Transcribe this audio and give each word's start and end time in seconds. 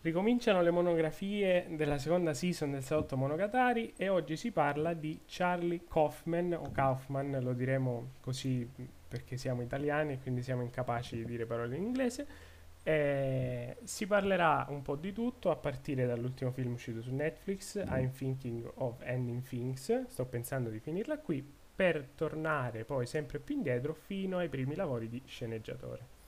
Ricominciano 0.00 0.62
le 0.62 0.70
monografie 0.70 1.66
della 1.70 1.98
seconda 1.98 2.32
season 2.32 2.70
del 2.70 2.82
Salotto 2.82 3.16
Monogatari 3.16 3.92
e 3.96 4.08
oggi 4.08 4.36
si 4.36 4.50
parla 4.50 4.94
di 4.94 5.20
Charlie 5.26 5.82
Kaufman 5.86 6.54
o 6.54 6.70
Kaufman, 6.72 7.38
lo 7.42 7.52
diremo 7.52 8.12
così 8.20 8.66
perché 9.06 9.36
siamo 9.36 9.60
italiani 9.60 10.14
e 10.14 10.18
quindi 10.18 10.42
siamo 10.42 10.62
incapaci 10.62 11.16
di 11.16 11.24
dire 11.24 11.44
parole 11.44 11.76
in 11.76 11.82
inglese. 11.82 12.26
E 12.84 13.76
si 13.84 14.06
parlerà 14.06 14.66
un 14.70 14.82
po' 14.82 14.96
di 14.96 15.12
tutto 15.12 15.50
a 15.50 15.56
partire 15.56 16.06
dall'ultimo 16.06 16.50
film 16.50 16.72
uscito 16.72 17.00
su 17.00 17.14
Netflix, 17.14 17.76
I'm 17.76 18.10
Thinking 18.10 18.68
of 18.74 19.00
Ending 19.02 19.42
Things, 19.42 20.06
sto 20.06 20.24
pensando 20.24 20.68
di 20.68 20.80
finirla 20.80 21.18
qui, 21.18 21.46
per 21.74 22.08
tornare 22.14 22.84
poi 22.84 23.06
sempre 23.06 23.38
più 23.38 23.54
indietro 23.54 23.94
fino 23.94 24.38
ai 24.38 24.48
primi 24.48 24.74
lavori 24.74 25.08
di 25.08 25.22
sceneggiatore. 25.24 26.20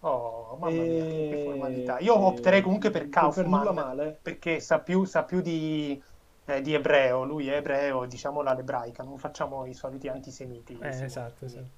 Oh, 0.00 0.56
mamma 0.58 0.80
mia, 0.80 1.04
che 1.04 1.42
formalità. 1.44 1.98
Io 1.98 2.18
opterei 2.18 2.62
comunque 2.62 2.90
per 2.90 3.10
Kaufman, 3.10 3.64
per 3.64 3.72
male. 3.72 4.18
perché 4.22 4.58
sa 4.60 4.80
più, 4.80 5.04
sa 5.04 5.24
più 5.24 5.42
di, 5.42 6.02
eh, 6.46 6.62
di, 6.62 6.72
ebreo, 6.72 7.24
lui 7.24 7.48
è 7.48 7.56
ebreo, 7.56 8.06
diciamo 8.06 8.40
l'ebraica, 8.40 9.02
non 9.02 9.18
facciamo 9.18 9.66
i 9.66 9.74
soliti 9.74 10.08
antisemiti. 10.08 10.78
Eh, 10.80 10.88
esatto, 11.04 11.44
esatto. 11.44 11.68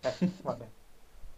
Eh, 0.00 0.30
vabbè. 0.42 0.68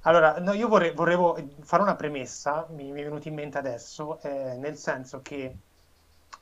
Allora, 0.07 0.39
no, 0.39 0.53
io 0.53 0.69
vorrei, 0.69 0.93
volevo 0.93 1.37
fare 1.63 1.83
una 1.83 1.97
premessa, 1.97 2.65
mi, 2.71 2.93
mi, 2.93 3.01
è 3.01 3.05
venuto 3.05 3.27
in 3.27 3.35
mente 3.35 3.59
adesso, 3.59 4.21
eh, 4.23 4.57
nel 4.57 4.77
senso 4.77 5.21
che 5.21 5.57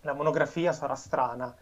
la 0.02 0.12
monografia 0.12 0.70
sarà 0.72 0.94
strana, 0.94 1.54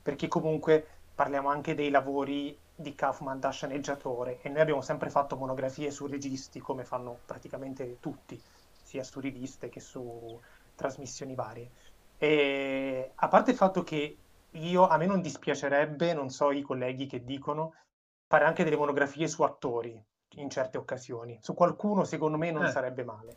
perché 0.00 0.28
comunque 0.28 0.86
parliamo 1.16 1.48
anche 1.48 1.74
dei 1.74 1.90
lavori 1.90 2.56
di 2.76 2.94
Kaufman 2.94 3.40
da 3.40 3.50
sceneggiatore 3.50 4.38
e 4.40 4.48
noi 4.50 4.60
abbiamo 4.60 4.82
sempre 4.82 5.10
fatto 5.10 5.34
monografie 5.34 5.90
su 5.90 6.06
registi 6.06 6.60
come 6.60 6.84
fanno 6.84 7.18
praticamente 7.26 7.98
tutti, 7.98 8.40
sia 8.80 9.02
su 9.02 9.18
riviste 9.18 9.68
che 9.68 9.80
su 9.80 10.40
trasmissioni 10.76 11.34
varie. 11.34 11.70
E 12.18 13.10
a 13.16 13.26
parte 13.26 13.50
il 13.50 13.56
fatto 13.56 13.82
che 13.82 14.16
io, 14.52 14.86
a 14.86 14.96
me 14.96 15.06
non 15.06 15.20
dispiacerebbe, 15.20 16.14
non 16.14 16.30
so 16.30 16.52
i 16.52 16.62
colleghi 16.62 17.06
che 17.06 17.24
dicono, 17.24 17.74
fare 18.28 18.44
anche 18.44 18.62
delle 18.62 18.76
monografie 18.76 19.26
su 19.26 19.42
attori 19.42 20.00
in 20.40 20.50
certe 20.50 20.78
occasioni. 20.78 21.38
Su 21.40 21.54
qualcuno 21.54 22.04
secondo 22.04 22.36
me 22.36 22.50
non 22.50 22.64
eh. 22.64 22.70
sarebbe 22.70 23.04
male. 23.04 23.36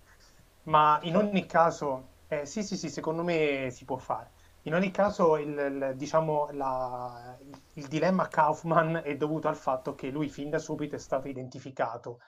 Ma 0.63 0.99
in 1.03 1.15
ogni 1.15 1.45
caso, 1.45 2.09
eh, 2.27 2.45
sì, 2.45 2.63
sì, 2.63 2.77
sì, 2.77 2.89
secondo 2.89 3.23
me 3.23 3.69
si 3.71 3.85
può 3.85 3.97
fare. 3.97 4.31
In 4.63 4.75
ogni 4.75 4.91
caso, 4.91 5.37
il, 5.37 5.49
il, 5.49 5.93
diciamo, 5.95 6.49
la, 6.51 7.35
il, 7.73 7.87
dilemma 7.87 8.27
Kaufman 8.27 9.01
è 9.03 9.15
dovuto 9.17 9.47
al 9.47 9.55
fatto 9.55 9.95
che 9.95 10.09
lui 10.09 10.29
fin 10.29 10.49
da 10.49 10.59
subito 10.59 10.95
è 10.95 10.99
stato 10.99 11.27
identificato 11.27 12.19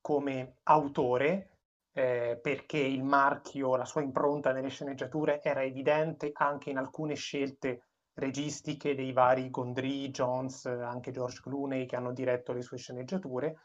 come 0.00 0.58
autore 0.64 1.56
eh, 1.92 2.38
perché 2.40 2.78
il 2.78 3.02
marchio, 3.02 3.74
la 3.74 3.84
sua 3.84 4.02
impronta 4.02 4.52
nelle 4.52 4.68
sceneggiature 4.68 5.42
era 5.42 5.64
evidente 5.64 6.30
anche 6.34 6.70
in 6.70 6.76
alcune 6.76 7.14
scelte 7.14 7.86
registiche 8.14 8.94
dei 8.94 9.12
vari 9.12 9.50
Gondry, 9.50 10.10
Jones, 10.10 10.66
anche 10.66 11.10
George 11.10 11.40
Clooney 11.42 11.86
che 11.86 11.96
hanno 11.96 12.12
diretto 12.12 12.52
le 12.52 12.62
sue 12.62 12.78
sceneggiature 12.78 13.58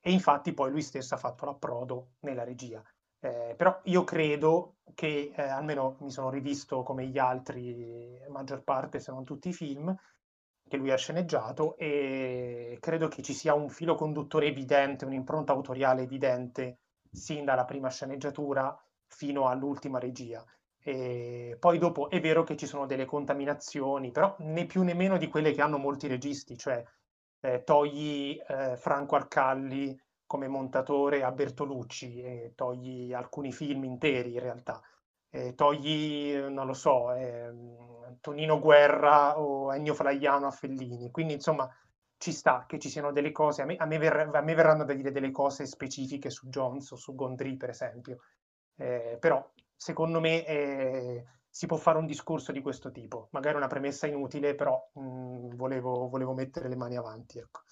e 0.00 0.10
infatti 0.12 0.52
poi 0.52 0.70
lui 0.70 0.82
stesso 0.82 1.14
ha 1.14 1.18
fatto 1.18 1.44
l'approdo 1.44 2.12
nella 2.20 2.44
regia. 2.44 2.82
Eh, 3.20 3.54
però 3.56 3.80
io 3.84 4.04
credo 4.04 4.76
che, 4.94 5.32
eh, 5.34 5.42
almeno 5.42 5.96
mi 6.00 6.10
sono 6.10 6.30
rivisto 6.30 6.82
come 6.82 7.06
gli 7.06 7.18
altri, 7.18 8.20
maggior 8.28 8.62
parte 8.62 9.00
se 9.00 9.10
non 9.10 9.24
tutti 9.24 9.48
i 9.48 9.52
film 9.52 9.94
che 10.68 10.76
lui 10.76 10.90
ha 10.92 10.96
sceneggiato 10.96 11.76
e 11.78 12.76
credo 12.80 13.08
che 13.08 13.22
ci 13.22 13.32
sia 13.32 13.54
un 13.54 13.70
filo 13.70 13.94
conduttore 13.94 14.46
evidente, 14.46 15.04
un'impronta 15.04 15.52
autoriale 15.52 16.02
evidente 16.02 16.80
sin 17.10 17.44
dalla 17.44 17.64
prima 17.64 17.88
sceneggiatura 17.88 18.76
fino 19.06 19.48
all'ultima 19.48 19.98
regia. 19.98 20.44
E 20.80 21.56
poi 21.58 21.78
dopo 21.78 22.08
è 22.10 22.20
vero 22.20 22.44
che 22.44 22.56
ci 22.56 22.66
sono 22.66 22.86
delle 22.86 23.04
contaminazioni, 23.04 24.10
però 24.10 24.36
né 24.40 24.66
più 24.66 24.82
né 24.82 24.94
meno 24.94 25.16
di 25.16 25.28
quelle 25.28 25.52
che 25.52 25.62
hanno 25.62 25.78
molti 25.78 26.06
registi, 26.06 26.56
cioè 26.56 26.84
eh, 27.40 27.62
togli 27.64 28.38
eh, 28.46 28.76
Franco 28.76 29.16
Arcalli 29.16 29.98
come 30.26 30.48
montatore 30.48 31.22
a 31.22 31.32
Bertolucci 31.32 32.20
e 32.22 32.52
togli 32.54 33.12
alcuni 33.12 33.52
film 33.52 33.84
interi 33.84 34.34
in 34.34 34.40
realtà. 34.40 34.80
E 35.30 35.54
togli, 35.54 36.34
non 36.36 36.66
lo 36.66 36.72
so, 36.74 37.12
eh, 37.12 37.50
Tonino 38.20 38.58
Guerra 38.58 39.38
o 39.38 39.72
Ennio 39.74 39.94
Flaiano 39.94 40.46
a 40.46 40.50
Fellini. 40.50 41.10
Quindi 41.10 41.34
insomma 41.34 41.68
ci 42.16 42.32
sta 42.32 42.64
che 42.66 42.78
ci 42.78 42.88
siano 42.88 43.12
delle 43.12 43.32
cose, 43.32 43.62
a 43.62 43.64
me, 43.64 43.76
a 43.76 43.86
me, 43.86 43.98
ver- 43.98 44.34
a 44.34 44.40
me 44.42 44.54
verranno 44.54 44.84
da 44.84 44.92
dire 44.94 45.12
delle 45.12 45.30
cose 45.30 45.66
specifiche 45.66 46.30
su 46.30 46.48
Jones 46.48 46.90
o 46.90 46.96
su 46.96 47.14
Gondry 47.14 47.56
per 47.56 47.70
esempio, 47.70 48.18
eh, 48.76 49.16
però 49.20 49.48
secondo 49.76 50.20
me 50.20 50.44
eh, 50.44 51.24
si 51.58 51.66
può 51.66 51.76
fare 51.76 51.98
un 51.98 52.06
discorso 52.06 52.52
di 52.52 52.60
questo 52.60 52.92
tipo, 52.92 53.30
magari 53.32 53.56
una 53.56 53.66
premessa 53.66 54.06
inutile, 54.06 54.54
però 54.54 54.80
mh, 54.92 55.56
volevo, 55.56 56.08
volevo 56.08 56.32
mettere 56.32 56.68
le 56.68 56.76
mani 56.76 56.96
avanti. 56.96 57.40
Ecco. 57.40 57.62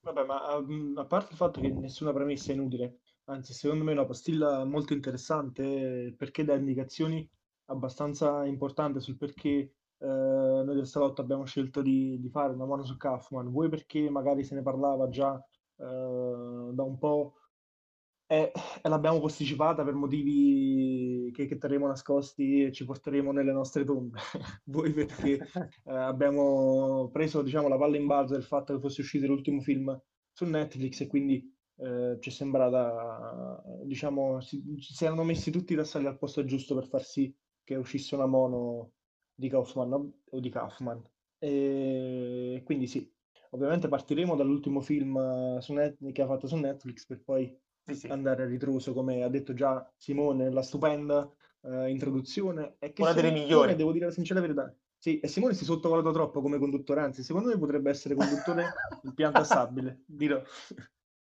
Vabbè, 0.00 0.24
ma 0.24 0.56
um, 0.56 0.94
a 0.96 1.04
parte 1.04 1.32
il 1.32 1.36
fatto 1.36 1.60
che 1.60 1.68
nessuna 1.68 2.14
premessa 2.14 2.52
è 2.52 2.54
inutile, 2.54 3.00
anzi, 3.24 3.52
secondo 3.52 3.84
me 3.84 3.90
è 3.90 3.94
una 3.96 4.06
postilla 4.06 4.64
molto 4.64 4.94
interessante 4.94 6.14
perché 6.16 6.42
dà 6.42 6.54
indicazioni 6.54 7.28
abbastanza 7.66 8.46
importanti 8.46 8.98
sul 9.00 9.18
perché 9.18 9.50
eh, 9.50 9.72
noi 9.98 10.74
del 10.74 10.86
salotto 10.86 11.20
abbiamo 11.20 11.44
scelto 11.44 11.82
di, 11.82 12.18
di, 12.18 12.30
fare 12.30 12.54
una 12.54 12.64
mano 12.64 12.82
su 12.82 12.96
Kaufman. 12.96 13.50
Vuoi 13.50 13.68
perché 13.68 14.08
magari 14.08 14.42
se 14.42 14.54
ne 14.54 14.62
parlava 14.62 15.10
già 15.10 15.36
eh, 15.36 15.84
da 15.84 16.82
un 16.82 16.96
po' 16.98 17.34
e, 18.32 18.50
e, 18.82 18.88
l'abbiamo 18.88 19.20
posticipata 19.20 19.84
per 19.84 19.92
motivi 19.92 21.30
che, 21.34 21.44
che, 21.44 21.58
terremo 21.58 21.86
nascosti 21.86 22.64
e 22.64 22.72
ci 22.72 22.86
porteremo 22.86 23.30
nelle 23.30 23.52
nostre 23.52 23.84
tombe. 23.84 24.18
Voi 24.64 24.90
perché 24.90 25.34
eh, 25.84 25.94
abbiamo 25.94 27.10
preso 27.12 27.42
diciamo, 27.42 27.68
la 27.68 27.76
palla 27.76 27.98
in 27.98 28.06
balzo 28.06 28.32
del 28.32 28.42
fatto 28.42 28.72
che 28.72 28.80
fosse 28.80 29.02
uscito 29.02 29.26
l'ultimo 29.26 29.60
film 29.60 30.00
su 30.32 30.46
Netflix 30.46 31.00
e 31.02 31.08
quindi 31.08 31.54
eh, 31.76 32.16
ci 32.20 32.30
è 32.30 32.32
sembrata, 32.32 33.62
diciamo, 33.84 34.40
si, 34.40 34.62
si, 34.78 35.04
erano 35.04 35.24
messi 35.24 35.50
tutti 35.50 35.74
i 35.74 35.76
tasselli 35.76 36.06
al 36.06 36.16
posto 36.16 36.42
giusto 36.46 36.74
per 36.74 36.86
far 36.86 37.02
sì 37.04 37.34
che 37.62 37.76
uscisse 37.76 38.14
una 38.14 38.26
mono 38.26 38.92
di 39.34 39.50
Kaufman 39.50 39.92
o 40.30 40.40
di 40.40 40.48
Kaufman. 40.48 41.02
E 41.38 42.62
quindi 42.64 42.86
sì, 42.86 43.06
ovviamente 43.50 43.88
partiremo 43.88 44.36
dall'ultimo 44.36 44.80
film 44.80 45.16
uh, 45.16 45.72
Net- 45.72 46.12
che 46.12 46.22
ha 46.22 46.26
fatto 46.26 46.46
su 46.46 46.56
Netflix 46.56 47.04
per 47.04 47.22
poi 47.22 47.54
sì, 47.84 47.94
sì. 47.94 48.06
andare 48.08 48.44
a 48.44 48.46
ritroso, 48.46 48.92
come 48.92 49.22
ha 49.22 49.28
detto 49.28 49.54
già 49.54 49.88
Simone 49.96 50.44
nella 50.44 50.62
stupenda 50.62 51.28
uh, 51.60 51.84
introduzione. 51.86 52.76
E 52.78 52.92
che 52.92 53.02
Una 53.02 53.12
delle 53.12 53.30
migliori. 53.30 53.74
Devo 53.74 53.92
dire 53.92 54.06
la 54.06 54.12
sincera 54.12 54.40
verità. 54.40 54.74
Sì, 55.02 55.18
e 55.18 55.26
Simone 55.26 55.54
si 55.54 55.64
sottovaluta 55.64 56.12
troppo 56.12 56.40
come 56.40 56.58
conduttore, 56.58 57.00
anzi, 57.00 57.24
secondo 57.24 57.48
me 57.48 57.58
potrebbe 57.58 57.90
essere 57.90 58.14
conduttore 58.14 58.72
in 59.02 59.14
pianta 59.14 59.42
stabile. 59.42 60.02
Dirò. 60.06 60.40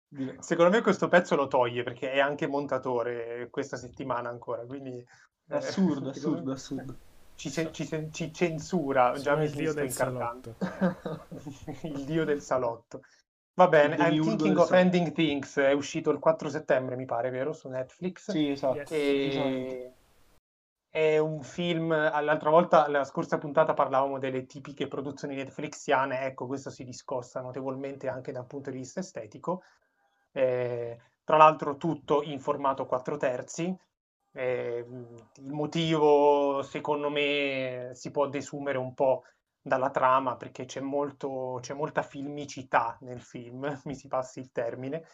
Dirò. 0.07 0.41
Secondo 0.41 0.71
me 0.71 0.81
questo 0.81 1.09
pezzo 1.09 1.35
lo 1.35 1.47
toglie 1.47 1.83
perché 1.83 2.13
è 2.13 2.19
anche 2.19 2.47
montatore 2.47 3.49
questa 3.51 3.75
settimana 3.75 4.29
ancora, 4.29 4.65
quindi... 4.65 5.05
Assurdo, 5.49 6.09
assurdo, 6.15 6.53
assurdo. 6.53 6.97
Ci, 7.35 7.51
ci, 7.51 8.09
ci, 8.11 8.33
censura, 8.33 9.11
già 9.19 9.35
mi 9.35 9.49
sto 9.49 9.81
incartando. 9.81 10.55
il 11.83 12.05
dio 12.05 12.23
del 12.23 12.41
salotto. 12.41 13.01
Va 13.57 13.67
bene, 13.67 13.95
I'm 13.95 14.21
Thinking 14.21 14.55
of 14.55 14.71
Ending 14.71 15.13
Things 15.13 15.57
è 15.57 15.71
uscito 15.71 16.11
il 16.11 16.19
4 16.19 16.47
settembre, 16.47 16.95
mi 16.95 17.05
pare, 17.05 17.31
vero? 17.31 17.53
Su 17.53 17.69
Netflix. 17.69 18.29
Sì, 18.29 18.51
esatto. 18.51 18.93
E... 18.93 19.27
esatto. 19.29 19.95
È 20.87 21.17
un 21.17 21.41
film, 21.41 21.89
l'altra 21.89 22.51
volta, 22.51 22.87
la 22.87 23.03
scorsa 23.03 23.39
puntata 23.39 23.73
parlavamo 23.73 24.19
delle 24.19 24.45
tipiche 24.45 24.87
produzioni 24.87 25.33
netflixiane, 25.33 26.21
ecco, 26.21 26.45
questo 26.45 26.69
si 26.69 26.83
discosta 26.83 27.41
notevolmente 27.41 28.07
anche 28.07 28.31
dal 28.31 28.45
punto 28.45 28.69
di 28.69 28.77
vista 28.77 28.99
estetico. 28.99 29.63
Eh, 30.31 30.99
tra 31.23 31.37
l'altro 31.37 31.77
tutto 31.77 32.21
in 32.21 32.39
formato 32.39 32.85
4 32.85 33.17
terzi. 33.17 33.75
Eh, 34.33 34.85
il 34.87 35.51
motivo, 35.51 36.61
secondo 36.61 37.09
me, 37.09 37.89
si 37.93 38.11
può 38.11 38.27
desumere 38.27 38.77
un 38.77 38.93
po' 38.93 39.23
dalla 39.67 39.89
trama 39.89 40.35
perché 40.35 40.65
c'è, 40.65 40.79
molto, 40.79 41.59
c'è 41.61 41.73
molta 41.73 42.01
filmicità 42.01 42.97
nel 43.01 43.21
film, 43.21 43.79
mi 43.85 43.95
si 43.95 44.07
passi 44.07 44.39
il 44.39 44.51
termine. 44.51 45.05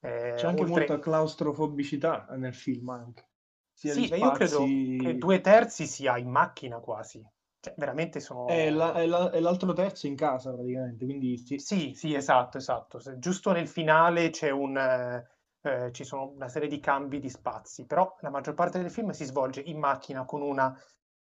Eh, 0.00 0.34
c'è 0.36 0.46
anche 0.46 0.62
oltre... 0.62 0.86
molta 0.86 0.98
claustrofobicità 0.98 2.26
nel 2.36 2.54
film 2.54 2.90
anche. 2.90 3.28
Sia 3.72 3.92
sì, 3.92 4.06
spazi... 4.06 4.22
io 4.22 4.30
credo 4.30 4.58
che 5.02 5.18
due 5.18 5.40
terzi 5.40 5.86
sia 5.86 6.16
in 6.18 6.28
macchina 6.28 6.78
quasi. 6.78 7.26
Cioè, 7.58 7.74
veramente 7.78 8.20
sono... 8.20 8.46
È, 8.46 8.68
la, 8.70 8.92
è, 8.92 9.06
la, 9.06 9.30
è 9.30 9.40
l'altro 9.40 9.72
terzo 9.72 10.06
in 10.06 10.16
casa 10.16 10.52
praticamente, 10.52 11.04
quindi... 11.06 11.38
Sì, 11.38 11.58
sì, 11.58 11.94
sì 11.94 12.14
esatto, 12.14 12.58
esatto. 12.58 13.00
Giusto 13.18 13.52
nel 13.52 13.68
finale 13.68 14.30
c'è 14.30 14.50
un... 14.50 14.76
Eh, 14.76 15.92
ci 15.92 16.04
sono 16.04 16.28
una 16.28 16.48
serie 16.48 16.68
di 16.68 16.78
cambi 16.78 17.18
di 17.18 17.30
spazi, 17.30 17.86
però 17.86 18.14
la 18.20 18.28
maggior 18.28 18.52
parte 18.52 18.78
del 18.78 18.90
film 18.90 19.10
si 19.12 19.24
svolge 19.24 19.62
in 19.62 19.78
macchina 19.78 20.26
con 20.26 20.42
una 20.42 20.78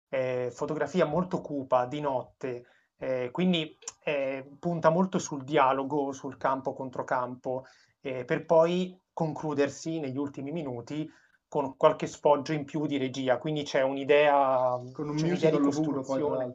eh, 0.10 0.50
fotografia 0.52 1.06
molto 1.06 1.42
cupa 1.42 1.86
di 1.86 2.02
notte, 2.02 2.66
eh, 2.98 3.30
quindi 3.32 3.78
eh, 4.04 4.50
punta 4.60 4.90
molto 4.90 5.20
sul 5.20 5.44
dialogo, 5.44 6.12
sul 6.12 6.38
campo 6.38 6.74
contro 6.74 7.04
campo, 7.04 7.66
eh, 8.02 8.26
per 8.26 8.46
poi 8.46 9.00
concludersi 9.14 10.00
negli 10.00 10.18
ultimi 10.18 10.52
minuti 10.52 11.10
con 11.48 11.76
qualche 11.78 12.08
sfoggio 12.08 12.54
in 12.54 12.66
più 12.66 12.86
di 12.86 12.98
regia, 12.98 13.38
quindi 13.38 13.64
c'è 13.64 13.82
un'idea, 13.82 14.80
Con 14.94 15.10
un 15.10 15.16
c'è 15.16 15.28
un'idea 15.28 15.50
di 15.52 15.60
costruzione. 15.60 16.54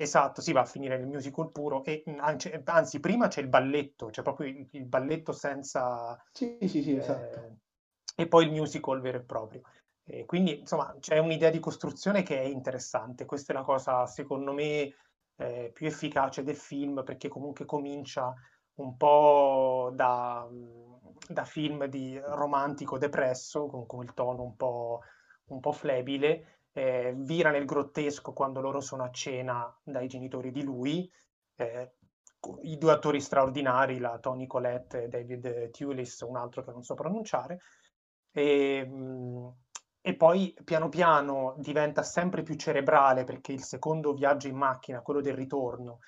Esatto, 0.00 0.40
si 0.40 0.52
va 0.52 0.60
a 0.60 0.64
finire 0.64 0.96
nel 0.96 1.08
musical 1.08 1.50
puro 1.50 1.82
e 1.82 2.04
anzi, 2.18 2.52
anzi, 2.66 3.00
prima 3.00 3.26
c'è 3.26 3.40
il 3.40 3.48
balletto, 3.48 4.06
c'è 4.06 4.22
proprio 4.22 4.46
il, 4.46 4.64
il 4.70 4.84
balletto 4.84 5.32
senza... 5.32 6.16
Sì, 6.30 6.56
sì, 6.60 6.82
sì, 6.82 6.96
esatto. 6.96 7.36
eh, 7.36 8.22
e 8.22 8.28
poi 8.28 8.44
il 8.44 8.52
musical 8.52 9.00
vero 9.00 9.18
e 9.18 9.22
proprio. 9.22 9.62
E 10.10 10.24
quindi, 10.24 10.60
insomma, 10.60 10.96
c'è 11.00 11.18
un'idea 11.18 11.50
di 11.50 11.58
costruzione 11.58 12.22
che 12.22 12.40
è 12.40 12.44
interessante. 12.44 13.26
Questa 13.26 13.52
è 13.52 13.56
la 13.56 13.62
cosa, 13.62 14.06
secondo 14.06 14.52
me, 14.54 14.94
eh, 15.36 15.70
più 15.72 15.86
efficace 15.86 16.42
del 16.42 16.56
film, 16.56 17.02
perché 17.04 17.28
comunque 17.28 17.66
comincia 17.66 18.32
un 18.76 18.96
po' 18.96 19.90
da, 19.92 20.48
da 21.28 21.44
film 21.44 21.84
di 21.86 22.18
romantico 22.18 22.96
depresso, 22.96 23.66
con, 23.66 23.86
con 23.86 24.02
il 24.02 24.14
tono 24.14 24.42
un 24.44 24.56
po', 24.56 25.00
un 25.48 25.60
po' 25.60 25.72
flebile, 25.72 26.60
eh, 26.72 27.12
vira 27.14 27.50
nel 27.50 27.66
grottesco 27.66 28.32
quando 28.32 28.60
loro 28.60 28.80
sono 28.80 29.04
a 29.04 29.10
cena 29.10 29.78
dai 29.82 30.06
genitori 30.06 30.50
di 30.50 30.62
lui. 30.62 31.10
Eh, 31.56 31.92
I 32.62 32.78
due 32.78 32.92
attori 32.92 33.20
straordinari, 33.20 33.98
la 33.98 34.18
Tony 34.20 34.46
Collette 34.46 35.02
e 35.04 35.08
David 35.08 35.70
Tulis, 35.70 36.20
un 36.20 36.36
altro 36.36 36.62
che 36.62 36.70
non 36.70 36.82
so 36.82 36.94
pronunciare. 36.94 37.58
E, 38.32 38.86
mh, 38.86 39.54
e 40.00 40.14
poi 40.14 40.56
piano 40.64 40.88
piano 40.88 41.54
diventa 41.58 42.02
sempre 42.02 42.42
più 42.42 42.54
cerebrale 42.54 43.24
perché 43.24 43.52
il 43.52 43.62
secondo 43.62 44.14
viaggio 44.14 44.48
in 44.48 44.56
macchina, 44.56 45.02
quello 45.02 45.20
del 45.20 45.34
ritorno, 45.34 45.98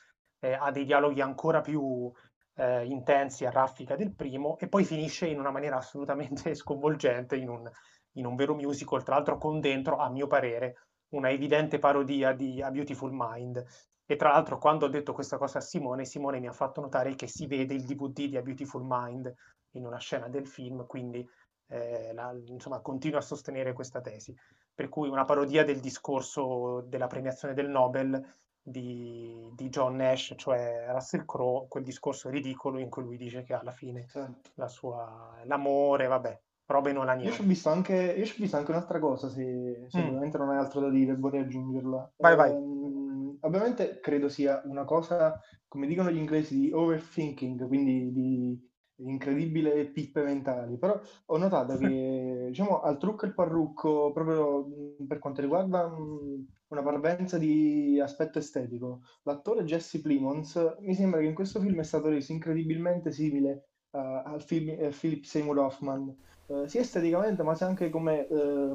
eh, 0.40 0.52
ha 0.52 0.70
dei 0.70 0.84
dialoghi 0.84 1.20
ancora 1.20 1.60
più 1.60 2.10
eh, 2.54 2.84
intensi 2.87 3.44
a 3.44 3.50
raffica 3.50 3.96
del 3.96 4.14
primo 4.14 4.58
e 4.58 4.69
poi 4.69 4.84
finisce 4.84 5.26
in 5.26 5.38
una 5.38 5.50
maniera 5.50 5.76
assolutamente 5.76 6.54
sconvolgente 6.54 7.37
in 7.37 7.48
un, 7.48 7.70
in 8.12 8.26
un 8.26 8.37
vero 8.37 8.54
musical, 8.54 9.02
tra 9.02 9.16
l'altro 9.16 9.38
con 9.38 9.60
dentro, 9.60 9.96
a 9.96 10.08
mio 10.10 10.26
parere, 10.26 10.86
una 11.10 11.31
evidente 11.31 11.78
parodia 11.78 12.32
di 12.32 12.62
A 12.62 12.70
Beautiful 12.70 13.10
Mind. 13.12 13.64
E 14.06 14.16
tra 14.16 14.31
l'altro 14.31 14.58
quando 14.58 14.86
ho 14.86 14.88
detto 14.88 15.12
questa 15.12 15.38
cosa 15.38 15.58
a 15.58 15.62
Simone, 15.62 16.04
Simone 16.04 16.40
mi 16.40 16.48
ha 16.48 16.52
fatto 16.52 16.81
notare 16.81 17.14
che 17.14 17.28
si 17.28 17.46
vede 17.46 17.75
il 17.75 17.84
DVD 17.84 18.28
di 18.28 18.36
A 18.36 18.43
Beautiful 18.43 18.84
Mind 18.84 19.32
in 19.75 19.86
una 19.86 19.98
scena 19.98 20.28
del 20.28 20.48
film, 20.48 20.84
quindi 20.86 21.25
eh, 21.70 22.12
la, 22.12 22.32
insomma, 22.46 22.81
continuo 22.81 23.19
a 23.19 23.22
sostenere 23.22 23.72
questa 23.72 24.00
tesi. 24.00 24.34
Per 24.75 24.88
cui 24.88 25.08
una 25.08 25.25
parodia 25.25 25.64
del 25.64 25.81
discorso 25.81 26.82
della 26.87 27.06
premiazione 27.06 27.55
del 27.55 27.69
Nobel 27.69 28.20
di, 28.62 29.50
di 29.55 29.69
John 29.69 29.96
Nash, 29.96 30.34
cioè 30.37 30.87
Russell 30.90 31.25
Crowe, 31.25 31.67
quel 31.69 31.84
discorso 31.84 32.28
ridicolo 32.28 32.78
in 32.78 32.88
cui 32.88 33.02
lui 33.02 33.17
dice 33.17 33.43
che 33.43 33.55
alla 33.55 33.72
fine 33.72 34.06
Certo. 34.06 34.50
la 34.55 34.69
sua, 34.69 35.40
l'amore, 35.44 36.06
vabbè, 36.06 36.40
robe 36.67 36.93
non 36.93 37.08
ha 37.08 37.14
Io 37.14 37.31
ci 37.31 37.40
ho 37.40 37.44
niente. 37.44 37.46
visto 37.46 37.69
anche, 37.70 37.94
io 37.94 38.25
ci 38.25 38.32
ho 38.37 38.40
visto 38.43 38.56
anche 38.56 38.70
un'altra 38.70 38.99
cosa, 38.99 39.28
se, 39.28 39.87
se 39.88 40.00
Mm. 40.00 40.06
ovviamente 40.08 40.38
non 40.38 40.50
hai 40.50 40.58
altro 40.58 40.81
da 40.81 40.90
dire, 40.90 41.17
vorrei 41.17 41.43
aggiungerla. 41.43 42.12
Vai, 42.19 42.37
vai. 42.37 42.50
Ehm, 42.50 43.38
ovviamente 43.40 43.99
credo 44.00 44.28
sia 44.28 44.61
una 44.64 44.84
cosa, 44.84 45.38
come 45.69 45.87
dicono 45.87 46.11
gli 46.11 46.17
inglesi, 46.19 46.58
di 46.58 46.72
overthinking, 46.72 47.67
quindi 47.67 48.12
di 48.12 48.69
incredibile 49.05 49.91
pippe 49.91 50.23
mentali, 50.23 50.79
però 50.79 50.99
ho 51.26 51.37
notato 51.37 51.76
che, 51.76 52.47
diciamo, 52.49 52.81
al 52.81 52.99
trucco 52.99 53.25
e 53.25 53.29
il 53.29 53.35
parrucco, 53.35 54.12
proprio 54.12 54.67
per 55.06 55.19
quanto 55.19 55.41
riguarda 55.41 55.85
una 55.87 56.82
parvenza 56.82 57.38
di 57.38 57.99
aspetto 58.00 58.38
estetico, 58.38 59.00
l'attore 59.23 59.64
Jesse 59.64 60.00
Plimons 60.00 60.76
mi 60.81 60.94
sembra 60.94 61.20
che 61.20 61.26
in 61.26 61.35
questo 61.35 61.61
film 61.61 61.81
è 61.81 61.82
stato 61.82 62.08
reso 62.08 62.32
incredibilmente 62.32 63.11
simile 63.11 63.69
eh, 63.91 63.99
al 63.99 64.43
film 64.43 64.69
eh, 64.70 64.91
Philip 64.91 65.25
Seymour 65.25 65.58
Hoffman, 65.58 66.14
eh, 66.46 66.69
sia 66.69 66.81
esteticamente 66.81 67.43
ma 67.43 67.55
sia 67.55 67.67
anche 67.67 67.88
come 67.91 68.26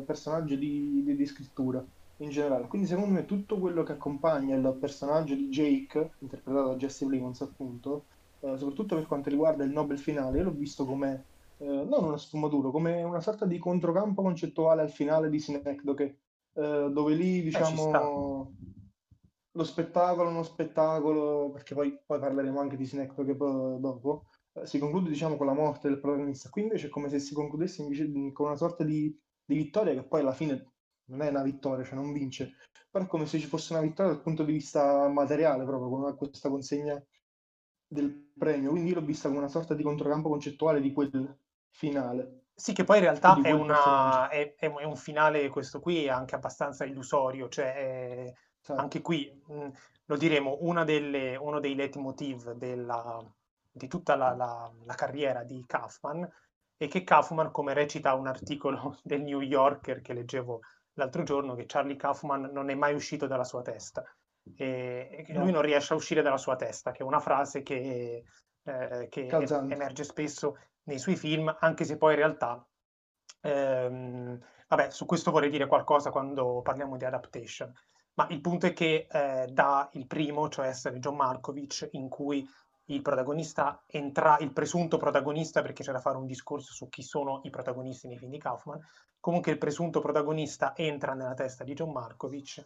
personaggio 0.06 0.56
di, 0.56 1.02
di- 1.04 1.16
di 1.16 1.26
scrittura 1.26 1.86
in 2.18 2.30
generale. 2.30 2.68
Quindi 2.68 2.88
secondo 2.88 3.14
me 3.14 3.26
tutto 3.26 3.60
quello 3.60 3.84
che 3.84 3.94
accompagna 3.94 4.56
il 4.56 4.78
personaggio 4.80 5.36
di 5.36 5.48
Jake, 5.50 6.16
interpretato 6.20 6.70
da 6.70 6.76
Jesse 6.76 7.06
Plimons 7.06 7.42
appunto, 7.42 8.08
eh, 8.46 8.58
soprattutto 8.58 8.96
per 8.96 9.08
quanto 9.08 9.30
riguarda 9.30 9.64
il 9.64 9.72
Nobel 9.72 9.98
finale, 9.98 10.38
io 10.38 10.44
l'ho 10.44 10.52
visto 10.52 10.86
come 10.86 11.26
eh, 11.58 11.66
non 11.66 12.04
una 12.04 12.18
sfumatura, 12.18 12.70
come 12.70 13.02
una 13.04 13.22
sorta 13.22 13.46
di 13.46 13.58
controcampo 13.58 14.22
concettuale 14.22 14.82
al 14.82 14.92
finale 14.92 15.30
di 15.30 15.40
Synecdoche, 15.40 16.20
eh, 16.54 16.90
dove 16.92 17.14
lì 17.16 17.40
Eh, 17.40 17.44
diciamo 17.44 18.54
lo 19.56 19.64
spettacolo, 19.64 20.30
uno 20.30 20.44
spettacolo, 20.44 21.50
perché 21.50 21.74
poi, 21.74 21.98
poi 22.06 22.20
parleremo 22.20 22.60
anche 22.60 22.76
di 22.76 22.86
Synecdoche 22.86 23.36
poi 23.36 23.80
dopo, 23.80 24.26
eh, 24.54 24.66
si 24.66 24.80
conclude 24.80 25.10
diciamo 25.10 25.38
con 25.38 25.46
la 25.46 25.54
morte 25.54 25.88
del 25.88 26.00
protagonista. 26.02 26.50
Qui 26.50 26.64
invece 26.64 26.88
è 26.88 26.90
come 26.90 27.10
se 27.10 27.20
si 27.20 27.34
concludesse 27.34 27.82
invece 27.82 28.12
con 28.34 28.48
una 28.48 28.58
sorta 28.58 28.84
di, 28.84 29.18
di 29.46 29.56
vittoria 29.56 29.94
che 29.94 30.04
poi 30.04 30.20
alla 30.20 30.34
fine 30.34 30.74
non 31.06 31.22
è 31.22 31.30
una 31.30 31.42
vittoria, 31.44 31.86
cioè 31.86 31.96
non 31.96 32.12
vince, 32.12 32.56
però 32.92 33.06
è 33.06 33.08
come 33.08 33.28
se 33.28 33.40
ci 33.40 33.48
fosse 33.48 33.72
una 33.72 33.82
vittoria 33.82 34.12
dal 34.12 34.22
punto 34.22 34.44
di 34.44 34.52
vista 34.52 35.08
materiale, 35.08 35.64
proprio 35.64 35.90
con 35.90 36.02
una- 36.02 36.16
questa 36.16 36.50
consegna 36.50 37.02
del 37.88 38.32
premio. 38.38 38.72
Quindi 38.72 38.94
l'ho 38.94 39.02
vista 39.02 39.28
come 39.28 39.40
una 39.40 39.48
sorta 39.48 39.74
di 39.74 39.84
controcampo 39.84 40.30
concettuale 40.30 40.82
di 40.82 40.92
quel 40.94 41.38
finale, 41.70 42.42
Sì, 42.58 42.72
che 42.74 42.84
poi 42.86 42.98
in 42.98 43.04
realtà 43.04 43.42
è, 43.42 43.52
una, 43.52 44.30
è, 44.30 44.56
è 44.56 44.66
un 44.68 44.96
finale, 44.96 45.50
questo 45.50 45.80
qui, 45.82 46.08
anche 46.08 46.36
abbastanza 46.36 46.86
illusorio, 46.86 47.50
cioè 47.50 47.74
è- 47.76 48.34
Esatto. 48.62 48.82
anche 48.82 49.02
qui, 49.02 49.30
mh, 49.48 49.70
lo 50.06 50.18
diremo, 50.18 50.58
una 50.62 50.84
delle- 50.86 51.36
uno 51.36 51.60
dei 51.60 51.76
leitmotiv 51.76 52.52
della- 52.54 53.22
di 53.72 53.88
tutta 53.88 54.16
la, 54.16 54.34
la- 54.36 54.72
la 54.86 54.94
carriera 54.96 55.44
di 55.44 55.64
Kaufman 55.68 56.28
è 56.78 56.88
che 56.88 57.04
Kaufman, 57.04 57.52
come 57.52 57.74
recita 57.74 58.14
un 58.16 58.28
articolo 58.28 58.98
del 59.04 59.22
New 59.22 59.42
Yorker 59.42 60.02
che 60.02 60.14
leggevo 60.14 60.62
l'altro 60.94 61.24
giorno, 61.24 61.56
che 61.56 61.66
Charlie 61.68 61.96
Kaufman 61.98 62.50
non 62.54 62.70
è 62.70 62.76
mai 62.76 62.94
uscito 62.96 63.28
dalla 63.28 63.44
sua 63.44 63.62
testa 63.62 64.04
e, 64.56 65.26
e 65.28 65.34
lui 65.34 65.48
No, 65.48 65.54
non 65.54 65.62
riesce 65.62 65.94
a 65.94 65.96
uscire 65.96 66.22
dalla 66.22 66.38
sua 66.38 66.56
testa, 66.56 66.92
che 66.92 67.00
è 67.00 67.06
una 67.06 67.20
frase 67.20 67.64
che, 67.64 68.24
eh, 68.64 69.08
che 69.10 69.28
emerge 69.28 70.04
spesso 70.04 70.58
nei 70.84 71.00
suoi 71.00 71.16
film, 71.16 71.56
anche 71.60 71.84
se 71.84 71.98
poi 71.98 72.14
in 72.14 72.20
realtà, 72.20 72.66
ehm, 73.42 74.40
vabbè, 74.68 74.90
su 74.92 75.06
questo 75.06 75.32
vorrei 75.32 75.50
dire 75.50 75.68
qualcosa 75.68 76.12
quando 76.12 76.62
parliamo 76.62 76.98
di 76.98 77.06
adaptation, 77.06 77.74
ma 78.16 78.28
il 78.30 78.40
punto 78.42 78.68
è 78.68 78.74
che 78.74 79.08
eh, 79.10 79.48
da 79.52 79.90
il 79.94 80.08
primo, 80.08 80.48
cioè 80.50 80.68
essere 80.68 81.00
John 81.00 81.16
Malkovich, 81.16 81.90
in 81.92 82.08
cui 82.08 82.48
il 82.90 83.02
protagonista 83.02 83.84
entra, 83.88 84.38
il 84.40 84.54
presunto 84.54 84.98
protagonista, 84.98 85.62
perché 85.62 85.84
c'è 85.84 85.92
da 85.92 86.00
fare 86.00 86.18
un 86.18 86.26
discorso 86.28 86.72
su 86.72 86.88
chi 86.88 87.02
sono 87.02 87.42
i 87.44 87.50
protagonisti 87.50 88.08
nei 88.08 88.18
film 88.18 88.32
di 88.32 88.38
Kaufman, 88.38 88.80
comunque 89.20 89.52
il 89.52 89.58
presunto 89.58 90.00
protagonista 90.00 90.76
entra 90.76 91.14
nella 91.14 91.34
testa 91.34 91.64
di 91.64 91.74
John 91.74 91.92
Malkovich 91.92 92.64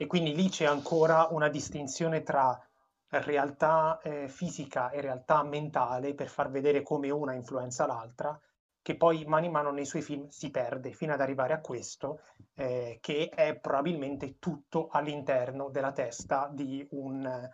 e 0.00 0.06
quindi 0.06 0.34
lì 0.34 0.48
c'è 0.48 0.64
ancora 0.64 1.28
una 1.30 1.50
distinzione 1.50 2.22
tra 2.22 2.58
realtà 3.06 4.00
eh, 4.02 4.28
fisica 4.28 4.88
e 4.88 5.02
realtà 5.02 5.42
mentale 5.42 6.14
per 6.14 6.28
far 6.28 6.50
vedere 6.50 6.80
come 6.80 7.10
una 7.10 7.34
influenza 7.34 7.84
l'altra, 7.84 8.40
che 8.80 8.96
poi 8.96 9.26
mano 9.26 9.44
in 9.44 9.52
mano 9.52 9.70
nei 9.70 9.84
suoi 9.84 10.00
film 10.00 10.26
si 10.28 10.50
perde 10.50 10.92
fino 10.92 11.12
ad 11.12 11.20
arrivare 11.20 11.52
a 11.52 11.60
questo, 11.60 12.22
eh, 12.54 12.96
che 13.02 13.28
è 13.28 13.58
probabilmente 13.58 14.38
tutto 14.38 14.88
all'interno 14.90 15.68
della 15.68 15.92
testa 15.92 16.48
di, 16.50 16.86
un, 16.92 17.50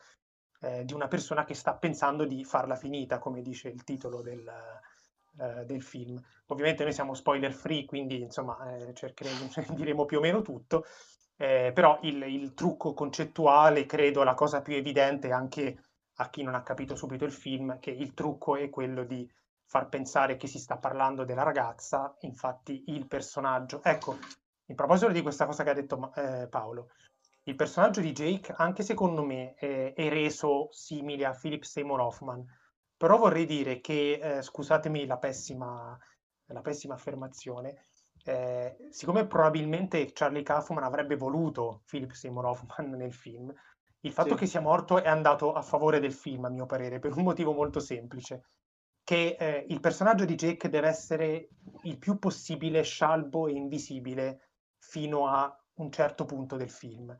eh, 0.61 0.85
di 0.85 0.93
una 0.93 1.09
persona 1.09 1.43
che 1.43 1.55
sta 1.55 1.75
pensando 1.75 2.27
di 2.27 2.45
farla 2.45 2.77
finita, 2.77 3.19
come 3.19 3.43
dice 3.43 3.71
il 3.71 3.83
titolo 3.83 4.23
del, 4.23 4.49
eh, 5.41 5.65
del 5.65 5.83
film. 5.83 6.23
Ovviamente 6.47 6.85
noi 6.85 6.93
siamo 6.93 7.13
spoiler 7.15 7.53
free, 7.53 7.87
quindi 7.87 8.21
insomma 8.21 8.77
eh, 8.77 8.95
cercheremo, 8.95 9.49
diremo 9.75 10.05
più 10.05 10.19
o 10.19 10.21
meno 10.21 10.43
tutto, 10.43 10.85
eh, 11.37 11.71
però 11.75 11.99
il, 12.03 12.23
il 12.23 12.55
trucco 12.55 12.95
concettuale, 12.95 13.87
credo, 13.87 14.23
la 14.23 14.35
cosa 14.35 14.63
più 14.63 14.75
evidente 14.75 15.33
anche 15.33 15.83
a 16.17 16.31
chi 16.31 16.43
non 16.43 16.55
ha 16.55 16.63
capito 16.63 16.97
subito 16.97 17.25
il 17.25 17.33
film, 17.33 17.79
che 17.79 17.91
il 17.91 18.15
trucco 18.15 18.57
è 18.57 18.71
quello 18.71 19.05
di 19.05 19.31
far 19.67 19.89
pensare 19.89 20.37
che 20.37 20.47
si 20.47 20.59
sta 20.59 20.79
parlando 20.79 21.25
della 21.25 21.43
ragazza, 21.43 22.17
infatti 22.21 22.85
il 22.87 23.07
personaggio... 23.07 23.83
Ecco, 23.83 24.17
in 24.67 24.75
proposito 24.75 25.13
di 25.13 25.23
questa 25.23 25.47
cosa 25.47 25.63
che 25.63 25.71
ha 25.71 25.75
detto 25.75 26.13
eh, 26.15 26.49
Paolo, 26.49 26.91
il 27.45 27.55
personaggio 27.55 28.01
di 28.01 28.13
Jake, 28.13 28.53
anche 28.57 28.83
secondo 28.83 29.23
me, 29.23 29.55
è, 29.55 29.93
è 29.95 30.09
reso 30.09 30.69
simile 30.71 31.27
a 31.27 31.39
Philip 31.39 31.63
Seymour 31.63 32.01
Hoffman, 32.01 32.45
però 32.97 33.19
vorrei 33.19 33.45
dire 33.45 33.81
che, 33.81 34.19
eh, 34.21 34.43
scusatemi 34.43 35.07
la 35.07 35.19
pessima, 35.19 35.97
la 36.47 36.61
pessima 36.61 36.95
affermazione, 36.95 37.85
eh, 38.27 38.77
siccome 38.91 39.27
probabilmente 39.27 40.11
Charlie 40.13 40.43
Kaufman 40.43 40.83
avrebbe 40.83 41.17
voluto 41.17 41.83
Philip 41.87 42.11
Seymour 42.11 42.47
Hoffman 42.47 42.91
nel 42.91 43.13
film, 43.13 43.53
il 44.01 44.13
fatto 44.13 44.31
Sì. 44.31 44.37
che 44.37 44.47
sia 44.47 44.61
morto 44.61 45.03
è 45.03 45.09
andato 45.09 45.53
a 45.53 45.63
favore 45.63 46.01
del 46.01 46.13
film, 46.13 46.45
a 46.45 46.49
mio 46.49 46.67
parere, 46.67 46.99
per 46.99 47.17
un 47.17 47.23
motivo 47.23 47.53
molto 47.53 47.79
semplice, 47.79 48.45
che 49.05 49.37
eh, 49.39 49.65
il 49.69 49.81
personaggio 49.81 50.25
di 50.25 50.35
Jake 50.35 50.69
deve 50.69 50.89
essere 50.89 51.49
il 51.83 51.99
più 51.99 52.19
possibile 52.19 52.83
scialbo 52.83 53.47
e 53.47 53.53
invisibile 53.53 54.51
fino 54.79 55.29
a 55.29 55.57
un 55.75 55.91
certo 55.91 56.25
punto 56.25 56.57
del 56.57 56.71
film. 56.71 57.17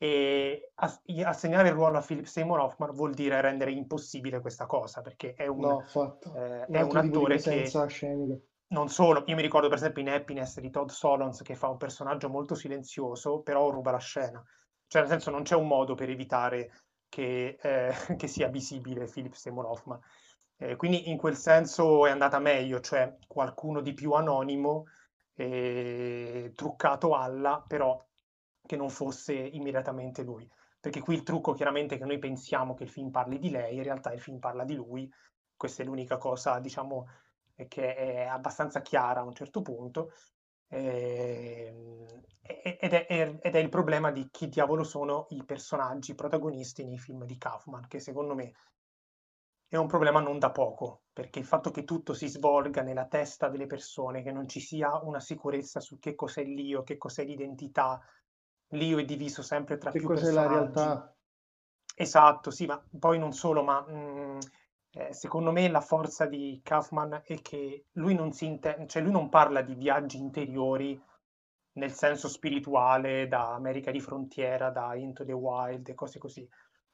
E 0.00 0.72
assegnare 0.74 1.68
il 1.68 1.74
ruolo 1.74 1.98
a 1.98 2.02
Philip 2.02 2.24
Seymour 2.24 2.60
Hoffman 2.60 2.92
vuol 2.92 3.14
dire 3.14 3.40
rendere 3.40 3.72
impossibile 3.72 4.40
questa 4.40 4.66
cosa, 4.66 5.02
perché 5.02 5.34
è 5.34 5.46
un, 5.46 5.60
no, 5.60 5.84
eh, 6.36 6.66
è 6.66 6.80
un 6.80 6.96
attore 6.96 7.38
che... 7.38 7.66
Scenica. 7.88 8.38
Non 8.70 8.88
solo, 8.88 9.24
io 9.26 9.34
mi 9.34 9.42
ricordo 9.42 9.68
per 9.68 9.78
esempio 9.78 10.02
in 10.02 10.10
Happiness 10.10 10.60
di 10.60 10.70
Todd 10.70 10.88
Solons 10.88 11.40
che 11.42 11.54
fa 11.54 11.68
un 11.68 11.78
personaggio 11.78 12.28
molto 12.28 12.54
silenzioso, 12.54 13.40
però 13.40 13.70
ruba 13.70 13.90
la 13.90 13.98
scena. 13.98 14.44
Cioè, 14.86 15.02
nel 15.02 15.10
senso, 15.10 15.30
non 15.30 15.42
c'è 15.42 15.54
un 15.54 15.66
modo 15.66 15.94
per 15.94 16.10
evitare 16.10 16.70
che, 17.08 17.56
eh, 17.60 17.92
che 18.16 18.26
sia 18.26 18.48
visibile 18.48 19.06
Philip 19.06 19.32
Seymour 19.32 19.66
Hoffman. 19.66 19.98
Eh, 20.56 20.76
quindi 20.76 21.08
in 21.08 21.16
quel 21.16 21.36
senso 21.36 22.06
è 22.06 22.10
andata 22.10 22.38
meglio, 22.38 22.80
cioè 22.80 23.16
qualcuno 23.26 23.80
di 23.80 23.94
più 23.94 24.12
anonimo, 24.12 24.84
eh, 25.34 26.52
truccato 26.54 27.14
alla, 27.14 27.64
però 27.66 28.04
che 28.66 28.76
non 28.76 28.90
fosse 28.90 29.34
immediatamente 29.34 30.22
lui. 30.22 30.46
Perché 30.80 31.00
qui 31.00 31.14
il 31.14 31.22
trucco 31.22 31.54
chiaramente 31.54 31.94
è 31.94 31.98
che 31.98 32.04
noi 32.04 32.18
pensiamo 32.18 32.74
che 32.74 32.84
il 32.84 32.90
film 32.90 33.10
parli 33.10 33.38
di 33.38 33.50
lei, 33.50 33.76
in 33.76 33.82
realtà 33.82 34.12
il 34.12 34.20
film 34.20 34.38
parla 34.38 34.64
di 34.64 34.74
lui. 34.74 35.10
Questa 35.56 35.82
è 35.82 35.86
l'unica 35.86 36.18
cosa, 36.18 36.58
diciamo, 36.60 37.06
che 37.66 37.94
è 37.94 38.26
abbastanza 38.26 38.82
chiara 38.82 39.20
a 39.20 39.24
un 39.24 39.34
certo 39.34 39.62
punto. 39.62 40.12
Eh, 40.68 41.74
ed, 42.42 42.92
è, 42.92 43.06
ed, 43.08 43.54
è, 43.54 43.58
il 43.58 43.68
problema 43.68 44.10
di 44.10 44.28
chi 44.30 44.48
diavolo 44.48 44.84
sono 44.84 45.26
i 45.30 45.42
personaggi 45.44 46.14
protagonisti 46.14 46.84
nei 46.84 46.98
film 46.98 47.24
di 47.24 47.38
Kaufman, 47.38 47.88
che 47.88 48.00
secondo 48.00 48.34
me 48.34 48.52
è 49.66 49.76
un 49.76 49.86
problema 49.86 50.20
non 50.20 50.38
da 50.38 50.50
poco, 50.50 51.02
perché 51.12 51.38
il 51.38 51.44
fatto 51.44 51.70
che 51.70 51.84
tutto 51.84 52.14
si 52.14 52.26
svolga 52.26 52.82
nella 52.82 53.06
testa 53.06 53.48
delle 53.48 53.66
persone, 53.66 54.22
che 54.22 54.32
non 54.32 54.48
ci 54.48 54.60
sia 54.60 54.98
una 55.02 55.20
sicurezza 55.20 55.80
su 55.80 55.98
che 55.98 56.14
cos'è 56.14 56.42
l'io, 56.42 56.82
che 56.82 56.96
cos'è 56.96 57.24
l'identità, 57.24 58.00
l'io 58.68 58.98
è 58.98 59.04
diviso 59.04 59.42
sempre 59.42 59.76
tra 59.76 59.90
che 59.90 59.98
più 59.98 60.08
cos'è 60.08 60.22
personaggi. 60.22 60.48
la 60.48 60.60
realtà? 60.60 61.16
Esatto, 61.94 62.50
sì, 62.50 62.64
ma 62.64 62.82
poi 62.98 63.18
non 63.18 63.32
solo, 63.32 63.62
ma 63.62 63.80
mh, 63.80 63.92
mm, 63.92 64.38
eh, 64.98 65.12
secondo 65.12 65.52
me 65.52 65.68
la 65.68 65.80
forza 65.80 66.26
di 66.26 66.60
Kaufman 66.62 67.22
è 67.24 67.40
che 67.40 67.86
lui 67.92 68.14
non, 68.14 68.32
si 68.32 68.46
inter- 68.46 68.86
cioè 68.86 69.02
lui 69.02 69.12
non 69.12 69.28
parla 69.28 69.62
di 69.62 69.74
viaggi 69.74 70.18
interiori 70.18 71.00
nel 71.78 71.92
senso 71.92 72.28
spirituale 72.28 73.28
da 73.28 73.54
America 73.54 73.90
di 73.92 74.00
frontiera, 74.00 74.70
da 74.70 74.94
Into 74.96 75.24
the 75.24 75.32
Wild 75.32 75.88
e 75.88 75.94
cose 75.94 76.18
così 76.18 76.48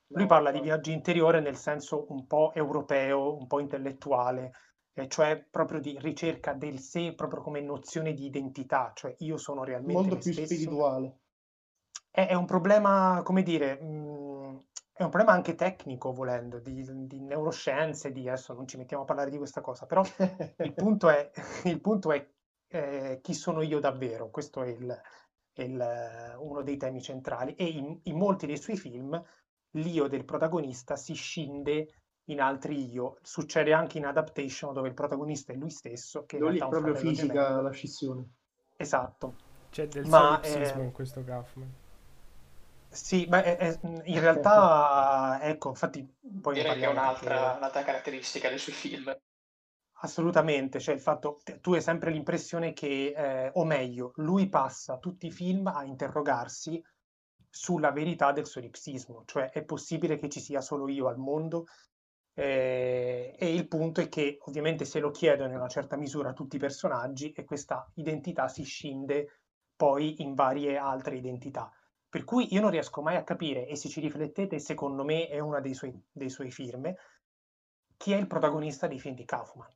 lui 0.09 0.27
parla 0.27 0.51
di 0.51 0.61
viaggio 0.61 0.91
interiore 0.91 1.41
nel 1.41 1.57
senso 1.57 2.07
un 2.11 2.27
po' 2.27 2.53
europeo, 2.55 3.37
un 3.37 3.47
po' 3.47 3.61
intellettuale, 3.61 4.53
eh, 4.93 5.09
cioè 5.09 5.45
proprio 5.51 5.81
di 5.81 5.99
ricerca 6.01 6.53
del 6.53 6.79
sé, 6.79 7.15
proprio 7.15 7.41
come 7.41 7.61
nozione 7.61 8.13
di 8.13 8.27
identità, 8.27 8.93
cioè 8.95 9.15
io 9.19 9.37
sono 9.37 9.65
realmente 9.65 10.01
molto 10.01 10.19
più 10.19 10.33
stesso. 10.33 10.55
spirituale. 10.55 11.19
È, 12.11 12.29
è, 12.29 12.35
un 12.35 12.45
problema, 12.45 13.23
come 13.25 13.43
dire, 13.43 13.81
mh, 13.81 13.87
mm, 13.87 14.24
è 14.97 15.03
un 15.03 15.11
problema 15.11 15.33
anche 15.33 15.57
tecnico, 15.57 16.13
volendo, 16.13 16.61
di, 16.61 16.85
di, 17.07 17.21
neuroscienze, 17.21 18.13
di 18.13 18.29
adesso 18.29 18.55
non 18.55 18.69
ci 18.69 18.77
mettiamo 18.77 19.03
a 19.03 19.07
parlare 19.07 19.29
di 19.29 19.39
questa 19.39 19.61
cosa, 19.61 19.87
però 19.87 20.03
il 20.59 20.73
punto 20.75 21.09
è, 21.09 21.33
il 21.65 21.81
punto 21.81 22.13
è 22.13 22.25
eh, 22.69 23.19
chi 23.21 23.35
sono 23.35 23.63
io 23.63 23.81
davvero, 23.81 24.31
questo 24.31 24.63
è, 24.63 24.69
il, 24.69 25.03
è 25.53 25.63
il, 25.63 26.37
uno 26.39 26.63
dei 26.63 26.77
temi 26.77 27.03
centrali 27.03 27.57
e 27.57 27.65
in, 27.65 27.99
in 28.05 28.17
molti 28.17 28.47
dei 28.47 28.57
suoi 28.57 28.77
film 28.77 29.21
l'io 29.73 30.07
del 30.07 30.25
protagonista 30.25 30.95
si 30.95 31.15
scinde 31.15 31.89
in 32.27 32.41
altri 32.41 32.89
io. 32.89 33.19
Succede 33.21 33.73
anche 33.73 33.99
in 33.99 34.07
Adaptation 34.07 34.73
dove 34.73 34.87
il 34.87 34.95
protagonista 34.95 35.53
è 35.53 35.57
lui 35.57 35.71
stesso. 35.71 36.25
Che 36.25 36.39
lì 36.39 36.59
è 36.59 36.69
proprio 36.69 36.95
fisica 36.95 37.33
gemello. 37.33 37.63
la 37.63 37.71
scissione. 37.71 38.29
Esatto. 38.77 39.35
C'è 39.71 39.89
del 39.89 40.07
ma 40.07 40.41
solipsismo 40.41 40.83
eh... 40.83 40.85
in 40.85 40.93
questo 40.93 41.25
Kaufman. 41.25 41.83
Sì, 42.95 43.27
ma 43.29 43.43
è, 43.43 43.57
è, 43.57 43.79
in 44.05 44.21
realtà, 44.21 45.41
ecco, 45.43 45.71
infatti 45.71 46.09
poi 46.41 46.55
Direi 46.55 46.79
che 46.79 46.85
è 46.85 46.89
un'altra, 46.89 47.35
perché... 47.35 47.57
un'altra 47.57 47.83
caratteristica 47.83 48.49
dei 48.49 48.59
suoi 48.59 48.75
film. 48.75 49.13
Assolutamente, 49.99 50.81
cioè 50.81 50.95
il 50.95 51.01
fatto, 51.01 51.41
tu 51.61 51.73
hai 51.73 51.81
sempre 51.81 52.11
l'impressione 52.11 52.73
che, 52.73 53.15
eh, 53.17 53.51
o 53.55 53.65
meglio, 53.65 54.13
lui 54.17 54.49
passa 54.49 54.99
tutti 54.99 55.27
i 55.27 55.31
film 55.31 55.67
a 55.67 55.83
interrogarsi 55.85 56.83
sulla 57.49 57.91
verità 57.91 58.31
del 58.33 58.47
solipsismo, 58.47 59.25
cioè 59.25 59.51
è 59.51 59.65
possibile 59.65 60.17
che 60.17 60.29
ci 60.29 60.41
sia 60.41 60.61
solo 60.61 60.89
io 60.89 61.09
al 61.09 61.17
mondo? 61.19 61.67
Eh, 62.35 63.35
e 63.39 63.55
il 63.55 63.67
punto 63.69 64.01
è 64.01 64.09
che 64.09 64.39
ovviamente 64.43 64.85
se 64.85 64.99
lo 65.01 65.11
chiedono 65.11 65.51
in 65.51 65.57
una 65.57 65.69
certa 65.69 65.97
misura 65.97 66.31
a 66.31 66.33
tutti 66.33 66.57
i 66.57 66.59
personaggi 66.59 67.33
e 67.33 67.45
questa 67.45 67.89
identità 67.95 68.49
si 68.49 68.63
scinde 68.65 69.41
poi 69.77 70.23
in 70.23 70.35
varie 70.35 70.77
altre 70.77 71.17
identità. 71.17 71.71
Per 72.15 72.23
cui 72.23 72.55
io 72.55 72.61
non 72.61 72.71
riesco 72.71 73.03
mai 73.03 73.17
a 73.17 73.25
capire, 73.25 73.67
e 73.67 73.75
se 73.75 73.89
ci 73.89 73.99
riflettete, 73.99 74.61
secondo 74.61 75.03
me 75.03 75.27
è 75.27 75.41
una 75.41 75.59
dei 75.59 75.75
suoi, 75.75 75.93
dei 76.13 76.31
suoi 76.31 76.53
firme, 76.53 76.97
chi 77.97 78.13
è 78.13 78.17
il 78.17 78.29
protagonista 78.29 78.87
dei 78.87 79.01
film 79.01 79.17
di 79.17 79.25
Kaufman. 79.25 79.69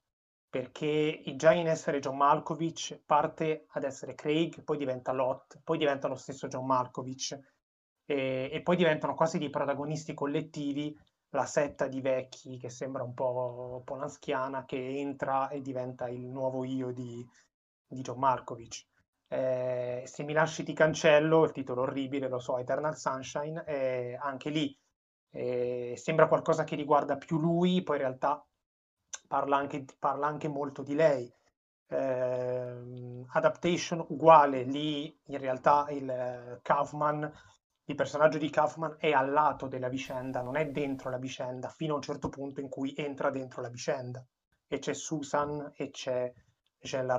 Perché 0.49 1.21
già 1.35 1.51
in 1.51 1.67
essere 1.67 1.99
John 1.99 2.17
Malkovich 2.17 3.03
parte 3.05 3.67
ad 3.71 3.83
essere 3.83 4.15
Craig, 4.15 4.63
poi 4.63 4.77
diventa 4.77 5.11
Lot, 5.11 5.59
poi 5.65 5.79
diventa 5.79 6.07
lo 6.07 6.15
stesso 6.15 6.47
John 6.47 6.65
Malkovich, 6.65 7.37
e, 8.05 8.51
e 8.53 8.63
poi 8.63 8.77
diventano 8.77 9.17
quasi 9.17 9.39
dei 9.39 9.51
protagonisti 9.51 10.15
collettivi 10.15 10.97
la 11.31 11.45
setta 11.45 11.89
di 11.89 12.01
vecchi 12.01 12.57
che 12.57 12.71
sembra 12.71 13.03
un 13.03 13.15
po' 13.15 13.83
polanskiana 13.85 14.65
che 14.65 14.79
entra 15.01 15.49
e 15.49 15.61
diventa 15.61 16.09
il 16.09 16.21
nuovo 16.21 16.63
io 16.63 16.93
di, 16.93 17.29
di 17.85 18.01
John 18.01 18.21
Markovic. 18.21 18.87
Eh, 19.29 20.03
se 20.07 20.23
mi 20.23 20.33
lasci 20.33 20.65
ti 20.65 20.73
cancello, 20.73 21.45
il 21.45 21.53
titolo 21.53 21.83
orribile, 21.83 22.29
lo 22.29 22.39
so, 22.39 22.59
Eternal 22.59 22.97
Sunshine, 22.97 23.65
eh, 23.67 24.19
anche 24.21 24.51
lì 24.51 24.77
eh, 25.31 25.95
sembra 25.97 26.29
qualcosa 26.29 26.65
che 26.65 26.77
riguarda 26.77 27.17
più 27.17 27.39
lui, 27.39 27.83
poi 27.83 27.97
in 27.97 28.03
realtà 28.03 28.45
parla 29.27 29.57
anche, 29.57 29.85
parla 29.99 30.27
anche 30.27 30.49
molto 30.49 30.83
di 30.83 30.95
lei. 30.95 31.31
Eh, 31.91 33.25
adaptation 33.33 34.05
uguale, 34.09 34.63
lì 34.65 35.19
in 35.27 35.39
realtà 35.39 35.87
il 35.91 36.59
Kaufman 36.63 37.31
il 37.89 37.95
personaggio 37.95 38.37
di 38.37 38.51
Kaufman 38.51 38.97
è 38.99 39.13
al 39.13 39.31
lato 39.31 39.67
della 39.67 39.89
vicenda, 39.89 40.43
non 40.43 40.57
è 40.57 40.67
dentro 40.69 41.09
la 41.09 41.17
vicenda, 41.17 41.71
fino 41.71 41.95
a 41.95 41.97
un 41.97 42.03
certo 42.03 42.29
punto 42.29 42.61
in 42.61 42.69
cui 42.69 42.93
entra 42.95 43.31
dentro 43.31 43.63
la 43.63 43.71
vicenda. 43.71 44.23
E 44.67 44.79
c'è 44.79 44.93
Susan, 44.93 45.73
e 45.75 45.89
c'è, 45.89 46.31
c'è 46.79 47.01
la 47.01 47.17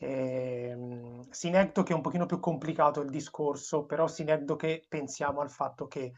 Roche. 0.00 0.06
E, 0.06 0.72
um, 0.74 1.28
Sinecdoche 1.30 1.92
è 1.92 1.96
un 1.96 2.02
pochino 2.02 2.26
più 2.26 2.40
complicato 2.40 3.00
il 3.00 3.10
discorso, 3.10 3.84
però 3.84 4.06
Sinecdoche 4.06 4.84
pensiamo 4.88 5.40
al 5.40 5.50
fatto 5.50 5.86
che 5.86 6.12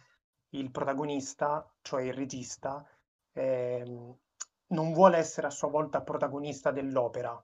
il 0.50 0.70
protagonista, 0.70 1.68
cioè 1.80 2.02
il 2.02 2.12
regista, 2.12 2.86
eh, 3.32 3.84
non 4.66 4.92
vuole 4.92 5.16
essere 5.18 5.46
a 5.46 5.50
sua 5.50 5.68
volta 5.68 6.02
protagonista 6.02 6.70
dell'opera, 6.70 7.42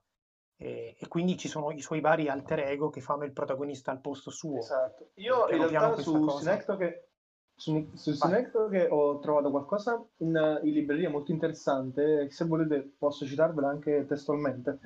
e, 0.57 0.97
e, 0.99 1.09
quindi 1.09 1.37
ci 1.37 1.49
sono 1.49 1.71
i 1.71 1.80
suoi 1.80 2.00
vari 2.00 2.28
alter 2.28 2.61
ego 2.61 2.90
che 2.90 3.00
fanno 3.00 3.25
il 3.25 3.33
protagonista 3.33 3.90
al 3.90 4.00
posto 4.00 4.30
suo. 4.30 4.59
Esatto. 4.59 5.11
Io 5.14 5.49
in 5.49 5.68
realtà 5.68 6.00
su 6.02 6.28
Synecdoche 6.28 7.09
su, 7.54 7.90
su 7.95 8.12
Synecdoche 8.12 8.87
ho 8.88 9.18
trovato 9.18 9.50
qualcosa 9.50 10.00
in, 10.18 10.61
in, 10.62 10.73
libreria 10.73 11.11
molto 11.11 11.33
interessante, 11.33 12.30
se 12.30 12.45
volete 12.45 12.95
posso 12.97 13.26
citarvela 13.26 13.68
anche 13.68 14.07
testualmente. 14.07 14.78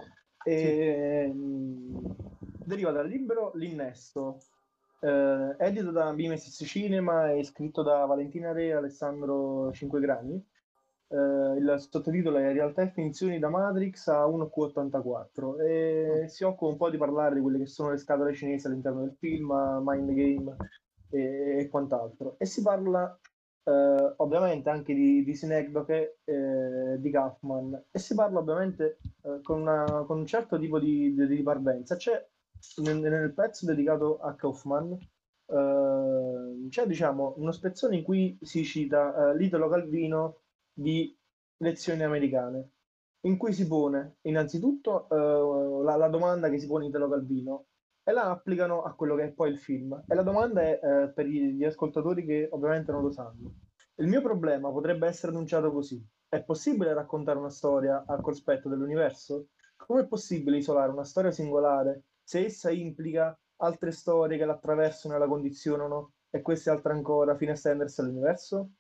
E, 0.45 1.31
sì. 1.31 1.39
mh, 1.39 2.17
deriva 2.65 2.91
dal 2.91 3.09
libro 3.09 3.53
L'innesto, 3.55 4.39
eh, 5.01 5.55
edito 5.59 5.91
da 5.91 6.13
Bimesis 6.13 6.63
Cinema 6.67 7.31
e 7.33 7.45
scritto 7.45 7.83
da 7.83 8.05
Valentina 8.05 8.53
Re 8.53 8.67
e 8.67 8.73
Alessandro 8.73 9.73
Cinquegrani 9.73 10.45
eh, 11.13 11.57
il 11.59 11.75
sottotitolo 11.79 12.39
è 12.39 12.53
Realtà 12.53 12.83
e 12.83 12.91
finzioni 12.91 13.39
da 13.39 13.51
Matrix 13.51 14.09
a 14.09 14.27
1Q84 14.27 15.61
e 15.61 16.23
mm. 16.23 16.27
si 16.27 16.45
occupa 16.45 16.73
un 16.73 16.79
po' 16.79 16.91
di 16.91 16.97
parlare 16.97 17.35
di 17.35 17.43
quelle 17.43 17.59
che 17.59 17.67
sono 17.67 17.91
le 17.91 17.99
scatole 17.99 18.35
cinesi 18.35 18.67
all'interno 18.67 19.01
del 19.01 19.15
film, 19.19 19.53
Mind 19.85 20.11
Game 20.11 20.57
e, 21.11 21.59
e 21.61 21.69
quant'altro. 21.69 22.37
E 22.39 22.47
si 22.47 22.63
parla 22.63 23.19
eh, 23.65 24.15
ovviamente 24.17 24.71
anche 24.71 24.95
di, 24.95 25.25
di 25.25 25.35
Synecdoche, 25.35 26.19
eh, 26.25 27.01
di 27.01 27.11
Kaufman 27.11 27.85
e 27.91 27.99
si 27.99 28.15
parla 28.15 28.41
ovviamente 28.41 28.99
eh, 29.23 29.41
con, 29.43 29.61
una, 29.61 30.05
con, 30.07 30.19
un 30.19 30.27
certo 30.27 30.59
tipo 30.59 30.79
di, 30.79 31.15
di, 31.15 31.27
di 31.27 31.43
parvenza. 31.43 31.97
C'è 31.97 32.27
nel, 32.83 32.99
nel, 32.99 33.33
pezzo 33.33 33.67
dedicato 33.67 34.19
a 34.19 34.35
Kaufman 34.35 34.99
Uh, 35.45 36.67
c'è 36.71 36.87
diciamo 36.87 37.35
uno 37.37 37.53
spezzone 37.53 37.97
in 37.97 38.03
cui 38.05 38.39
si 38.41 38.65
cita 38.65 39.33
uh, 39.33 39.37
l'Italo 39.37 39.69
Calvino 39.69 40.39
di 40.73 41.15
lezioni 41.59 42.03
americane, 42.03 42.71
in 43.27 43.37
cui 43.37 43.53
si 43.53 43.67
pone 43.67 44.17
innanzitutto 44.23 45.09
uh, 45.11 45.83
la, 45.83 45.97
la, 45.97 46.09
domanda 46.09 46.49
che 46.49 46.59
si 46.59 46.67
pone 46.67 46.87
Italo 46.87 47.07
Calvino 47.09 47.67
e 48.05 48.13
la 48.13 48.31
applicano 48.31 48.83
a 48.83 48.95
quello 48.95 49.15
che 49.17 49.25
è 49.25 49.33
poi 49.33 49.51
il 49.51 49.59
film. 49.59 50.05
E 50.07 50.15
la 50.15 50.23
domanda 50.23 50.61
è 50.63 50.79
uh, 50.83 51.13
per 51.13 51.27
gli, 51.27 51.65
ascoltatori 51.65 52.25
che 52.25 52.49
ovviamente 52.51 52.93
non 52.93 53.03
lo 53.03 53.11
sanno. 53.11 53.55
Il 53.97 54.09
mio 54.09 54.23
problema 54.23 54.71
potrebbe 54.71 55.07
essere 55.07 55.33
annunciato 55.33 55.73
così. 55.73 56.05
È 56.29 56.43
possibile 56.43 56.95
raccontare 56.95 57.39
una 57.39 57.51
storia 57.51 58.05
al 58.07 58.21
cospetto 58.21 58.69
dell'universo? 58.69 59.49
Come 59.77 60.03
è 60.03 60.07
possibile 60.07 60.57
isolare 60.57 60.91
una 60.91 61.05
storia 61.05 61.31
singolare 61.31 62.05
se 62.23 62.45
essa 62.45 62.71
implica 62.71 63.39
altre 63.57 63.93
storie 63.93 64.39
che 64.39 64.45
l'attraversano 64.45 65.15
e 65.15 65.19
la 65.19 65.27
condizionano 65.27 66.13
e 66.31 66.41
queste 66.41 66.71
altre 66.71 66.93
ancora 66.93 67.37
fino 67.37 67.51
a 67.51 67.55
estendersi 67.55 68.01
all'universo? 68.01 68.71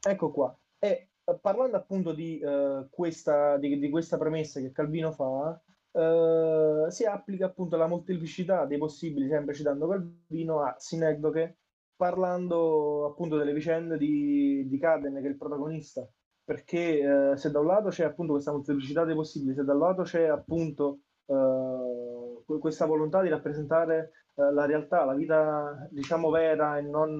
Ecco 0.00 0.30
qua. 0.30 0.58
E 0.78 1.10
eh, 1.24 1.38
parlando 1.40 1.76
appunto 1.76 2.12
di, 2.12 2.40
uh, 2.42 2.88
questa, 2.88 3.58
di, 3.58 3.78
di, 3.78 3.90
questa 3.90 4.16
premessa 4.16 4.60
che 4.60 4.72
Calvino 4.72 5.12
fa, 5.12 5.60
uh, 5.92 6.88
si 6.88 7.04
applica 7.04 7.46
appunto 7.46 7.76
la 7.76 7.86
molteplicità 7.86 8.64
dei 8.66 8.78
possibili, 8.78 9.28
sempre 9.28 9.54
citando 9.54 9.88
Calvino, 9.88 10.62
a 10.62 10.74
Sinecdoche, 10.78 11.58
parlando 11.96 13.06
appunto 13.06 13.36
delle 13.36 13.52
vicende 13.52 13.96
di, 13.98 14.66
di 14.68 14.78
Caden, 14.78 15.14
che 15.20 15.26
è 15.26 15.30
il 15.30 15.36
protagonista. 15.36 16.08
Perché 16.44 17.06
uh, 17.06 17.36
se 17.36 17.50
da 17.50 17.60
un 17.60 17.66
lato 17.66 17.88
c'è 17.88 18.04
appunto 18.04 18.32
questa 18.32 18.52
molteplicità 18.52 19.04
dei 19.04 19.14
possibili, 19.14 19.54
se 19.54 19.64
dal 19.64 19.78
lato 19.78 20.02
c'è 20.02 20.26
appunto 20.26 21.00
questa 21.28 22.86
volontà 22.86 23.20
di 23.20 23.28
rappresentare 23.28 24.12
la 24.36 24.64
realtà, 24.64 25.04
la 25.04 25.14
vita 25.14 25.86
diciamo 25.90 26.30
vera 26.30 26.78
e 26.78 26.80
non 26.80 27.18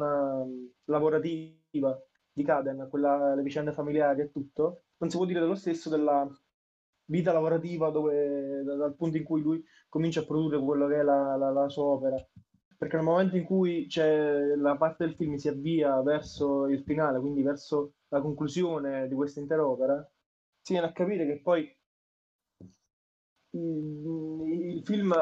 lavorativa 0.85 2.01
di 2.33 2.43
Caden, 2.43 2.87
quella, 2.89 3.35
le 3.35 3.43
vicende 3.43 3.73
familiari 3.73 4.23
e 4.23 4.31
tutto, 4.31 4.85
non 4.99 5.11
si 5.11 5.17
può 5.17 5.27
dire 5.27 5.41
dello 5.41 5.57
stesso 5.57 5.91
della 5.91 6.27
vita 7.09 7.33
lavorativa 7.33 7.91
dove, 7.91 8.63
dal 8.63 8.95
punto 8.95 9.17
in 9.17 9.25
cui 9.25 9.43
lui 9.43 9.63
comincia 9.89 10.21
a 10.21 10.25
produrre 10.25 10.59
quello 10.59 10.87
che 10.87 11.01
è 11.01 11.03
la, 11.03 11.37
la, 11.37 11.51
la 11.51 11.69
sua 11.69 11.85
opera. 11.85 12.17
Perché 12.79 12.97
nel 12.97 13.05
momento 13.05 13.37
in 13.37 13.45
cui 13.45 13.89
la 14.57 14.77
parte 14.77 15.05
del 15.05 15.17
film 15.17 15.35
si 15.35 15.49
avvia 15.49 16.01
verso 16.01 16.69
il 16.69 16.83
finale, 16.85 17.19
quindi 17.19 17.43
verso 17.43 17.95
la 18.09 18.21
conclusione 18.21 19.09
di 19.09 19.15
questa 19.15 19.41
intera 19.41 19.67
opera, 19.67 20.09
si 20.61 20.75
viene 20.75 20.89
a 20.89 20.93
capire 20.93 21.27
che 21.27 21.41
poi 21.41 21.77
il, 23.51 24.75
il 24.75 24.83
film 24.85 25.15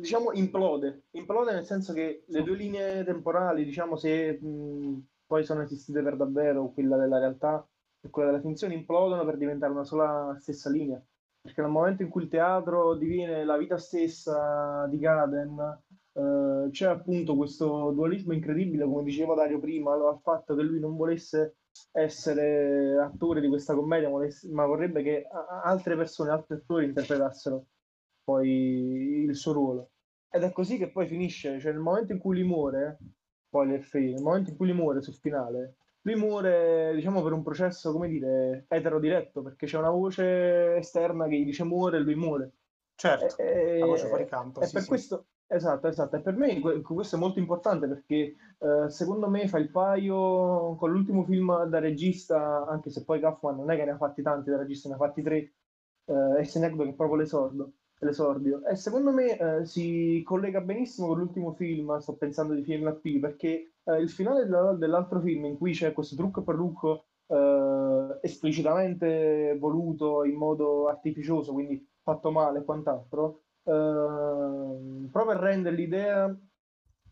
diciamo 0.00 0.32
implode, 0.32 1.04
implode 1.12 1.52
nel 1.52 1.64
senso 1.64 1.94
che 1.94 2.24
le 2.26 2.42
due 2.42 2.56
linee 2.56 3.04
temporali, 3.04 3.64
diciamo 3.64 3.96
se 3.96 4.38
mh, 4.38 5.06
poi 5.26 5.44
sono 5.44 5.62
esistite 5.62 6.02
per 6.02 6.16
davvero, 6.16 6.72
quella 6.72 6.96
della 6.98 7.18
realtà 7.18 7.66
e 8.00 8.10
quella 8.10 8.30
della 8.30 8.42
finzione, 8.42 8.74
implodono 8.74 9.24
per 9.24 9.36
diventare 9.36 9.72
una 9.72 9.84
sola 9.84 10.36
stessa 10.38 10.70
linea. 10.70 11.02
Perché 11.40 11.62
nel 11.62 11.70
momento 11.70 12.02
in 12.02 12.08
cui 12.08 12.22
il 12.22 12.28
teatro 12.28 12.94
diviene 12.94 13.44
la 13.44 13.56
vita 13.56 13.78
stessa 13.78 14.86
di 14.88 14.98
Gaden, 14.98 15.82
eh, 16.12 16.68
c'è 16.70 16.86
appunto 16.86 17.36
questo 17.36 17.90
dualismo 17.92 18.32
incredibile, 18.32 18.84
come 18.84 19.04
diceva 19.04 19.34
Dario 19.34 19.60
prima, 19.60 19.92
al 19.94 20.20
fatto 20.20 20.54
che 20.54 20.62
lui 20.62 20.80
non 20.80 20.96
volesse 20.96 21.56
essere 21.92 22.98
attore 22.98 23.40
di 23.40 23.48
questa 23.48 23.74
commedia, 23.74 24.10
ma 24.50 24.66
vorrebbe 24.66 25.02
che 25.02 25.26
altre 25.62 25.96
persone, 25.96 26.30
altri 26.30 26.56
attori 26.56 26.86
interpretassero 26.86 27.66
poi 28.24 29.24
il 29.24 29.34
suo 29.36 29.52
ruolo. 29.52 29.90
Ed 30.30 30.42
è 30.42 30.52
così 30.52 30.76
che 30.76 30.90
poi 30.90 31.06
finisce, 31.06 31.58
cioè 31.60 31.72
nel 31.72 31.80
momento 31.80 32.12
in 32.12 32.18
cui 32.18 32.38
lui 32.38 32.46
muore, 32.46 32.98
free, 33.80 34.12
nel 34.12 34.22
momento 34.22 34.50
in 34.50 34.56
cui 34.56 34.66
lui 34.66 34.76
muore 34.76 35.00
sul 35.00 35.14
finale, 35.14 35.76
lui 36.02 36.16
muore, 36.16 36.92
diciamo, 36.94 37.22
per 37.22 37.32
un 37.32 37.42
processo, 37.42 37.92
come 37.92 38.08
dire, 38.08 38.66
eterodiretto, 38.68 39.42
perché 39.42 39.66
c'è 39.66 39.78
una 39.78 39.90
voce 39.90 40.76
esterna 40.76 41.26
che 41.26 41.38
gli 41.38 41.44
dice 41.44 41.64
muore 41.64 41.98
e 41.98 42.00
lui 42.00 42.14
muore. 42.14 42.52
Certo, 42.94 43.36
e, 43.40 43.78
la 43.78 43.86
voce 43.86 44.06
fuori 44.06 44.26
campo. 44.26 44.60
E 44.60 44.66
sì, 44.66 44.72
per 44.72 44.82
sì. 44.82 44.88
questo, 44.88 45.26
esatto, 45.46 45.86
esatto, 45.86 46.16
e 46.16 46.20
per 46.20 46.34
me 46.36 46.60
questo 46.82 47.16
è 47.16 47.18
molto 47.18 47.38
importante 47.38 47.86
perché 47.86 48.34
eh, 48.58 48.90
secondo 48.90 49.28
me 49.28 49.46
fa 49.46 49.58
il 49.58 49.70
paio 49.70 50.74
con 50.76 50.90
l'ultimo 50.90 51.24
film 51.24 51.64
da 51.66 51.78
regista, 51.78 52.66
anche 52.66 52.90
se 52.90 53.04
poi 53.04 53.20
Kaufman 53.20 53.56
non 53.56 53.70
è 53.70 53.76
che 53.76 53.84
ne 53.84 53.92
ha 53.92 53.96
fatti 53.96 54.22
tanti 54.22 54.50
da 54.50 54.56
regista, 54.56 54.88
ne 54.88 54.94
ha 54.94 54.98
fatti 54.98 55.22
tre, 55.22 55.52
eh, 56.06 56.40
e 56.40 56.44
se 56.44 56.58
ne 56.58 56.66
è 56.66 56.94
proprio 56.94 57.14
l'esordio 57.14 57.72
l'esordio. 58.00 58.64
E 58.64 58.76
secondo 58.76 59.12
me 59.12 59.36
eh, 59.38 59.64
si 59.64 60.22
collega 60.24 60.60
benissimo 60.60 61.08
con 61.08 61.18
l'ultimo 61.18 61.52
film, 61.52 61.96
sto 61.98 62.16
pensando 62.16 62.54
di 62.54 62.62
PMP, 62.62 63.18
perché 63.20 63.72
eh, 63.84 64.00
il 64.00 64.10
finale 64.10 64.44
della, 64.44 64.72
dell'altro 64.74 65.20
film 65.20 65.44
in 65.46 65.56
cui 65.56 65.72
c'è 65.72 65.92
questo 65.92 66.16
trucco 66.16 66.42
per 66.42 66.54
trucco 66.54 67.04
eh, 67.26 68.18
esplicitamente 68.22 69.56
voluto 69.58 70.24
in 70.24 70.34
modo 70.34 70.88
artificioso, 70.88 71.52
quindi 71.52 71.86
fatto 72.02 72.30
male 72.30 72.60
e 72.60 72.64
quant'altro, 72.64 73.42
ehm, 73.64 75.08
proprio 75.12 75.36
a 75.36 75.40
rendere 75.40 75.76
l'idea 75.76 76.34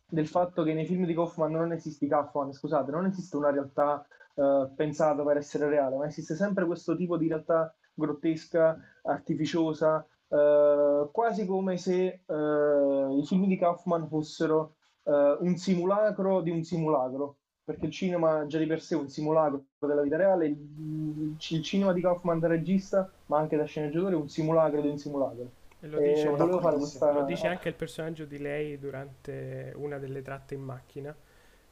del 0.08 0.26
fatto 0.26 0.62
che 0.62 0.72
nei 0.72 0.86
film 0.86 1.04
di 1.04 1.14
Kaufman 1.14 1.52
non 1.52 1.72
esiste 1.72 2.06
Kaufman, 2.06 2.52
scusate, 2.52 2.90
non 2.90 3.06
esiste 3.06 3.36
una 3.36 3.50
realtà 3.50 4.06
eh, 4.34 4.70
pensata 4.74 5.22
per 5.22 5.36
essere 5.36 5.68
reale, 5.68 5.96
ma 5.96 6.06
esiste 6.06 6.34
sempre 6.34 6.64
questo 6.66 6.96
tipo 6.96 7.16
di 7.16 7.28
realtà 7.28 7.74
grottesca, 7.92 8.78
artificiosa, 9.02 10.06
eh, 10.28 11.08
quasi 11.12 11.46
come 11.46 11.76
se 11.76 12.20
uh, 12.26 13.18
i 13.18 13.24
film 13.24 13.46
di 13.46 13.56
Kaufman 13.56 14.08
fossero 14.08 14.74
uh, 15.04 15.36
un 15.40 15.56
simulacro 15.56 16.40
di 16.40 16.50
un 16.50 16.62
simulacro, 16.62 17.36
perché 17.64 17.86
il 17.86 17.92
cinema 17.92 18.46
già 18.46 18.58
di 18.58 18.66
per 18.66 18.80
sé 18.80 18.94
è 18.94 18.98
un 18.98 19.08
simulacro 19.08 19.64
della 19.78 20.02
vita 20.02 20.16
reale, 20.16 20.46
il, 20.46 21.36
il 21.36 21.62
cinema 21.62 21.92
di 21.92 22.00
Kaufman 22.00 22.38
da 22.38 22.48
regista, 22.48 23.10
ma 23.26 23.38
anche 23.38 23.56
da 23.56 23.64
sceneggiatore, 23.64 24.14
è 24.14 24.18
un 24.18 24.28
simulacro 24.28 24.80
di 24.80 24.88
un 24.88 24.98
simulacro. 24.98 25.50
E 25.80 25.88
lo, 25.88 25.98
dice, 25.98 26.28
questa... 26.28 27.12
lo 27.12 27.24
dice 27.24 27.46
anche 27.48 27.68
il 27.68 27.74
personaggio 27.74 28.24
di 28.24 28.38
lei 28.38 28.78
durante 28.78 29.72
una 29.76 29.98
delle 29.98 30.22
tratte 30.22 30.54
in 30.54 30.62
macchina. 30.62 31.14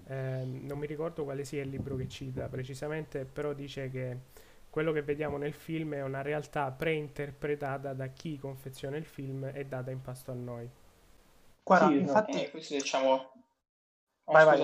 Eh, 0.07 0.45
non 0.45 0.79
mi 0.79 0.87
ricordo 0.87 1.25
quale 1.25 1.45
sia 1.45 1.63
il 1.63 1.71
libro 1.71 1.97
che 1.97 2.07
cita 2.09 2.47
precisamente, 2.49 3.25
però 3.25 3.55
dice 3.55 3.89
che 3.89 4.19
quello 4.75 4.91
che 4.91 5.03
vediamo 5.03 5.37
nel 5.37 5.55
film 5.55 5.95
è 5.95 6.03
una 6.03 6.21
realtà 6.21 6.69
preinterpretata 6.73 7.93
da 7.93 8.09
chi 8.09 8.37
confeziona 8.41 8.97
il 8.97 9.05
film 9.05 9.49
e 9.55 9.67
data 9.67 9.93
in 9.93 10.03
pasto 10.03 10.33
a 10.33 10.35
noi. 10.35 10.69
Guarda, 11.63 11.87
sì, 11.87 11.99
infatti, 11.99 12.43
eh, 12.43 12.51
questo 12.51 12.75
diciamo... 12.75 13.33
Oh, 14.25 14.33
vai, 14.33 14.45
vai. 14.45 14.59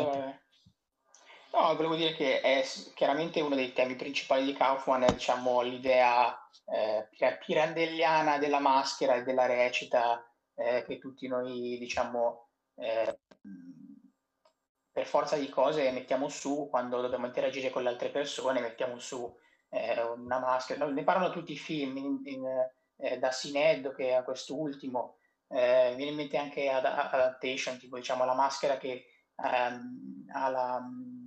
No, 1.52 1.76
volevo 1.76 1.94
dire 1.94 2.12
che 2.14 2.40
è 2.40 2.60
chiaramente 2.92 3.40
uno 3.40 3.54
dei 3.54 3.72
temi 3.72 3.94
principali 3.94 4.44
di 4.44 4.52
Kaufman 4.52 5.04
è 5.04 5.12
diciamo, 5.12 5.60
l'idea 5.60 6.36
eh, 6.64 7.08
pirandelliana 7.46 8.38
della 8.38 8.58
maschera 8.58 9.14
e 9.14 9.22
della 9.22 9.46
recita 9.46 10.28
eh, 10.56 10.82
che 10.88 10.98
tutti 10.98 11.28
noi, 11.28 11.78
diciamo, 11.78 12.48
eh, 12.78 13.20
per 14.90 15.06
forza 15.06 15.36
di 15.36 15.48
cose 15.48 15.88
mettiamo 15.92 16.28
su 16.28 16.66
quando 16.68 17.00
dobbiamo 17.00 17.26
interagire 17.26 17.70
con 17.70 17.84
le 17.84 17.90
altre 17.90 18.08
persone, 18.08 18.60
mettiamo 18.60 18.98
su 18.98 19.32
eh, 19.70 20.02
una 20.02 20.38
maschera, 20.38 20.84
ne 20.86 21.04
parlano 21.04 21.32
tutti 21.32 21.52
i 21.52 21.58
film, 21.58 21.96
in, 21.96 22.20
in, 22.24 22.44
eh, 22.96 23.18
da 23.18 23.30
Sineddo 23.30 23.92
che 23.92 24.14
a 24.14 24.22
quest'ultimo, 24.22 25.16
eh, 25.48 25.94
viene 25.96 26.10
in 26.10 26.16
mente 26.16 26.36
anche 26.36 26.68
ad, 26.68 26.84
Adaptation, 26.84 27.78
tipo 27.78 27.96
diciamo 27.96 28.24
la 28.24 28.34
maschera 28.34 28.76
che 28.76 29.06
ehm, 29.36 30.26
ha 30.32 30.48
la, 30.48 30.80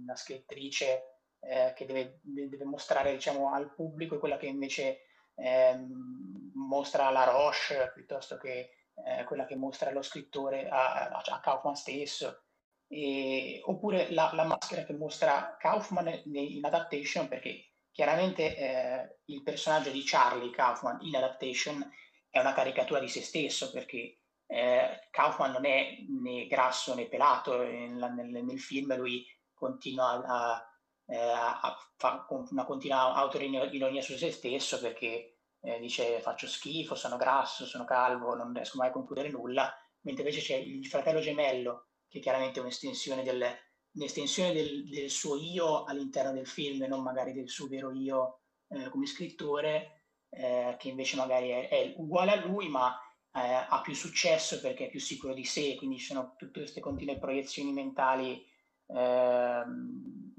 la 0.05 0.15
scrittrice 0.15 1.19
eh, 1.39 1.73
che 1.75 1.85
deve, 1.85 2.19
deve, 2.21 2.63
mostrare 2.63 3.13
diciamo, 3.13 3.53
al 3.53 3.73
pubblico 3.73 4.15
e 4.15 4.19
quella 4.19 4.37
che 4.37 4.45
invece 4.45 4.99
ehm, 5.35 6.51
mostra 6.55 7.09
la 7.09 7.25
Roche 7.25 7.91
piuttosto 7.93 8.37
che 8.37 8.69
eh, 9.05 9.23
quella 9.25 9.45
che 9.45 9.55
mostra 9.55 9.91
lo 9.91 10.01
scrittore 10.01 10.69
a, 10.69 11.09
a 11.09 11.39
Kaufman 11.41 11.75
stesso. 11.75 12.43
E, 12.87 13.61
oppure 13.65 14.11
la, 14.11 14.31
la, 14.33 14.43
maschera 14.43 14.83
che 14.83 14.93
mostra 14.93 15.55
Kaufman 15.57 16.21
in 16.25 16.63
adaptation 16.63 17.27
perché 17.27 17.72
Chiaramente 17.93 18.57
eh, 18.57 19.19
il 19.25 19.43
personaggio 19.43 19.91
di 19.91 20.01
Charlie 20.03 20.49
Kaufman 20.49 20.97
in 21.01 21.15
Adaptation 21.15 21.87
è 22.27 22.39
una 22.39 22.53
caricatura 22.53 22.99
di 22.99 23.07
se 23.07 23.21
stesso 23.21 23.69
perché 23.69 24.21
eh, 24.47 25.07
Kaufman 25.11 25.51
non 25.51 25.65
è 25.65 25.97
né 26.09 26.47
grasso 26.47 26.95
né 26.95 27.07
pelato, 27.07 27.55
nel, 27.61 27.93
nel, 28.15 28.43
nel 28.43 28.59
film 28.59 28.95
lui 28.97 29.23
continua 29.53 30.23
a, 30.25 30.65
eh, 31.05 31.15
a 31.15 31.77
fare 31.95 32.23
una 32.49 32.65
continua 32.65 33.13
autoironia 33.13 34.01
su 34.01 34.17
se 34.17 34.31
stesso 34.31 34.79
perché 34.79 35.37
eh, 35.61 35.79
dice 35.79 36.19
faccio 36.19 36.47
schifo, 36.47 36.95
sono 36.95 37.15
grasso, 37.15 37.67
sono 37.67 37.85
calvo, 37.85 38.33
non 38.33 38.53
riesco 38.53 38.79
mai 38.79 38.87
a 38.87 38.91
concludere 38.91 39.29
nulla, 39.29 39.71
mentre 40.01 40.23
invece 40.23 40.43
c'è 40.43 40.55
il 40.55 40.83
fratello 40.87 41.19
gemello 41.19 41.89
che 42.07 42.19
chiaramente 42.19 42.57
è 42.57 42.63
un'estensione 42.63 43.21
del, 43.21 43.45
l'estensione 43.93 44.53
del, 44.53 44.87
del, 44.87 45.09
suo 45.09 45.35
io 45.35 45.83
all'interno 45.83 46.31
del 46.31 46.47
film 46.47 46.83
e 46.83 46.87
non 46.87 47.01
magari 47.01 47.33
del 47.33 47.49
suo 47.49 47.67
vero 47.67 47.91
io 47.91 48.39
eh, 48.69 48.89
come 48.89 49.05
scrittore, 49.05 50.05
eh, 50.29 50.75
che 50.79 50.89
invece 50.89 51.15
magari 51.15 51.49
è, 51.49 51.69
è, 51.69 51.93
uguale 51.97 52.31
a 52.31 52.45
lui 52.45 52.67
ma 52.69 52.97
eh, 53.33 53.39
ha 53.69 53.81
più 53.81 53.93
successo 53.93 54.59
perché 54.59 54.85
è 54.85 54.89
più 54.89 54.99
sicuro 54.99 55.33
di 55.33 55.45
sé, 55.45 55.75
quindi 55.75 55.97
ci 55.97 56.05
sono 56.05 56.35
tutte 56.37 56.61
queste 56.61 56.79
continue 56.79 57.19
proiezioni 57.19 57.71
mentali, 57.71 58.45
ehm, 58.87 60.33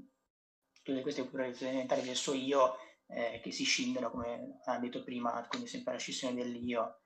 tutte 0.83 1.01
queste 1.01 1.25
proiezioni 1.25 1.75
mentali 1.75 2.01
del 2.03 2.15
suo 2.15 2.33
io 2.33 2.77
eh, 3.07 3.39
che 3.41 3.51
si 3.51 3.63
scindono, 3.63 4.09
come 4.09 4.59
ha 4.65 4.77
detto 4.79 5.03
prima, 5.03 5.45
quindi 5.47 5.67
sempre 5.67 5.93
la 5.93 5.99
scissione 5.99 6.35
dell'io. 6.35 7.01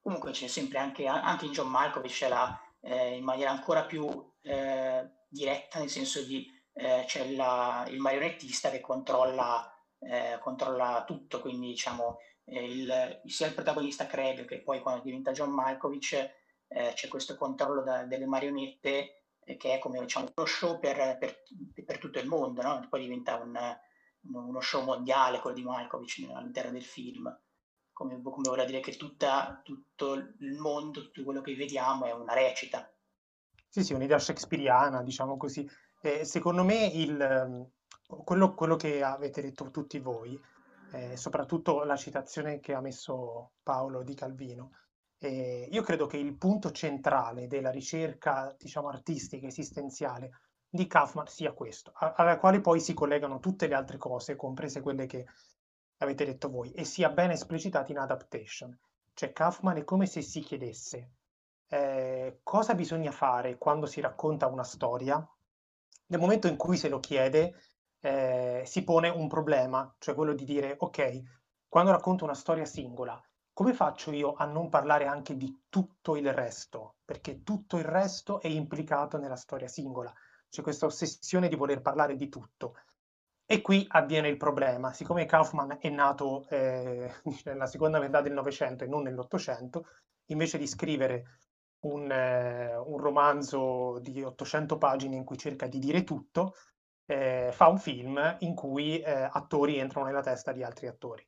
Comunque 0.00 0.30
c'è 0.30 0.46
sempre 0.46 0.78
anche, 0.78 1.06
anche 1.06 1.46
in 1.46 1.52
John 1.52 1.68
Malkovich 1.68 2.12
c'è 2.12 2.28
la, 2.28 2.58
eh, 2.80 3.16
in 3.16 3.24
maniera 3.24 3.50
ancora 3.50 3.84
più 3.84 4.06
eh, 4.42 5.17
diretta, 5.28 5.78
nel 5.78 5.90
senso 5.90 6.22
di 6.22 6.46
eh, 6.72 7.04
c'è 7.06 7.30
la, 7.32 7.84
il 7.88 7.98
marionettista 7.98 8.70
che 8.70 8.80
controlla, 8.80 9.70
eh, 9.98 10.38
controlla 10.40 11.04
tutto, 11.06 11.40
quindi 11.40 11.68
diciamo 11.68 12.18
eh, 12.44 12.64
il, 12.64 13.20
sia 13.26 13.46
il 13.46 13.54
protagonista 13.54 14.06
Craig 14.06 14.44
che 14.46 14.62
poi 14.62 14.80
quando 14.80 15.02
diventa 15.02 15.32
John 15.32 15.50
Malkovich 15.50 16.12
eh, 16.68 16.92
c'è 16.94 17.08
questo 17.08 17.36
controllo 17.36 17.82
da, 17.82 18.04
delle 18.04 18.26
marionette 18.26 19.24
eh, 19.40 19.56
che 19.56 19.74
è 19.74 19.78
come 19.78 20.00
diciamo, 20.00 20.28
uno 20.34 20.46
show 20.46 20.78
per, 20.78 21.16
per, 21.18 21.42
per 21.84 21.98
tutto 21.98 22.18
il 22.18 22.26
mondo, 22.26 22.62
no? 22.62 22.86
poi 22.88 23.02
diventa 23.02 23.36
un, 23.36 23.56
uno 24.32 24.60
show 24.60 24.84
mondiale 24.84 25.40
quello 25.40 25.56
di 25.56 25.64
Malkovich 25.64 26.28
all'interno 26.32 26.72
del 26.72 26.84
film. 26.84 27.36
Come, 27.92 28.20
come 28.22 28.42
vuole 28.44 28.64
dire 28.64 28.78
che 28.78 28.96
tutta, 28.96 29.60
tutto 29.64 30.14
il 30.14 30.52
mondo, 30.60 31.02
tutto 31.02 31.24
quello 31.24 31.40
che 31.40 31.56
vediamo 31.56 32.04
è 32.04 32.12
una 32.12 32.32
recita. 32.32 32.88
Sì, 33.70 33.84
sì, 33.84 33.92
un'idea 33.92 34.18
shakespeariana, 34.18 35.02
diciamo 35.02 35.36
così. 35.36 35.68
Eh, 36.00 36.24
secondo 36.24 36.64
me 36.64 36.86
il, 36.86 37.20
ehm, 37.20 37.70
quello, 38.24 38.54
quello, 38.54 38.76
che 38.76 39.02
avete 39.02 39.42
detto 39.42 39.70
tutti 39.70 39.98
voi, 39.98 40.40
eh, 40.92 41.16
soprattutto 41.16 41.84
la 41.84 41.96
citazione 41.96 42.60
che 42.60 42.72
ha 42.72 42.80
messo 42.80 43.52
Paolo 43.62 44.02
di 44.02 44.14
Calvino, 44.14 44.70
eh, 45.18 45.68
io 45.70 45.82
credo 45.82 46.06
che 46.06 46.16
il 46.16 46.36
punto 46.36 46.70
centrale 46.70 47.46
della 47.46 47.70
ricerca, 47.70 48.54
diciamo, 48.56 48.88
artistica, 48.88 49.46
esistenziale 49.46 50.30
di 50.70 50.86
Kaufman 50.86 51.26
sia 51.26 51.52
questo, 51.52 51.92
alla 51.94 52.38
quale 52.38 52.60
poi 52.60 52.80
si 52.80 52.94
collegano 52.94 53.38
tutte 53.38 53.66
le 53.66 53.74
altre 53.74 53.98
cose, 53.98 54.36
comprese 54.36 54.80
quelle 54.80 55.06
che 55.06 55.26
avete 55.98 56.24
detto 56.24 56.48
voi, 56.48 56.70
e 56.72 56.84
sia 56.84 57.10
ben 57.10 57.30
esplicitato 57.32 57.90
in 57.90 57.98
Adaptation. 57.98 58.76
Cioè 59.12 59.32
Kaufman 59.32 59.78
è 59.78 59.84
come 59.84 60.06
se 60.06 60.22
si 60.22 60.40
chiedesse 60.40 61.10
eh, 61.68 62.40
cosa 62.42 62.74
bisogna 62.74 63.10
fare 63.10 63.58
quando 63.58 63.86
si 63.86 64.00
racconta 64.00 64.46
una 64.46 64.64
storia, 64.64 65.16
nel 66.06 66.20
momento 66.20 66.46
in 66.46 66.56
cui 66.56 66.76
se 66.76 66.88
lo 66.88 67.00
chiede, 67.00 67.54
eh, 68.00 68.62
si 68.64 68.84
pone 68.84 69.08
un 69.08 69.28
problema, 69.28 69.94
cioè 69.98 70.14
quello 70.14 70.34
di 70.34 70.44
dire, 70.44 70.76
ok, 70.78 71.22
quando 71.68 71.90
racconto 71.90 72.24
una 72.24 72.34
storia 72.34 72.64
singola, 72.64 73.20
come 73.52 73.74
faccio 73.74 74.12
io 74.12 74.34
a 74.34 74.44
non 74.44 74.68
parlare 74.68 75.06
anche 75.06 75.36
di 75.36 75.64
tutto 75.68 76.16
il 76.16 76.32
resto? 76.32 76.98
Perché 77.04 77.42
tutto 77.42 77.76
il 77.76 77.84
resto 77.84 78.40
è 78.40 78.46
implicato 78.46 79.18
nella 79.18 79.36
storia 79.36 79.66
singola. 79.66 80.14
C'è 80.48 80.62
questa 80.62 80.86
ossessione 80.86 81.48
di 81.48 81.56
voler 81.56 81.82
parlare 81.82 82.14
di 82.14 82.28
tutto. 82.28 82.76
E 83.44 83.60
qui 83.60 83.84
avviene 83.88 84.28
il 84.28 84.36
problema. 84.36 84.92
Siccome 84.92 85.26
Kaufman 85.26 85.78
è 85.80 85.88
nato 85.88 86.46
eh, 86.48 87.12
nella 87.44 87.66
seconda 87.66 87.98
metà 87.98 88.20
del 88.20 88.32
Novecento 88.32 88.84
e 88.84 88.86
non 88.86 89.02
nell'Ottocento, 89.02 89.86
invece 90.26 90.56
di 90.56 90.66
scrivere 90.66 91.40
un, 91.80 92.10
eh, 92.10 92.76
un 92.76 92.98
romanzo 92.98 93.98
di 94.00 94.22
800 94.22 94.78
pagine 94.78 95.16
in 95.16 95.24
cui 95.24 95.36
cerca 95.36 95.66
di 95.66 95.78
dire 95.78 96.04
tutto, 96.04 96.54
eh, 97.06 97.50
fa 97.52 97.68
un 97.68 97.78
film 97.78 98.36
in 98.40 98.54
cui 98.54 99.00
eh, 99.00 99.28
attori 99.30 99.78
entrano 99.78 100.06
nella 100.06 100.22
testa 100.22 100.52
di 100.52 100.62
altri 100.62 100.86
attori. 100.88 101.26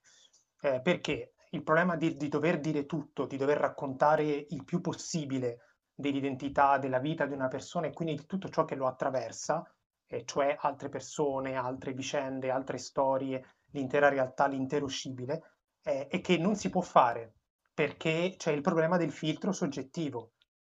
Eh, 0.63 0.81
perché 0.81 1.35
il 1.51 1.63
problema 1.63 1.97
di, 1.97 2.17
di, 2.17 2.29
dover 2.29 2.61
dire 2.61 2.87
tutto, 2.87 3.27
di 3.27 3.37
dover 3.37 3.59
raccontare 3.59 4.25
il 4.25 4.65
più 4.65 4.81
possibile 4.81 5.77
dell'identità, 5.95 6.79
della 6.79 6.99
vita 6.99 7.27
di 7.27 7.35
una 7.35 7.49
persona 7.49 7.87
e 7.87 7.93
quindi 7.93 8.15
di 8.17 8.27
tutto 8.27 8.49
ciò 8.49 8.65
che 8.65 8.75
lo 8.75 8.87
attraversa, 8.87 9.65
eh, 10.07 10.25
cioè 10.25 10.57
altre 10.61 10.89
persone, 10.89 11.57
altre 11.57 11.93
vicende, 11.93 12.51
altre 12.51 12.79
storie, 12.79 13.57
l'intera 13.73 14.09
realtà, 14.09 14.47
l'intero 14.47 14.87
scibile, 14.87 15.57
eh, 15.83 16.09
è 16.09 16.21
che 16.21 16.37
non 16.37 16.57
si 16.57 16.69
può 16.69 16.81
fare 16.83 17.35
perché 17.73 18.35
c'è 18.37 18.53
il 18.53 18.61
problema 18.61 18.99
del 18.99 19.13
filtro 19.13 19.53
soggettivo 19.53 20.33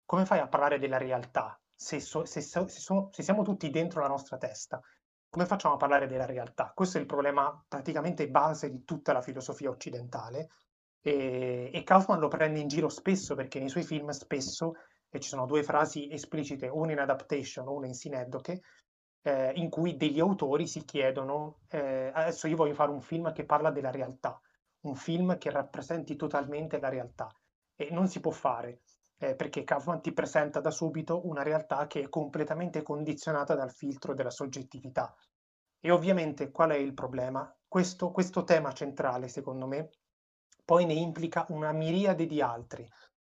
come 0.04 0.24
fai 0.26 0.38
a 0.38 0.48
parlare 0.48 0.78
della 0.78 0.98
realtà 0.98 1.58
se, 1.74 1.98
so, 2.00 2.24
se, 2.24 2.40
so, 2.40 2.68
se, 2.68 2.80
so, 2.80 3.08
se, 3.12 3.22
siamo 3.22 3.42
tutti 3.42 3.68
dentro 3.70 4.00
la 4.00 4.08
nostra 4.08 4.36
testa? 4.36 4.80
Come 5.28 5.46
facciamo 5.46 5.74
a 5.74 5.78
parlare 5.78 6.06
della 6.06 6.26
realtà? 6.26 6.72
Questo 6.74 6.98
è 6.98 7.00
il 7.00 7.06
problema 7.06 7.64
praticamente 7.66 8.28
base 8.28 8.70
di 8.70 8.84
tutta 8.84 9.12
la 9.12 9.22
filosofia 9.22 9.70
occidentale 9.70 10.50
e, 11.00 11.70
e 11.72 11.82
Kaufman 11.82 12.20
lo 12.20 12.28
prende 12.28 12.60
in 12.60 12.68
giro 12.68 12.88
spesso 12.88 13.34
perché 13.34 13.58
nei 13.58 13.68
suoi 13.68 13.82
film 13.82 14.10
spesso, 14.10 14.74
e 15.10 15.18
ci 15.18 15.28
sono 15.28 15.46
due 15.46 15.62
frasi 15.62 16.10
esplicite, 16.10 16.68
una 16.68 16.92
in 16.92 17.00
Adaptation, 17.00 17.66
una 17.66 17.86
in 17.86 17.94
Sineddoche, 17.94 18.62
eh, 19.22 19.52
in 19.56 19.68
cui 19.68 19.96
degli 19.96 20.20
autori 20.20 20.66
si 20.66 20.84
chiedono, 20.84 21.60
eh, 21.68 22.10
adesso 22.14 22.46
io 22.46 22.56
voglio 22.56 22.74
fare 22.74 22.90
un 22.90 23.00
film 23.00 23.32
che 23.32 23.44
parla 23.44 23.70
della 23.70 23.90
realtà, 23.90 24.40
un 24.82 24.94
film 24.94 25.36
che 25.38 25.50
rappresenti 25.50 26.14
totalmente 26.14 26.78
la 26.78 26.88
realtà 26.88 27.28
e 27.74 27.88
non 27.90 28.06
si 28.06 28.20
può 28.20 28.30
fare 28.30 28.82
eh, 29.22 29.36
perché 29.36 29.62
Kaufman 29.62 30.02
ti 30.02 30.12
presenta 30.12 30.60
da 30.60 30.72
subito 30.72 31.28
una 31.28 31.44
realtà 31.44 31.86
che 31.86 32.00
è 32.00 32.08
completamente 32.08 32.82
condizionata 32.82 33.54
dal 33.54 33.70
filtro 33.70 34.14
della 34.14 34.30
soggettività. 34.30 35.14
E 35.78 35.90
ovviamente 35.92 36.50
qual 36.50 36.70
è 36.70 36.76
il 36.76 36.92
problema? 36.92 37.54
Questo, 37.68 38.10
questo 38.10 38.42
tema 38.42 38.72
centrale, 38.72 39.28
secondo 39.28 39.68
me, 39.68 39.90
poi 40.64 40.86
ne 40.86 40.94
implica 40.94 41.46
una 41.50 41.70
miriade 41.70 42.26
di 42.26 42.40
altri, 42.40 42.84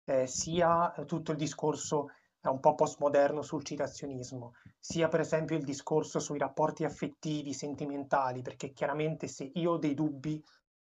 eh, 0.04 0.28
sia 0.28 0.94
tutto 1.04 1.32
il 1.32 1.36
discorso 1.36 2.10
un 2.42 2.60
po' 2.60 2.74
postmoderno 2.74 3.42
sul 3.42 3.64
citazionismo, 3.64 4.54
sia 4.78 5.08
per 5.08 5.20
esempio 5.20 5.56
il 5.56 5.64
discorso 5.64 6.20
sui 6.20 6.38
rapporti 6.38 6.84
affettivi, 6.84 7.52
sentimentali, 7.52 8.42
perché 8.42 8.72
chiaramente 8.72 9.26
se 9.26 9.50
io 9.54 9.72
ho 9.72 9.78
dei 9.78 9.94
dubbi 9.94 10.42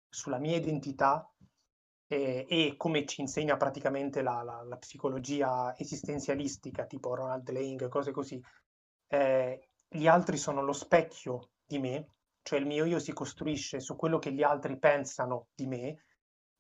sulla 0.10 0.38
mia 0.40 0.56
identità, 0.56 1.28
eh, 2.08 2.46
e 2.50 2.76
come 2.78 3.06
ci 3.06 3.22
insegna 3.22 3.58
praticamente 3.58 4.22
la, 4.22 4.42
la, 4.42 4.64
la, 4.64 4.78
psicologia 4.78 5.76
esistenzialistica, 5.78 6.86
tipo 6.86 7.14
Ronald 7.14 7.50
Lang, 7.50 7.88
cose 7.90 8.12
così, 8.12 8.42
eh, 9.08 9.70
gli 9.88 10.08
altri 10.08 10.38
sono 10.38 10.62
lo 10.62 10.74
specchio 10.74 11.52
di 11.66 11.80
me, 11.80 12.14
cioè 12.42 12.60
il 12.60 12.66
mio 12.66 12.86
io 12.86 13.00
si 13.00 13.14
costruisce 13.14 13.80
su 13.80 13.96
quello 13.96 14.20
che 14.20 14.32
gli 14.32 14.44
altri 14.44 14.78
pensano 14.78 15.48
di 15.54 15.68
me, 15.68 16.04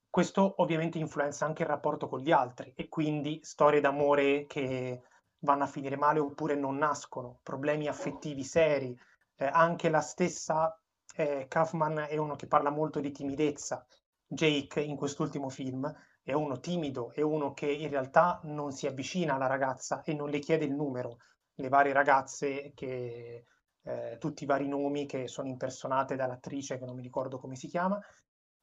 questo 0.10 0.56
ovviamente 0.62 0.98
influenza 0.98 1.46
anche 1.46 1.64
il 1.64 1.70
rapporto 1.70 2.08
con 2.08 2.20
gli 2.20 2.32
altri 2.32 2.74
e 2.76 2.88
quindi 2.88 3.40
storie 3.44 3.80
d'amore 3.80 4.46
che 4.48 5.02
vanno 5.40 5.64
a 5.64 5.68
finire 5.68 5.96
male 5.96 6.20
oppure 6.20 6.56
non 6.56 6.78
nascono, 6.78 7.40
problemi 7.44 7.88
affettivi 7.88 8.44
seri, 8.44 8.98
eh, 9.36 9.46
anche 9.46 9.90
la 9.90 10.02
stessa 10.02 10.78
eh, 11.16 11.46
Kaufman 11.48 12.08
è 12.10 12.18
uno 12.18 12.36
che 12.36 12.48
parla 12.48 12.70
molto 12.70 13.00
di 13.00 13.12
timidezza, 13.12 13.86
Jake 14.28 14.82
in 14.82 14.98
quest'ultimo 14.98 15.50
film 15.50 15.92
è 16.22 16.34
uno 16.34 16.60
timido, 16.60 17.14
è 17.14 17.22
uno 17.22 17.54
che 17.54 17.72
in 17.72 17.90
realtà 17.90 18.42
non 18.44 18.74
si 18.74 18.86
avvicina 18.86 19.36
alla 19.36 19.48
ragazza 19.48 20.02
e 20.04 20.14
non 20.14 20.30
le 20.30 20.40
chiede 20.40 20.66
il 20.66 20.74
numero. 20.74 21.20
Le 21.56 21.70
varie 21.70 21.94
ragazze, 21.94 22.74
che, 22.76 23.46
eh, 23.84 24.18
tutti 24.20 24.44
i 24.44 24.46
vari 24.46 24.68
nomi 24.68 25.06
che 25.06 25.30
sono 25.30 25.48
impersonate 25.48 26.18
dall'attrice, 26.18 26.78
che 26.78 26.86
non 26.86 26.96
mi 26.96 27.02
ricordo 27.02 27.40
come 27.40 27.56
si 27.56 27.68
chiama, 27.68 28.00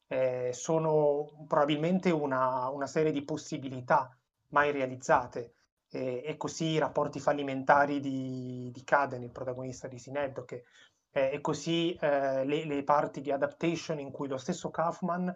eh, 0.07 0.51
sono 0.53 1.47
probabilmente 1.49 2.11
una, 2.11 2.69
una, 2.69 2.87
serie 2.87 3.11
di 3.11 3.25
possibilità 3.25 4.15
mai 4.49 4.71
realizzate. 4.71 5.55
E, 5.89 6.23
e 6.25 6.37
così 6.37 6.67
i 6.67 6.79
rapporti 6.79 7.21
fallimentari 7.21 8.01
di, 8.01 8.69
di 8.71 8.85
Caden, 8.85 9.23
il 9.23 9.31
protagonista 9.31 9.89
di 9.89 9.99
Sineddo, 9.99 10.45
che, 10.45 10.65
eh, 11.13 11.31
e 11.33 11.41
così 11.41 11.95
eh, 11.95 12.45
le, 12.45 12.65
le 12.67 12.85
parti 12.85 13.23
di 13.23 13.31
adaptation 13.31 13.99
in 13.99 14.11
cui 14.11 14.29
lo 14.29 14.37
stesso 14.37 14.71
Kaufman 14.71 15.35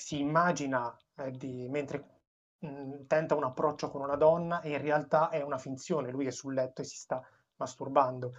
si 0.00 0.20
immagina 0.20 0.96
eh, 1.16 1.32
di, 1.32 1.68
mentre 1.68 2.20
mh, 2.60 2.68
mm, 2.68 2.92
tenta 3.08 3.34
un 3.34 3.42
approccio 3.42 3.90
con 3.90 4.02
una 4.02 4.14
donna 4.14 4.60
e 4.60 4.70
in 4.70 4.80
realtà 4.80 5.28
è 5.28 5.42
una 5.42 5.58
finzione, 5.58 6.10
lui 6.12 6.26
è 6.26 6.30
sul 6.30 6.54
letto 6.54 6.82
e 6.82 6.84
si 6.84 6.96
sta 6.96 7.20
masturbando. 7.56 8.32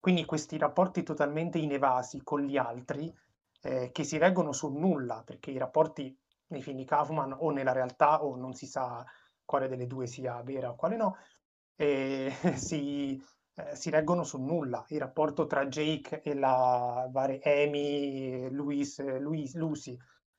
Quindi 0.00 0.24
questi 0.24 0.58
rapporti 0.58 1.04
totalmente 1.04 1.58
inevasi 1.58 2.22
con 2.22 2.42
gli 2.42 2.56
altri 2.56 3.12
eh, 3.62 3.90
che 3.92 4.04
si 4.04 4.18
reggono 4.18 4.52
sul 4.52 4.72
nulla, 4.72 5.22
perché 5.24 5.52
i 5.52 5.58
rapporti 5.58 6.16
nei 6.48 6.62
film 6.62 6.76
di 6.76 6.84
Kaufman 6.84 7.34
o 7.38 7.50
nella 7.50 7.72
realtà 7.72 8.24
o 8.24 8.36
non 8.36 8.54
si 8.54 8.66
sa 8.66 9.04
quale 9.44 9.68
delle 9.68 9.86
due 9.86 10.06
sia 10.06 10.42
vera 10.42 10.70
o 10.70 10.74
quale 10.74 10.96
no, 10.96 11.16
eh, 11.76 12.32
si, 12.56 13.20
eh, 13.54 13.76
si 13.76 13.90
reggono 13.90 14.24
sul 14.24 14.40
nulla. 14.42 14.84
Il 14.88 14.98
rapporto 14.98 15.46
tra 15.46 15.66
Jake 15.66 16.22
e 16.22 16.34
la 16.34 17.08
varie 17.10 17.40
Amy, 17.42 18.50
Louis, 18.50 19.00
Louis, 19.20 19.54
Lucy, 19.54 19.96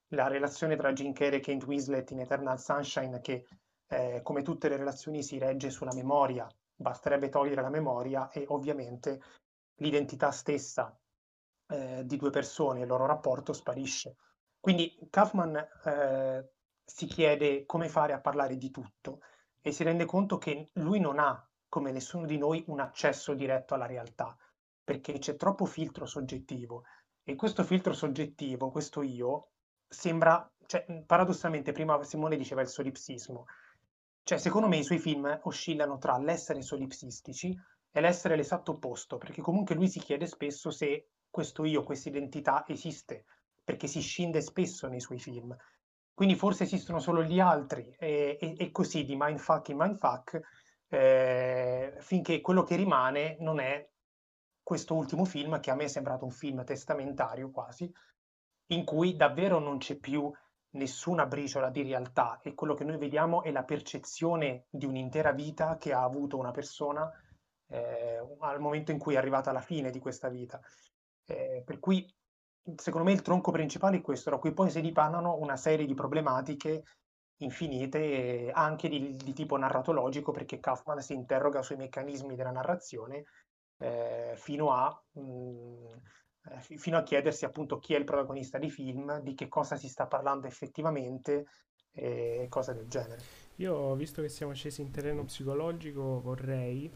la 0.09 0.27
relazione 0.27 0.75
tra 0.75 0.93
Jim 0.93 1.13
Carrey 1.13 1.39
e 1.39 1.41
Kate 1.41 1.65
Winslet 1.65 2.11
in 2.11 2.19
Eternal 2.19 2.59
Sunshine 2.59 3.19
che 3.19 3.45
eh, 3.87 4.21
come 4.23 4.41
tutte 4.41 4.69
le 4.69 4.77
relazioni 4.77 5.23
si 5.23 5.37
regge 5.37 5.69
sulla 5.69 5.93
memoria, 5.93 6.47
basterebbe 6.75 7.29
togliere 7.29 7.61
la 7.61 7.69
memoria 7.69 8.29
e 8.29 8.45
ovviamente 8.49 9.21
l'identità 9.75 10.31
stessa 10.31 10.97
eh, 11.67 12.05
di 12.05 12.17
due 12.17 12.29
persone, 12.29 12.81
il 12.81 12.87
loro 12.87 13.05
rapporto 13.05 13.53
sparisce. 13.53 14.15
Quindi 14.59 14.97
Kaufman 15.09 15.55
eh, 15.85 16.49
si 16.83 17.05
chiede 17.05 17.65
come 17.65 17.89
fare 17.89 18.13
a 18.13 18.19
parlare 18.19 18.57
di 18.57 18.71
tutto 18.71 19.21
e 19.61 19.71
si 19.71 19.83
rende 19.83 20.05
conto 20.05 20.37
che 20.37 20.69
lui 20.73 20.99
non 20.99 21.19
ha, 21.19 21.45
come 21.67 21.91
nessuno 21.91 22.25
di 22.25 22.37
noi, 22.37 22.63
un 22.67 22.79
accesso 22.79 23.33
diretto 23.33 23.73
alla 23.73 23.85
realtà, 23.85 24.35
perché 24.83 25.19
c'è 25.19 25.35
troppo 25.35 25.65
filtro 25.65 26.05
soggettivo 26.05 26.83
e 27.23 27.35
questo 27.35 27.63
filtro 27.63 27.93
soggettivo, 27.93 28.71
questo 28.71 29.01
io, 29.01 29.49
sembra, 29.87 30.49
cioè, 30.65 30.85
paradossalmente, 31.05 31.71
prima 31.71 32.01
Simone 32.03 32.35
diceva 32.37 32.61
il 32.61 32.67
solipsismo. 32.67 33.45
Cioè, 34.23 34.37
secondo 34.37 34.67
me 34.67 34.77
i 34.77 34.83
suoi 34.83 34.99
film 34.99 35.39
oscillano 35.43 35.97
tra 35.97 36.17
l'essere 36.17 36.61
solipsistici 36.61 37.57
e 37.91 38.01
l'essere 38.01 38.35
l'esatto 38.35 38.73
opposto, 38.73 39.17
perché 39.17 39.41
comunque 39.41 39.75
lui 39.75 39.87
si 39.87 39.99
chiede 39.99 40.27
spesso 40.27 40.69
se 40.69 41.07
questo 41.29 41.63
io, 41.65 41.83
questa 41.83 42.09
identità 42.09 42.65
esiste, 42.67 43.25
perché 43.63 43.87
si 43.87 44.01
scinde 44.01 44.41
spesso 44.41 44.87
nei 44.87 44.99
suoi 44.99 45.19
film. 45.19 45.55
Quindi 46.13 46.35
forse 46.35 46.63
esistono 46.63 46.99
solo 46.99 47.23
gli 47.23 47.39
altri 47.39 47.95
e, 47.97 48.37
e, 48.41 48.55
e 48.57 48.71
così 48.71 49.05
di 49.05 49.15
mindfuck 49.15 49.69
in 49.69 49.77
mindfuck 49.77 50.41
eh, 50.89 51.93
finché 51.99 52.41
quello 52.41 52.63
che 52.63 52.75
rimane 52.75 53.37
non 53.39 53.59
è 53.59 53.87
questo 54.63 54.95
ultimo 54.95 55.25
film 55.25 55.59
che 55.59 55.71
a 55.71 55.75
me 55.75 55.83
è 55.83 55.87
sembrato 55.87 56.25
un 56.25 56.31
film 56.31 56.63
testamentario 56.63 57.51
quasi, 57.51 57.91
in 58.67 58.83
cui 58.83 59.15
davvero 59.15 59.59
non 59.59 59.77
c'è 59.77 59.95
più 59.95 60.31
nessuna 60.71 61.25
briciola 61.25 61.69
di 61.69 61.81
realtà 61.81 62.39
e 62.41 62.53
quello 62.53 62.73
che 62.73 62.83
noi 62.83 62.97
vediamo 62.97 63.43
è 63.43 63.51
la 63.51 63.63
percezione 63.63 64.65
di 64.69 64.85
un'intera 64.85 65.31
vita 65.31 65.77
che 65.77 65.93
ha 65.93 66.03
avuto 66.03 66.37
una 66.37 66.51
persona 66.51 67.09
eh, 67.69 68.21
al 68.39 68.59
momento 68.59 68.91
in 68.91 68.99
cui 68.99 69.15
è 69.15 69.17
arrivata 69.17 69.49
alla 69.49 69.61
fine 69.61 69.89
di 69.89 69.99
questa 69.99 70.29
vita. 70.29 70.59
Eh, 71.25 71.63
per 71.65 71.79
cui 71.79 72.05
secondo 72.75 73.07
me 73.07 73.13
il 73.13 73.21
tronco 73.21 73.51
principale 73.51 73.97
è 73.97 74.01
questo, 74.01 74.29
da 74.29 74.37
cui 74.37 74.53
poi 74.53 74.69
si 74.69 74.81
dipanano 74.81 75.35
una 75.37 75.55
serie 75.55 75.85
di 75.85 75.93
problematiche 75.93 76.83
infinite, 77.37 78.51
anche 78.51 78.89
di, 78.89 79.15
di 79.15 79.33
tipo 79.33 79.57
narratologico, 79.57 80.31
perché 80.31 80.59
Kaufman 80.59 81.01
si 81.01 81.13
interroga 81.13 81.61
sui 81.61 81.75
meccanismi 81.75 82.35
della 82.35 82.51
narrazione 82.51 83.25
eh, 83.77 84.33
fino 84.35 84.71
a... 84.71 85.03
Mh, 85.13 85.21
mm, 85.21 85.93
eh, 86.49 86.77
fino 86.77 86.97
a 86.97 87.03
chiedersi 87.03 87.45
appunto 87.45 87.79
chi 87.79 87.93
è 87.93 87.97
il 87.97 88.03
protagonista 88.03 88.57
di 88.57 88.69
film, 88.69 89.19
di 89.21 89.33
che 89.33 89.47
cosa 89.47 89.75
si 89.75 89.87
sta 89.87 90.05
parlando 90.05 90.47
effettivamente 90.47 91.47
e 91.97 92.45
cose 92.49 92.73
del 92.73 92.87
genere. 92.87 93.21
Io, 93.55 93.95
visto 93.95 94.21
che 94.21 94.29
siamo 94.29 94.53
scesi 94.53 94.81
in 94.81 94.91
terreno 94.91 95.23
psicologico, 95.23 96.21
vorrei, 96.21 96.91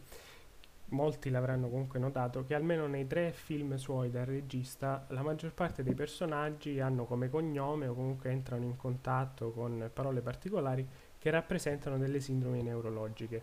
molti 0.90 1.28
l'avranno 1.28 1.68
comunque 1.68 1.98
notato, 1.98 2.44
che 2.44 2.54
almeno 2.54 2.86
nei 2.86 3.08
tre 3.08 3.32
film 3.32 3.74
suoi 3.74 4.10
da 4.10 4.22
regista, 4.22 5.04
la 5.08 5.22
maggior 5.22 5.54
parte 5.54 5.82
dei 5.82 5.94
personaggi 5.94 6.78
hanno 6.78 7.04
come 7.04 7.28
cognome 7.28 7.88
o 7.88 7.94
comunque 7.94 8.30
entrano 8.30 8.64
in 8.64 8.76
contatto 8.76 9.50
con 9.50 9.90
parole 9.92 10.20
particolari 10.20 10.86
che 11.18 11.30
rappresentano 11.30 11.98
delle 11.98 12.20
sindromi 12.20 12.62
neurologiche. 12.62 13.42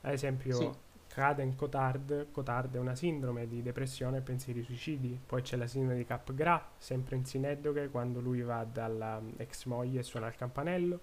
Ad 0.00 0.12
esempio, 0.12 0.56
sì 0.56 0.70
Caden 1.14 1.54
Cotard, 1.54 2.32
Cotard 2.32 2.74
è 2.74 2.78
una 2.80 2.96
sindrome 2.96 3.46
di 3.46 3.62
depressione 3.62 4.16
e 4.16 4.20
pensieri 4.20 4.64
suicidi. 4.64 5.16
Poi 5.24 5.42
c'è 5.42 5.56
la 5.56 5.68
sindrome 5.68 5.96
di 5.96 6.04
Capgras, 6.04 6.62
sempre 6.76 7.14
in 7.14 7.24
sineddoche, 7.24 7.88
quando 7.88 8.18
lui 8.18 8.42
va 8.42 8.64
dalla 8.64 9.22
ex 9.36 9.66
moglie 9.66 10.00
e 10.00 10.02
suona 10.02 10.26
il 10.26 10.34
campanello. 10.34 10.98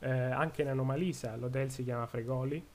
Eh, 0.00 0.10
anche 0.10 0.62
in 0.62 0.68
Anomalisa, 0.68 1.36
l'hotel 1.36 1.70
si 1.70 1.84
chiama 1.84 2.04
Fregoli. 2.06 2.66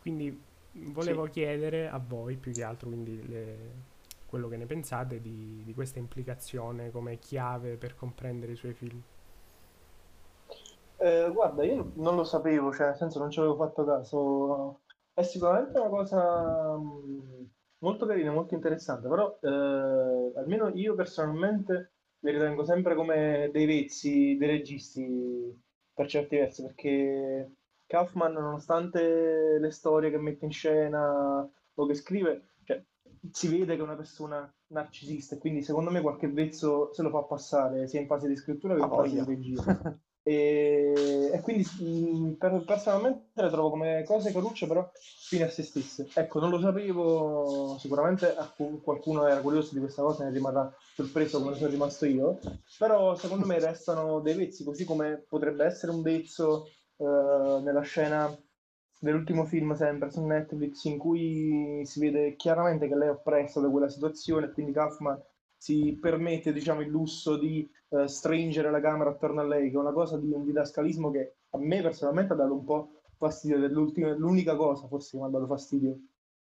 Quindi 0.00 0.42
volevo 0.72 1.26
sì. 1.26 1.30
chiedere 1.30 1.88
a 1.88 2.00
voi 2.04 2.34
più 2.36 2.50
che 2.50 2.64
altro 2.64 2.88
quindi 2.88 3.24
le, 3.28 3.56
quello 4.26 4.48
che 4.48 4.56
ne 4.56 4.66
pensate 4.66 5.20
di, 5.20 5.62
di, 5.64 5.72
questa 5.72 6.00
implicazione 6.00 6.90
come 6.90 7.20
chiave 7.20 7.76
per 7.76 7.94
comprendere 7.94 8.52
i 8.52 8.56
suoi 8.56 8.74
film. 8.74 9.00
Eh, 10.96 11.30
guarda, 11.32 11.62
io 11.62 11.92
non 11.94 12.16
lo 12.16 12.24
sapevo, 12.24 12.72
cioè 12.72 12.88
nel 12.88 12.96
senso 12.96 13.20
non 13.20 13.30
ci 13.30 13.38
avevo 13.38 13.54
fatto 13.54 13.84
caso 13.84 14.80
è 15.18 15.24
sicuramente 15.24 15.76
una 15.80 15.88
cosa 15.88 16.76
mm, 16.76 17.42
molto 17.78 18.06
carina, 18.06 18.30
molto 18.30 18.54
interessante, 18.54 19.08
però 19.08 19.36
eh, 19.42 20.38
almeno 20.38 20.68
io 20.68 20.94
personalmente 20.94 21.94
li 22.20 22.30
ritengo 22.30 22.64
sempre 22.64 22.94
come 22.94 23.50
dei 23.52 23.66
vezzi 23.66 24.36
dei 24.38 24.46
registi 24.46 25.60
per 25.92 26.06
certi 26.06 26.36
versi, 26.36 26.62
perché 26.62 27.52
Kaufman, 27.86 28.32
nonostante 28.32 29.58
le 29.58 29.70
storie 29.72 30.10
che 30.10 30.18
mette 30.18 30.44
in 30.44 30.52
scena 30.52 31.50
o 31.74 31.86
che 31.86 31.94
scrive, 31.94 32.50
cioè, 32.62 32.80
si 33.32 33.48
vede 33.48 33.74
che 33.74 33.80
è 33.80 33.84
una 33.84 33.96
persona 33.96 34.48
narcisista 34.68 35.34
e 35.34 35.38
quindi 35.38 35.62
secondo 35.62 35.90
me 35.90 36.00
qualche 36.00 36.28
vezzo 36.28 36.92
se 36.92 37.02
lo 37.02 37.10
fa 37.10 37.22
passare 37.22 37.88
sia 37.88 38.00
in 38.00 38.06
fase 38.06 38.28
di 38.28 38.36
scrittura 38.36 38.76
che 38.76 38.82
in 38.82 38.88
fase 38.88 39.24
di 39.24 39.24
regia. 39.24 39.98
E, 40.28 41.30
e 41.32 41.40
quindi 41.40 41.64
mh, 41.64 42.32
per, 42.32 42.62
personalmente 42.66 43.40
le 43.40 43.48
trovo 43.48 43.70
come 43.70 44.04
cose 44.04 44.30
carucce, 44.30 44.66
però 44.66 44.90
fine 44.92 45.44
a 45.44 45.48
se 45.48 45.62
stesse. 45.62 46.06
Ecco, 46.12 46.38
non 46.38 46.50
lo 46.50 46.60
sapevo, 46.60 47.78
sicuramente 47.78 48.34
qualcuno 48.82 49.26
era 49.26 49.40
curioso 49.40 49.72
di 49.72 49.80
questa 49.80 50.02
cosa 50.02 50.22
e 50.22 50.26
ne 50.26 50.34
rimarrà 50.34 50.70
sorpreso 50.94 51.40
come 51.40 51.54
sono 51.56 51.70
rimasto 51.70 52.04
io, 52.04 52.38
però 52.76 53.14
secondo 53.16 53.46
me 53.46 53.58
restano 53.58 54.20
dei 54.20 54.34
vezzi, 54.34 54.64
così 54.64 54.84
come 54.84 55.24
potrebbe 55.26 55.64
essere 55.64 55.92
un 55.92 56.02
vezzo 56.02 56.66
eh, 56.98 57.60
nella 57.62 57.80
scena 57.80 58.30
dell'ultimo 59.00 59.46
film 59.46 59.74
sempre 59.76 60.10
su 60.10 60.22
Netflix 60.22 60.84
in 60.84 60.98
cui 60.98 61.82
si 61.86 62.00
vede 62.00 62.36
chiaramente 62.36 62.86
che 62.86 62.96
lei 62.96 63.08
è 63.08 63.12
oppressa 63.12 63.60
da 63.60 63.70
quella 63.70 63.88
situazione 63.88 64.50
quindi 64.50 64.72
Kaufman 64.72 65.22
si 65.56 65.96
permette 66.00 66.52
diciamo, 66.52 66.80
il 66.80 66.88
lusso 66.88 67.36
di 67.36 67.68
uh, 67.88 68.06
stringere 68.06 68.70
la 68.70 68.80
camera 68.80 69.10
attorno 69.10 69.40
a 69.40 69.44
lei, 69.44 69.70
che 69.70 69.76
è 69.76 69.80
una 69.80 69.92
cosa 69.92 70.18
di 70.18 70.30
un 70.32 70.44
didascalismo 70.44 71.10
che 71.10 71.36
a 71.50 71.58
me 71.58 71.82
personalmente 71.82 72.32
ha 72.32 72.36
dato 72.36 72.52
un 72.52 72.64
po' 72.64 73.00
fastidio, 73.16 73.58
l'unica 74.16 74.56
cosa 74.56 74.86
forse 74.86 75.12
che 75.12 75.18
mi 75.18 75.24
ha 75.24 75.30
dato 75.30 75.46
fastidio 75.46 75.96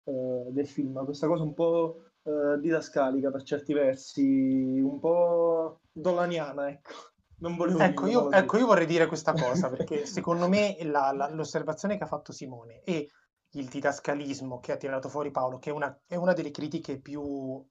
uh, 0.03 0.51
del 0.51 0.67
film, 0.67 1.03
questa 1.05 1.27
cosa 1.27 1.43
un 1.43 1.53
po' 1.53 2.01
uh, 2.23 2.57
didascalica 2.59 3.31
per 3.31 3.43
certi 3.43 3.73
versi, 3.73 4.79
un 4.79 4.99
po' 4.99 5.81
dolaniana, 5.91 6.69
ecco. 6.69 6.91
Non 7.37 7.57
volevo 7.57 7.79
ecco, 7.79 8.07
io, 8.07 8.31
ecco, 8.31 8.57
io 8.57 8.65
vorrei 8.65 8.85
dire 8.85 9.07
questa 9.07 9.33
cosa, 9.33 9.69
perché 9.69 10.05
secondo 10.05 10.47
me 10.47 10.77
la, 10.83 11.11
la, 11.11 11.29
l'osservazione 11.29 11.97
che 11.97 12.03
ha 12.05 12.07
fatto 12.07 12.31
Simone 12.31 12.81
e 12.83 13.09
il 13.51 13.67
didascalismo 13.67 14.59
che 14.59 14.71
ha 14.71 14.77
tirato 14.77 15.09
fuori 15.09 15.31
Paolo, 15.31 15.59
che 15.59 15.69
è 15.69 15.73
una, 15.73 15.99
è 16.07 16.15
una 16.15 16.33
delle 16.33 16.51
critiche 16.51 16.97
più 16.99 17.61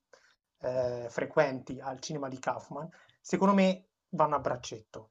eh, 0.60 1.06
frequenti 1.08 1.80
al 1.80 2.00
cinema 2.00 2.28
di 2.28 2.38
Kaufman, 2.38 2.88
secondo 3.24 3.54
me 3.54 3.88
vanno 4.10 4.36
a 4.36 4.38
braccetto. 4.38 5.08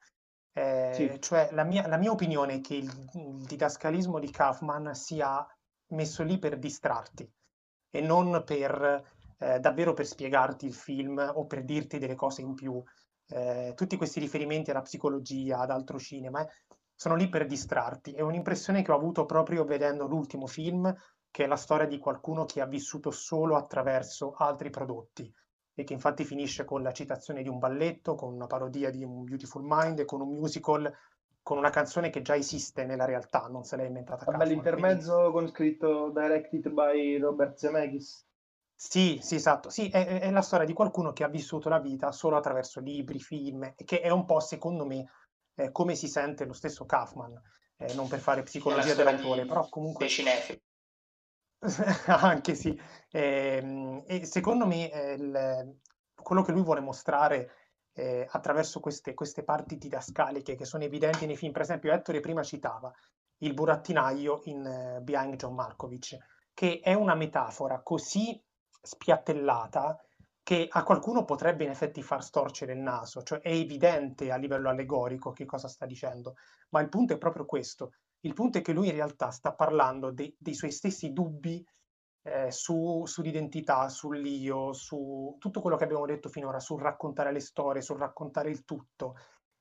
Eh, 0.54 0.91
sì. 0.93 1.17
Cioè, 1.19 1.49
la 1.52 1.63
mia, 1.63 1.88
la 1.88 1.97
mia, 1.97 2.12
opinione 2.12 2.56
è 2.56 2.62
che 2.62 2.76
il, 2.76 3.10
il, 3.15 3.43
didascalismo 3.43 4.19
di 4.19 4.30
Kaufman 4.30 4.93
sia 4.93 5.45
messo 5.93 6.21
lì 6.21 6.38
per 6.38 6.60
distrarti 6.60 7.28
e 7.89 8.02
non 8.02 8.43
per 8.45 9.04
eh, 9.39 9.60
davvero 9.60 9.93
per 9.93 10.06
spiegarti 10.06 10.67
il 10.67 10.76
film 10.76 11.17
o 11.34 11.47
per 11.47 11.63
dirti 11.63 11.97
delle 11.97 12.13
cose 12.13 12.41
in 12.41 12.54
più. 12.54 12.82
Eh, 13.30 13.73
tutti 13.76 13.97
questi 13.97 14.19
riferimenti 14.19 14.69
alla 14.69 14.82
psicologia, 14.82 15.58
ad 15.58 15.71
altro 15.71 15.97
cinema, 15.97 16.45
eh, 16.45 16.49
sono 16.93 17.15
lì 17.15 17.28
per 17.30 17.47
distrarti. 17.47 18.13
È 18.13 18.21
un'impressione 18.21 18.84
che 18.84 18.91
ho 18.91 18.95
avuto 18.95 19.26
proprio 19.26 19.65
vedendo 19.65 20.06
l'ultimo 20.06 20.45
film, 20.45 20.93
che 21.32 21.45
è 21.45 21.47
la 21.47 21.56
storia 21.56 21.88
di 21.88 21.97
qualcuno 21.97 22.45
che 22.45 22.62
ha 22.62 22.67
vissuto 22.67 23.10
solo 23.10 23.56
attraverso 23.56 24.36
altri 24.38 24.69
prodotti 24.69 25.34
e 25.73 25.83
che 25.83 25.93
infatti 25.93 26.23
finisce 26.23 26.65
con 26.65 26.83
la 26.83 26.91
citazione 26.91 27.41
di 27.41 27.49
un 27.49 27.59
balletto, 27.59 28.15
con 28.15 28.33
una 28.33 28.47
parodia 28.47 28.89
di 28.89 29.03
un 29.03 29.23
Beautiful 29.23 29.63
Mind 29.65 29.99
e 29.99 30.05
con 30.05 30.21
un 30.21 30.36
musical 30.36 30.91
con 31.43 31.57
una 31.57 31.69
canzone 31.69 32.09
che 32.09 32.21
già 32.21 32.36
esiste 32.36 32.86
nella 32.86 33.03
realtà, 33.03 33.47
non 33.49 33.65
se 33.65 33.75
l'è 33.75 33.83
inventata 33.83 34.23
Vabbè, 34.23 34.45
l'intermezzo 34.45 35.13
quindi... 35.13 35.31
con 35.33 35.47
scritto 35.49 36.09
Directed 36.09 36.69
by 36.69 37.17
Robert 37.17 37.57
Zemeckis. 37.57 38.25
Sì, 38.73 39.19
sì, 39.21 39.36
esatto. 39.36 39.69
Sì, 39.69 39.89
è, 39.89 40.21
è, 40.21 40.31
la 40.31 40.41
storia 40.41 40.65
di 40.65 40.73
qualcuno 40.73 41.12
che 41.12 41.23
ha 41.23 41.27
vissuto 41.27 41.67
la 41.67 41.79
vita 41.79 42.12
solo 42.12 42.38
attraverso 42.38 42.79
libri, 42.79 43.19
film, 43.19 43.63
e 43.75 43.83
che 43.83 43.99
è 43.99 44.09
un 44.09 44.25
po', 44.25 44.39
secondo 44.39 44.86
me, 44.86 45.09
eh, 45.55 45.71
come 45.71 45.95
si 45.95 46.07
sente 46.07 46.45
lo 46.45 46.53
stesso 46.53 46.86
Kaufman, 46.86 47.39
eh, 47.77 47.93
non 47.93 48.07
per 48.07 48.19
fare 48.19 48.43
psicologia 48.43 48.93
dell'autore, 48.93 49.45
però 49.45 49.67
comunque... 49.69 50.05
Dei 50.05 50.13
cinefili. 50.13 50.62
Anche 52.08 52.56
sì. 52.56 52.78
Ehm, 53.12 54.04
e 54.06 54.26
secondo 54.26 54.65
me 54.65 54.91
eh, 54.91 55.13
il, 55.13 55.80
quello 56.13 56.41
che 56.41 56.52
lui 56.52 56.63
vuole 56.63 56.82
mostrare 56.82 57.52
eh, 57.93 58.28
attraverso 58.30 58.80
queste, 58.80 59.13
queste 59.13 59.43
parti 59.43 59.78
didascaliche 59.78 60.56
che 60.56 60.65
sono 60.65 60.84
evidenti 60.84 61.26
nei 61.26 61.38
film, 61.38 61.52
per 61.52 61.62
esempio 61.62 61.93
Ettore 61.93 62.19
prima 62.19 62.43
citava 62.43 62.91
il 63.39 63.54
burattinaio 63.54 64.41
in 64.45 64.97
uh, 64.99 65.04
Behind 65.04 65.36
John 65.36 65.54
Markovic, 65.54 66.17
che 66.54 66.80
è 66.82 66.93
una 66.93 67.15
metafora 67.15 67.82
così 67.82 68.41
spiattellata 68.82 69.99
che 70.41 70.67
a 70.69 70.84
qualcuno 70.84 71.23
potrebbe 71.23 71.63
in 71.63 71.69
effetti 71.69 72.02
far 72.02 72.23
storcere 72.23 72.73
il 72.73 72.80
naso, 72.80 73.21
cioè 73.23 73.39
è 73.39 73.52
evidente 73.52 74.32
a 74.32 74.38
livello 74.38 74.69
allegorico 74.69 75.32
che 75.32 75.45
cosa 75.45 75.67
sta 75.67 75.86
dicendo, 75.86 76.36
ma 76.69 76.82
il 76.82 76.89
punto 76.89 77.13
è 77.13 77.17
proprio 77.17 77.45
questo, 77.45 77.93
il 78.25 78.33
punto 78.33 78.57
è 78.57 78.62
che 78.62 78.73
lui 78.73 78.88
in 78.88 78.93
realtà 78.93 79.31
sta 79.31 79.53
parlando 79.53 80.12
de- 80.12 80.36
dei 80.38 80.53
suoi 80.53 80.71
stessi 80.71 81.12
dubbi 81.12 81.65
eh, 82.23 82.51
su, 82.51 83.03
sull'identità, 83.05 83.89
sull'io, 83.89 84.73
su 84.73 85.36
tutto 85.39 85.62
quello 85.62 85.75
che 85.75 85.83
abbiamo 85.83 86.05
detto 86.05 86.29
finora, 86.29 86.59
sul 86.59 86.81
raccontare 86.81 87.31
le 87.31 87.41
storie, 87.41 87.81
sul 87.81 87.97
raccontare 87.97 88.49
il 88.49 88.63
tutto. 88.63 89.15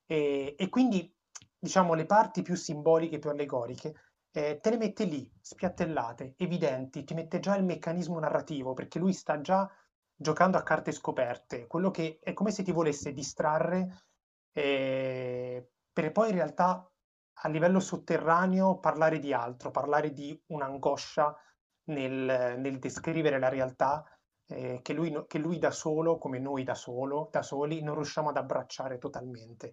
E, 0.07 0.55
e 0.57 0.69
quindi, 0.69 1.13
diciamo, 1.59 1.95
le 1.95 2.07
parti 2.07 2.43
più 2.43 2.55
simboliche, 2.55 3.19
più 3.19 3.31
allegoriche, 3.31 3.95
eh, 4.31 4.61
te 4.61 4.71
le 4.71 4.77
mette 4.77 5.05
lì, 5.05 5.29
spiattellate, 5.41 6.35
evidenti, 6.37 7.05
ti 7.05 7.15
mette 7.15 7.41
già 7.41 7.57
il 7.57 7.65
meccanismo 7.65 8.19
narrativo, 8.19 8.75
perché 8.75 8.99
lui 8.99 9.13
sta 9.13 9.41
già 9.41 9.69
giocando 10.15 10.57
a 10.57 10.63
carte 10.63 10.93
scoperte, 10.93 11.67
quello 11.67 11.91
che 11.91 12.21
è 12.23 12.33
come 12.33 12.53
se 12.53 12.63
ti 12.63 12.71
volesse 12.71 13.13
distrarre 13.13 14.05
eh, 14.53 15.69
per 15.93 16.13
poi 16.13 16.29
in 16.29 16.37
realtà 16.37 16.92
a 17.35 17.49
livello 17.49 17.81
sotterraneo 17.81 18.79
parlare 18.79 19.19
di 19.19 19.33
altro, 19.33 19.71
parlare 19.71 20.13
di 20.13 20.39
un'angoscia 20.47 21.37
nel, 21.85 22.59
nel 22.59 22.79
descrivere 22.79 23.39
la 23.39 23.49
realtà 23.49 24.05
eh, 24.47 24.81
che, 24.83 24.93
lui, 24.93 25.25
che, 25.27 25.39
lui, 25.39 25.59
da 25.59 25.71
solo, 25.71 26.19
come 26.19 26.39
noi 26.39 26.63
da 26.63 26.75
solo, 26.75 27.29
da 27.33 27.43
soli, 27.43 27.83
non 27.83 27.95
riusciamo 27.95 28.29
ad 28.29 28.37
abbracciare 28.37 28.99
totalmente. 28.99 29.73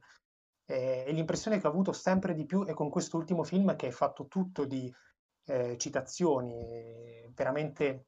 Eh, 0.65 1.03
e 1.07 1.11
l'impressione 1.11 1.59
che 1.59 1.67
ho 1.67 1.71
avuto 1.71 1.91
sempre 1.91 2.33
di 2.33 2.45
più 2.45 2.65
è 2.65 2.73
con 2.73 2.89
quest'ultimo 2.89 3.43
film 3.43 3.75
che 3.75 3.87
è 3.87 3.91
fatto 3.91 4.27
tutto 4.27 4.65
di 4.65 4.91
eh, 5.45 5.77
citazioni, 5.77 7.31
veramente 7.33 8.05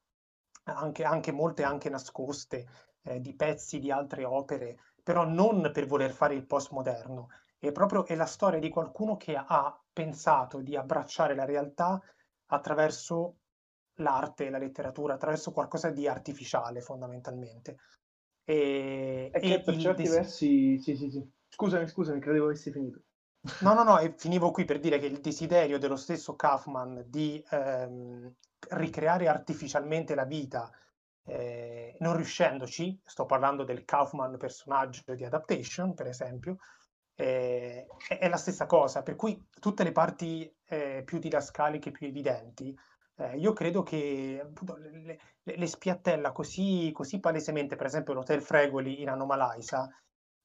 anche, 0.64 1.04
anche, 1.04 1.32
molte 1.32 1.64
anche 1.64 1.90
nascoste, 1.90 2.68
eh, 3.04 3.20
di 3.20 3.36
pezzi 3.36 3.80
di 3.80 3.92
altre 3.92 4.26
opere, 4.26 4.78
però 5.02 5.26
non 5.26 5.72
per 5.74 5.88
voler 5.88 6.12
fare 6.12 6.36
il 6.36 6.46
postmoderno, 6.46 7.30
è 7.68 7.72
proprio 7.72 8.06
è 8.06 8.16
la 8.16 8.26
storia 8.26 8.60
di 8.60 8.70
qualcuno 8.70 9.18
che 9.18 9.36
ha 9.36 9.80
pensato 9.94 10.62
di 10.62 10.76
abbracciare 10.76 11.36
la 11.36 11.46
realtà 11.46 12.02
attraverso 12.48 13.38
l'arte, 13.96 14.50
la 14.50 14.58
letteratura, 14.58 15.14
attraverso 15.14 15.52
qualcosa 15.52 15.92
di 15.92 16.08
artificiale 16.08 16.82
fondamentalmente. 16.82 17.78
E, 18.44 19.30
e 19.32 19.40
che 19.40 19.62
per 19.62 19.78
certi 19.78 20.04
des- 20.04 20.12
versi... 20.12 20.80
Sì, 20.80 20.96
sì, 20.96 21.12
sì. 21.12 21.32
Scusami, 21.50 21.88
scusami, 21.88 22.20
credevo 22.20 22.46
avessi 22.46 22.72
finito. 22.72 23.02
No, 23.60 23.74
no, 23.74 23.84
no, 23.84 24.00
e 24.00 24.14
finivo 24.18 24.50
qui 24.50 24.66
per 24.66 24.80
dire 24.80 24.98
che 24.98 25.06
il 25.06 25.20
desiderio 25.20 25.78
dello 25.78 25.96
stesso 25.96 26.36
Kaufman 26.36 27.04
di 27.08 27.44
ehm, 27.52 28.34
ricreare 28.70 29.28
artificialmente 29.28 30.16
la 30.16 30.26
vita, 30.26 30.72
eh, 31.26 31.96
non 32.00 32.16
riuscendoci, 32.16 33.00
sto 33.04 33.26
parlando 33.26 33.64
del 33.64 33.86
Kaufman 33.86 34.38
personaggio 34.38 35.14
di 35.14 35.26
Adaptation, 35.26 35.94
per 35.94 36.08
esempio, 36.08 36.58
eh, 37.16 37.88
è 38.08 38.28
la 38.28 38.38
stessa 38.38 38.66
cosa, 38.66 39.04
per 39.04 39.16
cui 39.16 39.48
tutte 39.60 39.84
le 39.84 39.92
parti 39.92 40.52
eh, 40.66 41.04
più 41.06 41.20
didascaliche, 41.20 41.92
più 41.92 42.08
evidenti, 42.08 42.76
eh, 43.18 43.38
io 43.38 43.54
credo 43.54 43.84
che 43.84 44.40
appunto, 44.44 44.76
le, 44.78 45.20
le, 45.44 45.56
le, 45.56 45.68
spiattella 45.68 46.32
così, 46.32 46.92
così 46.94 47.20
palesemente, 47.20 47.76
per 47.76 47.86
esempio 47.86 48.14
l'Hotel 48.14 48.42
Fregoli 48.42 49.02
in 49.02 49.10
Anomalaisa, 49.10 49.90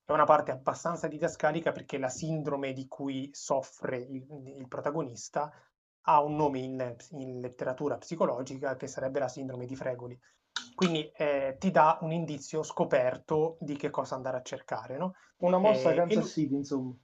è 0.05 0.12
una 0.12 0.24
parte 0.24 0.52
abbastanza 0.52 1.09
didascalica 1.09 1.72
perché 1.72 1.98
la 1.98 2.09
sindrome 2.09 2.72
di 2.72 2.87
cui 2.87 3.29
soffre 3.33 3.98
il, 3.98 4.24
il 4.57 4.68
protagonista 4.68 5.50
ha 6.09 6.22
un 6.22 6.37
nome 6.37 6.61
in, 6.61 6.96
in, 7.12 7.40
letteratura 7.40 7.96
psicologica 7.96 8.76
che 8.76 8.87
sarebbe 8.87 9.18
la 9.18 9.29
sindrome 9.29 9.66
di 9.66 9.74
Fregoli. 9.74 10.18
Quindi 10.75 11.11
eh, 11.16 11.57
ti 11.59 11.71
dà 11.71 11.99
un 12.03 12.12
indizio 12.12 12.62
scoperto 12.62 13.57
di 13.61 13.77
che 13.77 13.90
cosa 13.90 14.14
andare 14.14 14.37
a 14.37 14.42
cercare, 14.42 14.97
no? 14.97 15.14
Una 15.38 15.59
mossa 15.59 15.90
eh, 15.90 15.95
Kansas 15.95 16.31
City, 16.31 16.55
insomma. 16.55 16.95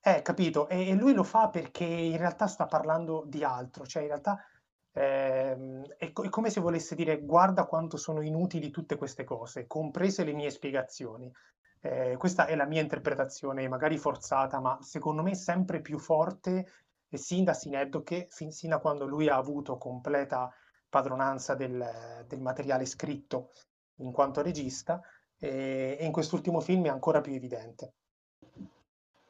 Eh, 0.00 0.20
capito, 0.22 0.68
e, 0.68 0.88
e, 0.88 0.94
lui 0.94 1.14
lo 1.14 1.22
fa 1.22 1.48
perché 1.48 1.84
in 1.84 2.16
realtà 2.18 2.46
sta 2.46 2.66
parlando 2.66 3.24
di 3.26 3.42
altro, 3.42 3.86
cioè 3.86 4.02
in 4.02 4.08
realtà 4.08 4.38
eh, 4.92 5.82
è, 5.96 6.12
è, 6.12 6.12
come 6.12 6.50
se 6.50 6.60
volesse 6.60 6.94
dire 6.94 7.20
guarda 7.22 7.64
quanto 7.64 7.96
sono 7.96 8.20
inutili 8.20 8.70
tutte 8.70 8.96
queste 8.96 9.24
cose, 9.24 9.66
comprese 9.66 10.24
le 10.24 10.32
mie 10.32 10.50
spiegazioni. 10.50 11.32
Eh, 11.80 12.16
questa 12.18 12.46
è 12.46 12.54
la 12.54 12.66
mia 12.66 12.80
interpretazione, 12.80 13.68
magari 13.68 13.96
forzata, 13.96 14.60
ma 14.60 14.78
secondo 14.80 15.22
me 15.22 15.34
sempre 15.34 15.80
più 15.80 15.98
forte 15.98 16.66
sin 17.10 17.44
da 17.44 17.54
Sineddoche, 17.54 18.26
fin, 18.30 18.50
sin 18.50 18.70
da 18.70 18.78
quando 18.78 19.06
lui 19.06 19.28
ha 19.28 19.36
avuto 19.36 19.78
completa 19.78 20.52
padronanza 20.94 21.56
del, 21.56 21.84
del 22.28 22.40
materiale 22.40 22.86
scritto 22.86 23.50
in 23.96 24.12
quanto 24.12 24.42
regista, 24.42 25.02
e, 25.40 25.96
e 25.98 26.04
in 26.04 26.12
quest'ultimo 26.12 26.60
film 26.60 26.84
è 26.84 26.88
ancora 26.88 27.20
più 27.20 27.32
evidente. 27.32 27.94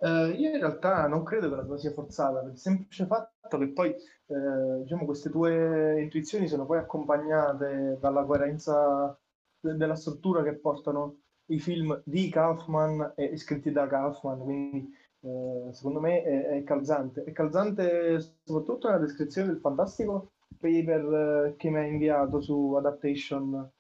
Uh, 0.05 0.29
io 0.37 0.51
in 0.51 0.59
realtà 0.59 1.07
non 1.07 1.25
credo 1.25 1.49
che 1.49 1.57
la 1.57 1.65
tua 1.65 1.79
sia 1.79 1.93
forzata, 1.93 2.41
per 2.41 2.51
il 2.51 2.59
semplice 2.59 3.07
fatto 3.07 3.57
che 3.57 3.69
poi 3.69 3.89
eh, 3.91 4.83
diciamo, 4.83 5.07
queste 5.07 5.31
tue 5.31 6.03
intuizioni 6.03 6.47
sono 6.47 6.67
poi 6.67 6.77
accompagnate 6.77 7.97
dalla 7.99 8.25
coerenza 8.25 9.19
de- 9.59 9.77
della 9.77 9.97
struttura 9.97 10.43
che 10.43 10.59
portano 10.59 11.21
i 11.47 11.59
film 11.59 11.99
di 12.05 12.29
Kaufman 12.29 13.15
e 13.17 13.39
scritti 13.39 13.73
da 13.73 13.87
Kaufman, 13.87 14.41
quindi 14.41 14.95
eh, 15.21 15.73
secondo 15.73 16.01
me 16.01 16.23
è, 16.23 16.47
è, 16.49 16.65
calzante. 16.65 17.25
È 17.25 17.33
calzante 17.33 18.21
soprattutto 18.43 18.89
nella 18.89 19.01
descrizione 19.01 19.49
del 19.49 19.61
fantastico 19.61 20.34
paper 20.59 21.47
eh, 21.47 21.55
che 21.57 21.71
mi 21.71 21.79
ha 21.79 21.85
inviato 21.85 22.41
su 22.41 22.75
Adaptation, 22.77 23.71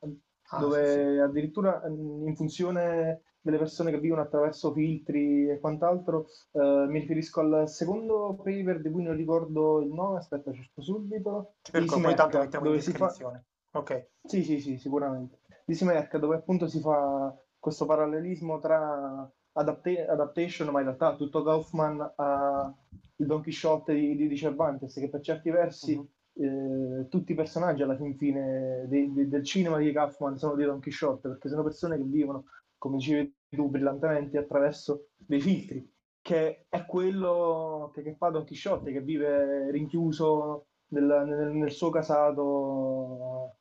ah, 0.48 0.58
dove 0.58 0.86
sì, 0.86 0.92
sì. 0.92 1.18
addirittura 1.18 1.82
in 1.86 2.34
funzione 2.36 3.22
delle 3.40 3.58
persone 3.58 3.90
che 3.90 4.00
vivono 4.00 4.22
attraverso 4.22 4.72
filtri 4.72 5.50
e 5.50 5.60
quant'altro, 5.60 6.26
eh, 6.52 6.86
mi 6.88 7.00
riferisco 7.00 7.40
al 7.40 7.68
secondo 7.68 8.34
paper 8.42 8.80
di 8.80 8.90
cui 8.90 9.02
non 9.02 9.14
ricordo 9.14 9.80
il 9.80 9.92
nome, 9.92 10.18
aspetta, 10.18 10.50
cerco 10.52 10.80
subito. 10.80 11.56
Cerco, 11.60 12.00
poi 12.00 12.14
tanto 12.14 12.38
mettiamo 12.38 12.66
in 12.68 12.72
descrizione. 12.72 13.44
Fa... 13.70 13.78
Ok. 13.78 14.08
Sì, 14.24 14.42
sì, 14.42 14.60
sì, 14.60 14.78
sicuramente. 14.78 15.40
Di 15.66 15.74
Simerca, 15.74 16.18
dove 16.18 16.36
appunto 16.36 16.66
si 16.66 16.80
fa 16.80 17.36
questo 17.58 17.84
parallelismo 17.84 18.60
tra 18.60 19.30
adapta- 19.52 20.06
adaptation, 20.08 20.68
ma 20.70 20.78
in 20.78 20.86
realtà 20.86 21.14
tutto 21.14 21.42
Kaufman 21.42 22.12
a 22.16 22.74
il 23.16 23.26
Don 23.26 23.42
Quixote 23.42 23.94
di, 23.94 24.16
di, 24.16 24.36
Cervantes, 24.36 24.94
che 24.94 25.08
per 25.08 25.20
certi 25.20 25.50
versi 25.50 25.94
uh-huh. 25.94 26.08
Eh, 26.34 27.06
tutti 27.08 27.32
i 27.32 27.34
personaggi 27.34 27.82
alla 27.82 27.96
fin 27.96 28.16
fine 28.16 28.86
de, 28.88 29.12
de, 29.12 29.28
del 29.28 29.44
cinema 29.44 29.78
di 29.78 29.92
Kaufman 29.92 30.36
sono 30.36 30.54
di 30.56 30.64
Don 30.64 30.80
Quixote, 30.80 31.28
perché 31.28 31.48
sono 31.48 31.62
persone 31.62 31.96
che 31.96 32.04
vivono, 32.04 32.44
come 32.78 32.96
dicevi 32.96 33.34
tu 33.48 33.68
brillantemente, 33.68 34.38
attraverso 34.38 35.08
dei 35.16 35.40
filtri, 35.40 35.88
che 36.20 36.66
è 36.68 36.84
quello 36.86 37.90
che, 37.94 38.02
che 38.02 38.14
fa 38.16 38.30
Don 38.30 38.44
Quixote, 38.44 38.92
che 38.92 39.00
vive 39.00 39.70
rinchiuso 39.70 40.66
nel, 40.88 41.24
nel, 41.26 41.52
nel 41.52 41.70
suo 41.70 41.90
casato 41.90 43.56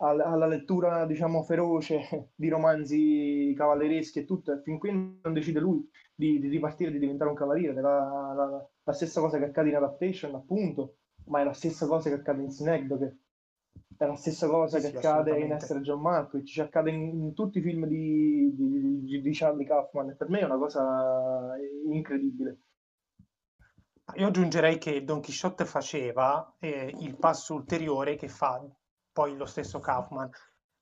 alla 0.00 0.46
lettura, 0.46 1.06
diciamo, 1.06 1.42
feroce 1.42 2.30
di 2.34 2.48
romanzi 2.48 3.52
cavallereschi 3.56 4.20
e 4.20 4.24
tutto, 4.24 4.52
e 4.52 4.62
fin 4.62 4.78
qui 4.78 4.92
non 4.92 5.32
decide 5.32 5.58
lui 5.58 5.88
di, 6.14 6.38
di 6.38 6.48
ripartire, 6.48 6.92
di 6.92 6.98
diventare 6.98 7.30
un 7.30 7.36
cavaliere. 7.36 7.80
La, 7.80 8.32
la, 8.36 8.68
la, 8.84 8.92
stessa 8.92 9.20
cosa 9.20 9.38
che 9.38 9.46
accade 9.46 9.70
in 9.70 9.76
Adaptation, 9.76 10.34
appunto, 10.34 10.98
ma 11.28 11.40
è 11.40 11.44
la 11.44 11.52
stessa 11.52 11.86
cosa 11.86 12.08
che 12.08 12.16
accade 12.16 12.42
in 12.42 12.50
Synecdoche, 12.50 13.18
è 13.96 14.06
la 14.06 14.16
stessa 14.16 14.46
cosa 14.46 14.78
sì, 14.78 14.84
che 14.84 14.90
sì, 14.90 14.96
accade 14.96 15.38
in 15.38 15.52
Essere 15.52 15.80
John 15.80 16.00
Malkovich, 16.00 16.46
ci 16.46 16.60
accade 16.60 16.90
in, 16.90 17.22
in, 17.22 17.34
tutti 17.34 17.58
i 17.58 17.62
film 17.62 17.86
di, 17.86 18.54
di, 18.54 19.20
di 19.20 19.30
Charlie 19.32 19.66
Kaufman, 19.66 20.10
e 20.10 20.14
per 20.14 20.28
me 20.28 20.40
è 20.40 20.44
una 20.44 20.58
cosa 20.58 21.54
incredibile. 21.86 22.58
Io 24.14 24.26
aggiungerei 24.26 24.78
che 24.78 25.04
Don 25.04 25.20
Quixote 25.20 25.64
faceva 25.64 26.54
eh, 26.58 26.94
il 27.00 27.16
passo 27.16 27.54
ulteriore 27.54 28.16
che 28.16 28.28
fa 28.28 28.64
poi 29.12 29.36
lo 29.36 29.44
stesso 29.44 29.80
Kaufman, 29.80 30.30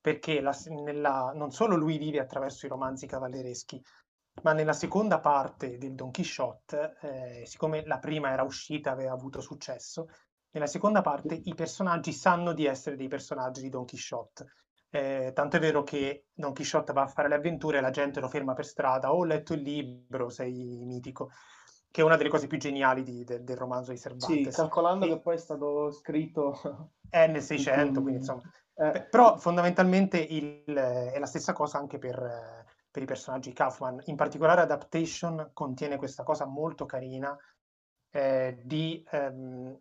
perché 0.01 0.41
la, 0.41 0.57
nella, 0.69 1.33
non 1.35 1.51
solo 1.51 1.75
lui 1.75 1.99
vive 1.99 2.21
attraverso 2.21 2.67
i 2.67 2.69
romanzi 2.69 3.07
cavallereschi, 3.07 3.83
ma 4.43 4.53
nella 4.53 4.75
seconda 4.75 5.19
parte 5.19 5.79
del 5.79 5.95
Don 5.95 6.13
Quixote, 6.13 6.97
eh, 7.01 7.47
siccome 7.47 7.85
la 7.87 7.99
prima 7.99 8.31
era 8.31 8.43
uscita, 8.43 8.91
aveva 8.91 9.13
avuto 9.13 9.41
successo, 9.41 10.09
nella 10.57 10.67
seconda 10.67 11.03
parte 11.03 11.41
i 11.45 11.55
personaggi 11.55 12.13
sanno 12.13 12.53
di 12.53 12.65
essere 12.65 12.97
dei 12.97 13.09
personaggi 13.09 13.61
di 13.61 13.69
Don 13.69 13.85
Quixote. 13.85 14.47
Eh, 14.89 15.33
tanto 15.35 15.57
è 15.57 15.61
vero 15.61 15.83
che 15.83 16.27
Don 16.33 16.55
Quixote 16.55 16.93
va 16.95 17.03
a 17.03 17.09
fare 17.09 17.29
le 17.29 17.35
avventure 17.35 17.79
e 17.79 17.81
la 17.83 17.91
gente 17.91 18.21
lo 18.21 18.29
ferma 18.29 18.55
per 18.55 18.65
strada, 18.65 19.13
oh, 19.13 19.19
ho 19.19 19.25
letto 19.25 19.53
il 19.53 19.61
libro, 19.61 20.31
sei 20.31 20.83
mitico 20.87 21.31
che 21.91 22.03
è 22.03 22.05
una 22.05 22.17
delle 22.17 22.29
cose 22.29 22.47
più 22.47 22.59
geniali 22.59 23.03
di, 23.03 23.25
de, 23.25 23.43
del 23.43 23.57
romanzo 23.57 23.91
di 23.91 23.99
Cervantes. 23.99 24.49
Sì, 24.49 24.55
calcolando 24.55 25.07
e... 25.07 25.09
che 25.09 25.19
poi 25.19 25.35
è 25.35 25.39
stato 25.39 25.91
scritto... 25.91 26.91
È 27.09 27.27
nel 27.27 27.41
600, 27.41 28.01
quindi 28.03 28.19
insomma... 28.21 28.43
Eh. 28.79 29.07
Però 29.09 29.39
fondamentalmente 29.39 30.19
il, 30.19 30.63
è 30.67 31.19
la 31.19 31.25
stessa 31.25 31.55
cosa 31.55 31.79
anche 31.79 31.97
per, 31.97 32.67
per, 32.91 33.03
i 33.03 33.07
personaggi 33.07 33.55
Kaufman. 33.55 34.03
In 34.05 34.17
particolare 34.17 34.61
Adaptation 34.61 35.53
contiene 35.55 35.97
questa 35.97 36.25
cosa 36.25 36.45
molto 36.45 36.85
carina 36.85 37.35
eh, 38.11 38.61
di... 38.63 39.03
Ehm, 39.11 39.81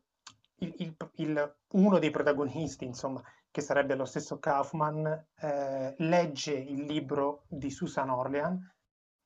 il, 0.60 0.74
il, 0.78 0.96
il, 1.16 1.56
uno 1.74 2.00
dei 2.00 2.12
protagonisti, 2.12 2.86
insomma, 2.86 3.22
che 3.52 3.62
sarebbe 3.62 3.96
lo 3.96 4.06
stesso 4.06 4.40
Kaufman, 4.40 5.28
eh, 5.40 5.96
legge 6.00 6.54
il 6.54 6.84
libro 6.86 7.44
di 7.48 7.70
Susan 7.70 8.10
Orlean, 8.10 8.60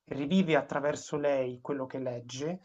rivive 0.05 0.55
attraverso 0.55 1.17
lei 1.17 1.59
quello 1.61 1.85
che 1.85 1.99
legge 1.99 2.61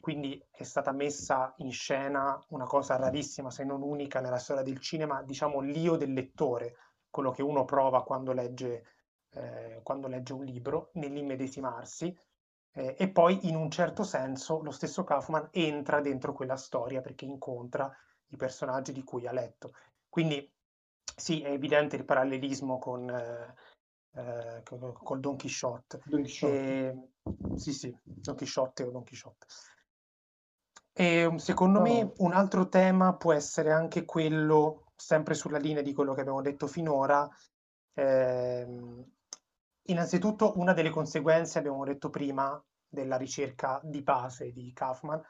quindi 0.00 0.42
è 0.50 0.62
stata 0.62 0.92
messa 0.92 1.52
in 1.58 1.72
scena 1.72 2.40
una 2.50 2.64
cosa 2.64 2.96
rarissima, 2.96 3.50
se 3.50 3.64
non 3.64 3.82
unica 3.82 4.20
nella 4.20 4.38
storia 4.38 4.62
del 4.62 4.78
cinema, 4.78 5.22
diciamo 5.22 5.60
l'io 5.60 5.96
del 5.96 6.12
lettore, 6.12 6.76
quello 7.10 7.30
che 7.30 7.42
uno 7.42 7.64
prova 7.64 8.04
quando 8.04 8.32
legge, 8.32 8.84
eh, 9.30 9.80
quando 9.82 10.06
legge 10.06 10.32
un 10.32 10.44
libro, 10.44 10.90
nell'immedesimarsi, 10.94 12.16
eh, 12.72 12.94
e 12.96 13.10
poi 13.10 13.48
in 13.48 13.56
un 13.56 13.70
certo 13.70 14.04
senso 14.04 14.62
lo 14.62 14.70
stesso 14.70 15.02
Kaufman 15.02 15.48
entra 15.50 16.00
dentro 16.00 16.32
quella 16.32 16.56
storia 16.56 17.00
perché 17.00 17.24
incontra 17.24 17.90
i 18.28 18.36
personaggi 18.36 18.92
di 18.92 19.02
cui 19.02 19.26
ha 19.26 19.32
letto. 19.32 19.74
Quindi 20.08 20.50
sì, 21.16 21.42
è 21.42 21.50
evidente 21.50 21.96
il 21.96 22.04
parallelismo 22.04 22.78
con, 22.78 23.08
eh, 23.08 23.54
eh, 24.14 24.62
col 24.62 25.20
Don 25.20 25.36
Quixote. 25.36 26.02
Don 26.04 26.20
Quixote. 26.20 26.52
E, 26.52 27.08
sì, 27.56 27.72
sì, 27.72 27.96
Don 28.02 28.36
Quixote 28.36 28.82
o 28.84 28.90
Don 28.90 29.04
Quixote. 29.04 29.46
E 30.92 31.32
secondo 31.36 31.80
me 31.80 32.12
un 32.16 32.32
altro 32.32 32.68
tema 32.68 33.14
può 33.14 33.32
essere 33.32 33.70
anche 33.70 34.04
quello, 34.04 34.86
sempre 34.96 35.34
sulla 35.34 35.58
linea 35.58 35.82
di 35.82 35.92
quello 35.92 36.12
che 36.12 36.20
abbiamo 36.22 36.42
detto 36.42 36.66
finora, 36.66 37.28
Ehm, 37.98 39.04
innanzitutto, 39.88 40.56
una 40.56 40.72
delle 40.72 40.90
conseguenze, 40.90 41.58
abbiamo 41.58 41.84
detto 41.84 42.10
prima, 42.10 42.62
della 42.88 43.16
ricerca 43.16 43.80
di 43.82 44.02
base 44.02 44.52
di 44.52 44.72
Kaufman 44.72 45.20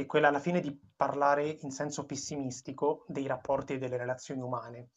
è 0.00 0.06
quella 0.06 0.28
alla 0.28 0.40
fine 0.40 0.60
di 0.60 0.78
parlare 0.96 1.48
in 1.60 1.70
senso 1.70 2.04
pessimistico 2.04 3.04
dei 3.08 3.26
rapporti 3.26 3.74
e 3.74 3.78
delle 3.78 3.96
relazioni 3.96 4.40
umane, 4.40 4.90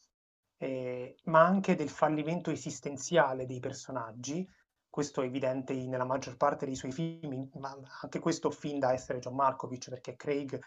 eh, 0.57 1.15
ma 1.25 1.45
anche 1.45 1.75
del 1.75 1.89
fallimento 1.89 2.51
esistenziale 2.51 3.45
dei 3.45 3.59
personaggi. 3.59 4.47
Questo 4.89 5.21
è 5.21 5.25
evidente 5.25 5.73
nella 5.73 6.05
maggior 6.05 6.37
parte 6.37 6.65
dei 6.65 6.75
suoi 6.75 6.91
film, 6.91 7.49
ma 7.55 7.75
anche 8.01 8.19
questo 8.19 8.51
fin 8.51 8.79
da 8.79 8.93
essere 8.93 9.19
John 9.19 9.35
Markovich, 9.35 9.89
perché 9.89 10.15
Craig 10.15 10.59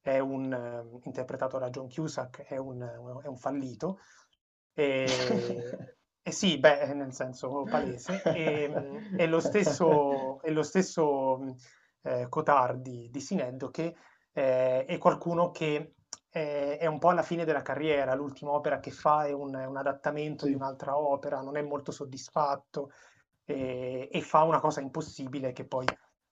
è 0.00 0.18
un, 0.18 0.52
uh, 0.52 1.00
interpretato 1.04 1.58
da 1.58 1.70
John 1.70 1.88
Cusack, 1.88 2.42
è 2.44 2.56
un, 2.56 2.80
è 3.22 3.26
un 3.26 3.36
fallito. 3.36 3.98
E, 4.72 5.04
e, 6.22 6.30
sì, 6.30 6.58
beh, 6.58 6.94
nel 6.94 7.12
senso 7.12 7.62
palese. 7.64 8.22
E, 8.22 8.72
e 9.16 9.26
lo 9.26 9.40
stesso, 9.40 10.40
e 10.42 10.50
lo 10.50 10.62
stesso 10.62 11.56
eh, 12.04 12.28
Cotard 12.28 12.80
di, 12.80 13.20
Sineddo, 13.20 13.70
che 13.70 13.94
eh, 14.32 14.84
è 14.84 14.98
qualcuno 14.98 15.50
che 15.50 15.94
eh, 16.30 16.78
è 16.78 16.86
un 16.86 16.98
po' 16.98 17.10
alla 17.10 17.22
fine 17.22 17.44
della 17.44 17.62
carriera, 17.62 18.14
l'ultima 18.14 18.52
opera 18.52 18.80
che 18.80 18.90
fa 18.90 19.24
è 19.24 19.32
un, 19.32 19.54
un 19.54 19.76
adattamento 19.76 20.44
sì. 20.44 20.50
di 20.50 20.56
un'altra 20.56 20.98
opera, 20.98 21.40
non 21.40 21.56
è 21.56 21.62
molto 21.62 21.92
soddisfatto 21.92 22.90
e, 23.44 24.08
e 24.10 24.20
fa 24.20 24.42
una 24.42 24.60
cosa 24.60 24.80
impossibile 24.80 25.52
che 25.52 25.64
poi 25.64 25.86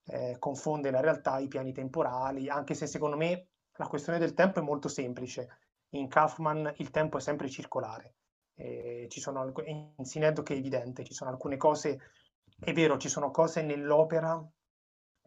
eh, 0.05 0.35
confonde 0.39 0.91
la 0.91 0.99
realtà, 0.99 1.39
i 1.39 1.47
piani 1.47 1.71
temporali, 1.71 2.49
anche 2.49 2.73
se 2.73 2.85
secondo 2.87 3.15
me 3.15 3.47
la 3.75 3.87
questione 3.87 4.19
del 4.19 4.33
tempo 4.33 4.59
è 4.59 4.63
molto 4.63 4.87
semplice. 4.87 5.47
In 5.93 6.07
Kaufman 6.07 6.73
il 6.77 6.89
tempo 6.89 7.17
è 7.17 7.21
sempre 7.21 7.49
circolare. 7.49 8.15
Eh, 8.55 9.07
ci 9.09 9.19
sono 9.19 9.41
alc- 9.41 9.63
in 9.65 9.93
Sineddo 10.03 10.43
che 10.43 10.53
è 10.53 10.57
evidente, 10.57 11.03
ci 11.03 11.13
sono 11.13 11.31
alcune 11.31 11.57
cose, 11.57 11.99
è 12.59 12.73
vero, 12.73 12.97
ci 12.97 13.09
sono 13.09 13.31
cose 13.31 13.61
nell'opera 13.61 14.43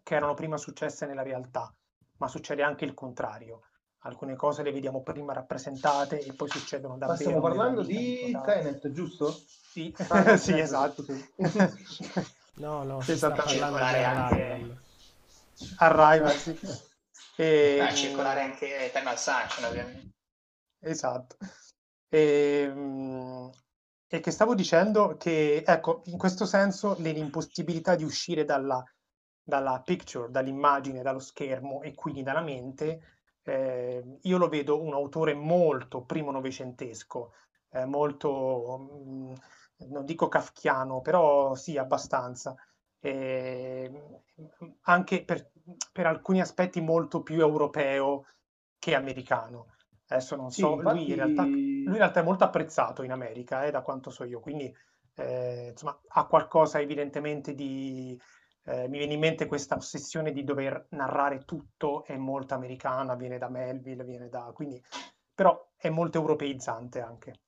che 0.07 0.14
erano 0.14 0.34
prima 0.34 0.57
successe 0.57 1.04
nella 1.04 1.24
realtà, 1.24 1.74
ma 2.18 2.28
succede 2.28 2.62
anche 2.62 2.84
il 2.84 2.94
contrario. 2.94 3.62
Alcune 4.02 4.36
cose 4.36 4.62
le 4.62 4.70
vediamo 4.70 5.02
prima 5.02 5.32
rappresentate 5.32 6.20
e 6.20 6.32
poi 6.32 6.48
succedono 6.48 6.96
davvero. 6.96 7.11
Ma 7.11 7.16
stiamo 7.16 7.40
parlando 7.40 7.82
di 7.82 8.38
Tenet, 8.44 8.92
giusto? 8.92 9.32
Sì, 9.32 9.92
ah, 10.07 10.36
sì 10.38 10.57
esatto. 10.57 11.02
Sì. 11.02 11.28
no, 12.62 12.84
no, 12.84 13.00
si 13.00 13.16
sta 13.16 13.32
parlando 13.32 13.78
di 13.78 14.78
Arrival. 15.78 16.32
Sì. 16.34 16.57
E... 17.34 17.80
Ah, 17.80 17.92
circolare 17.92 18.42
anche 18.42 18.84
Eternal 18.84 19.18
Sunshine, 19.18 19.66
ovviamente. 19.66 20.14
Esatto. 20.78 21.36
E, 22.09 22.62
ehm, 22.62 23.50
e 24.07 24.20
che 24.20 24.30
stavo 24.30 24.54
dicendo 24.54 25.16
che, 25.16 25.64
ecco, 25.66 26.02
in 26.04 26.16
questo 26.16 26.46
senso 26.46 26.94
l'impossibilità 27.00 27.96
di 27.96 28.04
uscire 28.04 28.44
dalla 28.44 28.84
dalla 29.47 29.80
picture, 29.80 30.28
dall'immagine, 30.28 31.03
dallo 31.03 31.20
schermo 31.20 31.82
e 31.82 31.94
quindi 31.94 32.24
dalla 32.24 32.40
mente, 32.40 33.01
eh, 33.44 34.18
io 34.22 34.38
lo 34.38 34.49
vedo 34.49 34.82
un 34.82 34.92
autore 34.92 35.34
molto 35.34 36.03
primo 36.03 36.32
novecentesco, 36.32 37.32
eh, 37.70 37.84
molto, 37.84 38.78
mh, 38.78 39.30
mm, 39.30 39.34
non 39.90 40.05
dico 40.05 40.26
kafkiano, 40.26 41.01
però 41.01 41.55
sì, 41.55 41.78
abbastanza. 41.78 42.57
Eh, 42.99 43.88
anche 44.82 45.24
per, 45.24 45.53
per, 45.92 46.07
alcuni 46.07 46.40
aspetti 46.40 46.80
molto 46.80 47.22
più 47.22 47.38
europeo 47.38 48.26
che 48.80 48.97
americano. 48.97 49.74
Adesso 50.09 50.34
non 50.34 50.51
so, 50.51 50.70
sì, 50.70 50.74
infatti... 50.74 50.99
lui, 50.99 51.09
in 51.11 51.14
realtà, 51.14 51.42
lui, 51.44 51.82
in 51.84 51.97
realtà, 51.97 52.20
è 52.20 52.24
molto 52.24 52.42
apprezzato 52.42 53.05
in 53.05 53.12
America, 53.12 53.64
eh, 53.64 53.70
da 53.70 53.82
quanto 53.82 54.11
so 54.11 54.24
io, 54.24 54.40
quindi 54.40 54.74
eh, 55.14 55.68
insomma, 55.70 55.97
ha 56.09 56.26
qualcosa 56.26 56.80
evidentemente 56.80 57.55
di, 57.55 58.20
eh, 58.66 58.88
mi 58.88 58.98
viene 58.98 59.14
in 59.14 59.20
mente 59.20 59.46
questa 59.46 59.76
ossessione 59.76 60.32
di 60.32 60.44
dover 60.44 60.88
narrare 60.90 61.44
tutto, 61.44 62.04
è 62.04 62.16
molto 62.16 62.54
americana, 62.54 63.14
viene 63.14 63.38
da 63.38 63.48
Melville, 63.48 64.04
viene 64.04 64.28
da... 64.28 64.50
quindi 64.52 64.82
però 65.34 65.68
è 65.76 65.88
molto 65.88 66.18
europeizzante 66.18 67.00
anche. 67.00 67.40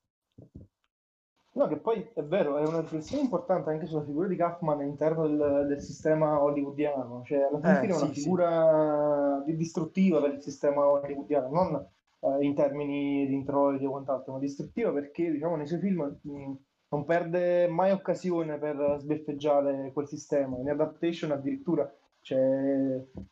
No, 1.52 1.66
che 1.66 1.78
poi 1.78 2.08
è 2.14 2.22
vero, 2.22 2.56
è 2.58 2.64
una 2.64 2.80
riflessione 2.80 3.22
importante 3.22 3.70
anche 3.70 3.86
sulla 3.86 4.04
figura 4.04 4.28
di 4.28 4.36
Kaufman 4.36 4.78
all'interno 4.78 5.26
del, 5.26 5.66
del 5.66 5.80
sistema 5.80 6.40
hollywoodiano, 6.40 7.22
cioè 7.24 7.48
alla 7.50 7.58
fine 7.58 7.80
eh, 7.80 7.88
è 7.88 7.96
una 7.96 8.12
sì, 8.12 8.20
figura 8.20 9.42
sì. 9.44 9.56
distruttiva 9.56 10.20
per 10.20 10.34
il 10.34 10.42
sistema 10.42 10.86
hollywoodiano, 10.86 11.48
non 11.48 11.88
eh, 12.20 12.44
in 12.44 12.54
termini 12.54 13.26
di 13.26 13.34
introiti 13.34 13.86
o 13.86 13.90
quant'altro, 13.90 14.34
ma 14.34 14.38
distruttiva 14.38 14.92
perché 14.92 15.32
diciamo 15.32 15.56
nei 15.56 15.66
suoi 15.66 15.80
film 15.80 16.18
mh, 16.22 16.52
non 16.90 17.04
perde 17.04 17.68
mai 17.68 17.90
occasione 17.90 18.58
per 18.58 18.96
sbeffeggiare 19.00 19.90
quel 19.92 20.08
sistema. 20.08 20.58
In 20.58 20.70
adaptation 20.70 21.32
addirittura 21.32 21.90
c'è 22.20 22.38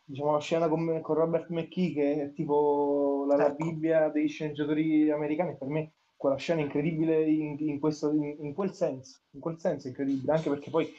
diciamo, 0.04 0.32
la 0.32 0.40
scena 0.40 0.68
con, 0.68 1.00
con 1.00 1.14
Robert 1.14 1.48
McKee 1.48 1.92
che 1.92 2.22
è 2.22 2.32
tipo 2.32 3.24
la, 3.28 3.36
la, 3.36 3.46
ecco. 3.46 3.64
Bibbia 3.64 4.08
dei 4.08 4.28
sceneggiatori 4.28 5.10
americani. 5.10 5.56
Per 5.56 5.68
me 5.68 5.92
quella 6.16 6.36
scena 6.36 6.60
è 6.60 6.64
incredibile 6.64 7.22
in, 7.22 7.56
in, 7.58 7.78
questo, 7.78 8.10
in, 8.10 8.36
in, 8.40 8.54
quel 8.54 8.72
senso, 8.72 9.20
in 9.32 9.40
quel 9.40 9.58
senso 9.58 9.86
è 9.86 9.90
incredibile, 9.90 10.32
anche 10.32 10.48
perché 10.48 10.70
poi 10.70 10.90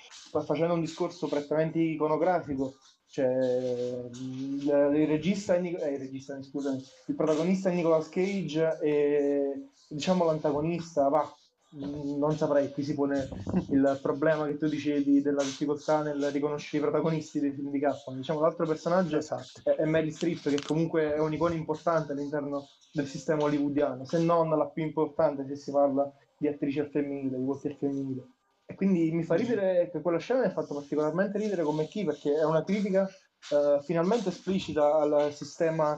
facendo 0.43 0.73
un 0.73 0.79
discorso 0.79 1.27
prettamente 1.27 1.79
iconografico, 1.79 2.75
cioè 3.07 3.25
il, 3.25 5.07
regista, 5.07 5.55
eh, 5.55 5.67
il, 5.67 5.99
regista 5.99 6.41
scusami, 6.41 6.81
il 7.07 7.15
protagonista 7.15 7.69
è 7.69 7.73
Nicolas 7.73 8.09
Cage 8.09 8.79
e 8.81 9.69
diciamo 9.89 10.25
l'antagonista 10.25 11.07
va 11.07 11.27
non 11.69 12.37
saprei, 12.37 12.71
qui 12.71 12.83
si 12.83 12.93
pone 12.93 13.27
il 13.69 13.99
problema 14.01 14.45
che 14.45 14.57
tu 14.57 14.67
dicevi 14.67 15.21
della 15.21 15.43
difficoltà 15.43 16.01
nel 16.01 16.31
riconoscere 16.31 16.77
i 16.77 16.89
protagonisti 16.89 17.39
dei 17.39 17.51
film 17.51 17.71
di 17.71 17.79
Capcom. 17.79 18.15
Diciamo, 18.15 18.39
l'altro 18.39 18.65
personaggio 18.65 19.17
esatto. 19.17 19.61
è, 19.63 19.71
è 19.71 19.85
Mary 19.85 20.11
Streep, 20.11 20.49
che 20.49 20.61
comunque 20.61 21.13
è 21.13 21.19
un'icona 21.19 21.55
importante 21.55 22.13
all'interno 22.13 22.67
del 22.91 23.07
sistema 23.07 23.43
hollywoodiano, 23.43 24.05
se 24.05 24.19
non 24.19 24.49
la 24.49 24.67
più 24.67 24.83
importante 24.83 25.45
se 25.45 25.55
si 25.55 25.71
parla 25.71 26.11
di 26.37 26.47
attrici 26.47 26.79
al 26.79 26.89
femminile, 26.89 27.37
di 27.37 27.43
volti 27.43 27.67
al 27.67 27.75
femminile. 27.75 28.27
E 28.65 28.75
quindi 28.75 29.11
mi 29.11 29.23
fa 29.23 29.35
ridere 29.35 29.89
che 29.91 30.01
quella 30.01 30.19
scena 30.19 30.41
mi 30.41 30.47
ha 30.47 30.51
fatto 30.51 30.73
particolarmente 30.73 31.37
ridere 31.37 31.63
come 31.63 31.87
chi, 31.87 32.03
perché 32.03 32.35
è 32.35 32.43
una 32.43 32.63
critica 32.63 33.07
eh, 33.07 33.81
finalmente 33.83 34.29
esplicita 34.29 34.95
al 34.95 35.31
sistema 35.33 35.97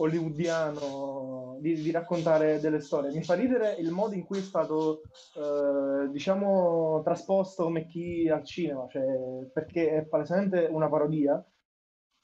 hollywoodiano 0.00 1.58
di, 1.60 1.74
di, 1.74 1.90
raccontare 1.90 2.58
delle 2.60 2.80
storie. 2.80 3.12
Mi 3.12 3.22
fa 3.22 3.34
ridere 3.34 3.74
il 3.78 3.90
modo 3.90 4.14
in 4.14 4.24
cui 4.24 4.38
è 4.38 4.42
stato, 4.42 5.02
eh, 5.36 6.08
diciamo, 6.10 7.02
trasposto 7.04 7.64
come 7.64 7.86
chi 7.86 8.28
al 8.28 8.44
cinema, 8.44 8.86
cioè, 8.88 9.04
perché 9.52 9.90
è 9.90 10.04
palesemente 10.04 10.68
una 10.70 10.88
parodia, 10.88 11.44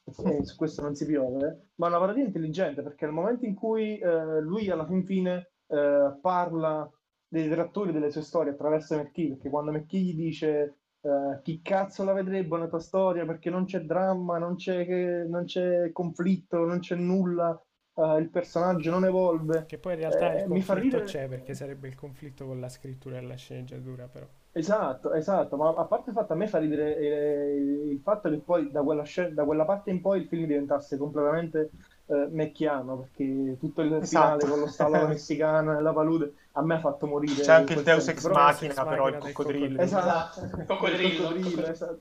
su 0.09 0.57
questo 0.57 0.83
non 0.83 0.95
si 0.95 1.05
piove, 1.05 1.71
ma 1.77 1.89
una 1.89 1.99
parodia 1.99 2.25
intelligente, 2.25 2.83
perché 2.83 3.05
nel 3.05 3.15
momento 3.15 3.45
in 3.45 3.55
cui 3.55 3.99
eh, 3.99 4.41
lui 4.41 4.71
alla 4.71 4.87
fin 4.87 5.05
fine 5.05 5.51
eh, 5.67 6.19
parla 6.21 6.91
dei 7.29 7.49
trattori 7.51 7.93
delle 7.93 8.11
sue 8.11 8.23
storie 8.23 8.53
attraverso 8.53 8.97
McKee, 8.97 9.31
perché 9.31 9.51
quando 9.51 9.73
McKee 9.73 10.01
gli 10.01 10.15
dice 10.15 10.79
Uh, 11.07 11.41
chi 11.43 11.63
cazzo 11.63 12.03
la 12.03 12.13
vedrebbe 12.13 12.57
una 12.57 12.67
tua 12.67 12.81
storia 12.81 13.25
perché 13.25 13.49
non 13.49 13.65
c'è 13.65 13.83
dramma, 13.83 14.39
non 14.39 14.57
c'è, 14.57 15.25
non 15.25 15.45
c'è 15.45 15.93
conflitto, 15.93 16.65
non 16.65 16.81
c'è 16.81 16.97
nulla, 16.97 17.57
uh, 17.97 18.19
il 18.19 18.29
personaggio 18.29 18.91
non 18.91 19.05
evolve. 19.05 19.65
Che 19.67 19.79
poi 19.79 19.95
in 19.95 20.01
realtà 20.01 20.35
eh, 20.35 20.43
il 20.43 20.49
conflitto 20.49 20.75
ridere... 20.75 21.05
c'è 21.05 21.29
perché 21.29 21.55
sarebbe 21.55 21.89
il 21.89 21.95
conflitto 21.95 22.47
con 22.47 22.61
la 22.61 22.69
scrittura 22.69 23.19
e 23.19 23.23
la 23.23 23.35
sceneggiatura, 23.35 24.07
però. 24.07 24.27
Esatto, 24.53 25.13
esatto, 25.13 25.57
ma 25.57 25.75
a 25.77 25.85
parte 25.85 26.11
il 26.11 26.17
fatto 26.17 26.33
a 26.33 26.37
me 26.37 26.47
fa 26.47 26.59
ridere 26.59 26.97
eh, 26.97 27.91
il 27.91 28.01
fatto 28.03 28.31
che 28.31 28.39
poi 28.39 28.71
da 28.71 28.83
quella, 28.83 29.03
scena, 29.03 29.29
da 29.29 29.45
quella 29.45 29.67
parte 29.67 29.91
in 29.91 30.01
poi 30.01 30.21
il 30.21 30.27
film 30.29 30.47
diventasse 30.47 30.97
completamente 30.97 31.71
eh, 32.07 32.27
mecchiano, 32.31 32.97
perché 33.01 33.59
tutto 33.59 33.83
il 33.83 33.93
esatto. 33.97 34.39
finale 34.39 34.47
con 34.47 34.61
lo 34.61 34.67
stallo 34.67 35.09
messicano 35.09 35.79
e 35.79 35.83
la 35.83 35.93
palude 35.93 36.33
a 36.53 36.63
me 36.63 36.75
ha 36.75 36.81
fatto 36.81 37.07
morire. 37.07 37.43
C'è 37.43 37.53
anche 37.53 37.75
il 37.75 37.83
Deus 37.83 38.09
Ex 38.09 38.27
Machina, 38.29 38.87
però, 38.87 39.09
il 39.09 39.19
coccodrillo. 39.19 39.79
Esatto, 39.79 40.41
il 40.41 40.65
coccodrillo. 40.67 41.07
Il 41.07 41.45
coccodrillo 41.45 41.67
esatto. 41.67 41.99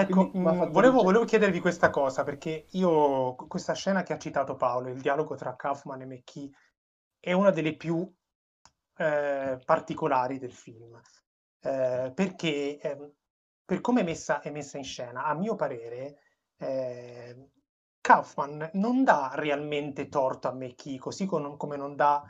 Ecco, 0.00 0.30
mh, 0.32 0.38
mm, 0.38 0.70
volevo, 0.70 1.02
volevo, 1.02 1.24
chiedervi 1.24 1.60
questa 1.60 1.90
cosa 1.90 2.22
perché 2.22 2.66
io, 2.70 3.34
questa 3.34 3.74
scena 3.74 4.02
che 4.02 4.12
ha 4.12 4.18
citato 4.18 4.56
Paolo, 4.56 4.88
il 4.88 5.00
dialogo 5.00 5.34
tra 5.34 5.56
Kaufman 5.56 6.00
e 6.02 6.06
McKee, 6.06 6.50
è 7.18 7.32
una 7.32 7.50
delle 7.50 7.76
più 7.76 8.10
eh, 8.96 9.58
particolari 9.64 10.38
del 10.38 10.52
film. 10.52 11.00
Eh, 11.62 12.12
perché 12.14 12.78
eh, 12.78 13.12
per 13.64 13.80
come 13.80 14.00
è 14.00 14.04
messa, 14.04 14.40
è 14.40 14.50
messa, 14.50 14.78
in 14.78 14.84
scena, 14.84 15.24
a 15.24 15.34
mio 15.34 15.54
parere, 15.54 16.18
eh, 16.56 17.50
Kaufman 18.00 18.70
non 18.74 19.04
dà 19.04 19.32
realmente 19.34 20.08
torto 20.08 20.48
a 20.48 20.52
McKee, 20.52 20.98
così 20.98 21.26
con, 21.26 21.56
come 21.56 21.76
non 21.76 21.94
dà 21.94 22.22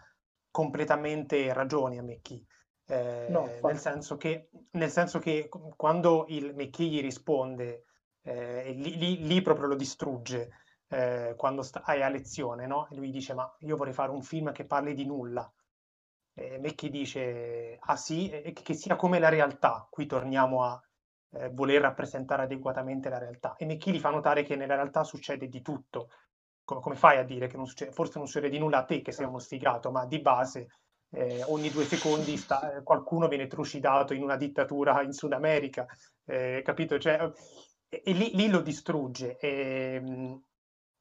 completamente 0.51 1.53
ragioni 1.53 1.99
a 1.99 2.03
McKee. 2.03 2.45
Eh, 2.91 3.27
no, 3.29 3.49
nel, 3.63 3.79
senso 3.79 4.17
che, 4.17 4.49
nel, 4.73 4.91
senso 4.91 5.21
che, 5.21 5.49
quando 5.77 6.25
il 6.27 6.53
McKee 6.57 6.89
gli 6.89 7.01
risponde, 7.01 7.85
eh, 8.23 8.73
lì, 8.73 8.99
lì, 8.99 9.25
lì, 9.25 9.43
proprio 9.43 9.69
lo 9.69 9.77
distrugge 9.77 10.51
eh, 10.89 11.35
quando 11.37 11.63
sta, 11.63 11.85
è 11.85 12.03
a 12.03 12.09
lezione, 12.09 12.67
no? 12.67 12.89
E 12.91 12.97
lui 12.97 13.11
dice: 13.11 13.33
Ma 13.33 13.49
io 13.61 13.77
vorrei 13.77 13.93
fare 13.93 14.11
un 14.11 14.23
film 14.23 14.51
che 14.51 14.65
parli 14.65 14.95
di 14.95 15.07
nulla. 15.07 15.49
eh, 16.35 16.59
McKee 16.59 16.91
dice 16.91 17.77
ah 17.81 17.97
sì, 17.97 18.29
e 18.29 18.53
che 18.53 18.75
sia 18.75 18.97
come 18.97 19.21
la 19.21 19.29
realtà, 19.29 19.87
qui 19.89 20.07
torniamo 20.07 20.65
a 20.65 20.81
eh, 21.35 21.49
voler 21.51 21.83
rappresentare 21.83 22.43
adeguatamente 22.43 23.09
la 23.09 23.19
realtà. 23.19 23.55
E 23.57 23.67
McKee 23.67 23.93
gli 23.93 24.01
fa 24.01 24.11
notare 24.11 24.43
che 24.43 24.57
nella 24.57 24.75
realtà 24.75 25.05
succede 25.05 25.49
di 25.49 25.63
tutto. 25.63 26.11
Come, 26.65 26.81
come 26.81 26.97
fai 26.97 27.19
a 27.19 27.25
dire 27.25 27.47
che 27.47 27.57
non 27.57 27.67
succede? 27.67 27.93
Forse 27.93 28.19
non 28.19 28.27
succede 28.27 28.49
di 28.49 28.59
nulla 28.59 28.79
a 28.79 28.85
te 28.85 29.01
che 29.01 29.13
sei 29.13 29.27
uno 29.27 29.39
sfigato, 29.39 29.93
ma 29.93 30.07
di 30.07 30.21
base 30.21 30.69
eh, 31.11 31.43
ogni 31.45 31.71
due 31.71 31.85
secondi 31.85 32.37
sta, 32.37 32.77
eh, 32.77 32.83
qualcuno 32.83 33.29
viene 33.29 33.47
trucidato 33.47 34.15
in 34.15 34.23
una 34.23 34.37
dittatura 34.37 35.03
in 35.03 35.13
Sud 35.13 35.33
America, 35.33 35.87
eh, 36.25 36.63
capito? 36.65 36.99
Cioè, 36.99 37.31
e, 37.89 38.03
e 38.05 38.13
lì, 38.13 38.35
lì, 38.35 38.49
lo 38.49 38.61
distrugge. 38.61 39.37
E, 39.39 39.95
ehm, 39.95 40.43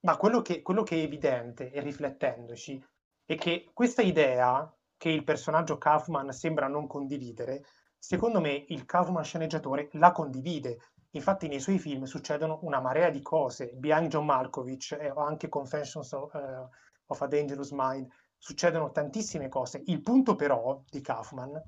ma 0.02 0.18
quello 0.18 0.42
che, 0.42 0.62
quello 0.62 0.84
che 0.84 0.96
è 0.96 1.04
evidente, 1.04 1.72
e 1.72 1.82
riflettendoci, 1.82 2.82
è 3.26 3.36
che 3.36 3.70
questa 3.74 4.02
idea 4.02 4.72
che 4.98 5.10
il 5.10 5.24
personaggio 5.24 5.78
Kaufman 5.78 6.32
sembra 6.32 6.68
non 6.68 6.88
condividere, 6.88 7.64
secondo 7.98 8.40
me 8.40 8.66
il 8.70 8.86
Kaufman 8.86 9.24
sceneggiatore 9.24 9.90
la 9.94 10.12
condivide. 10.12 10.80
Infatti 11.12 11.48
nei 11.48 11.60
suoi 11.60 11.80
film 11.80 12.04
succedono 12.04 12.60
una 12.64 12.80
marea 12.80 13.10
di 13.10 13.22
cose. 13.22 13.72
Behind 13.76 14.10
John 14.10 14.26
Malkovich 14.26 14.98
eh, 15.00 15.10
o 15.12 15.22
anche 15.22 15.50
Confessions 15.50 16.12
of, 16.12 16.34
uh, 16.34 16.68
of 17.08 17.22
a 17.22 17.28
Dangerous 17.28 17.72
Mind 17.72 18.08
succedono 18.40 18.92
tantissime 18.92 19.50
cose. 19.50 19.84
Il 19.86 20.02
punto 20.02 20.36
però 20.36 20.82
di 20.90 21.02
Kaufman 21.02 21.62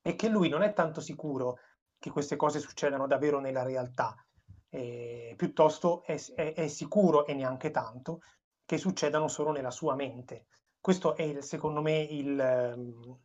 è 0.00 0.14
che 0.14 0.28
lui 0.28 0.48
non 0.48 0.62
è 0.62 0.72
tanto 0.72 1.00
sicuro 1.00 1.58
che 1.98 2.10
queste 2.10 2.36
cose 2.36 2.60
succedano 2.60 3.06
davvero 3.06 3.40
nella 3.40 3.64
realtà, 3.64 4.14
eh, 4.70 5.34
piuttosto 5.36 6.04
è, 6.04 6.16
è, 6.34 6.54
è, 6.54 6.68
sicuro 6.68 7.26
e 7.26 7.34
neanche 7.34 7.70
tanto 7.70 8.20
che 8.64 8.78
succedano 8.78 9.26
solo 9.28 9.50
nella 9.50 9.70
sua 9.70 9.94
mente. 9.94 10.46
Questo 10.80 11.16
è 11.16 11.40
secondo 11.40 11.82
me 11.82 11.98
il, 11.98 12.38
ehm, 12.38 13.18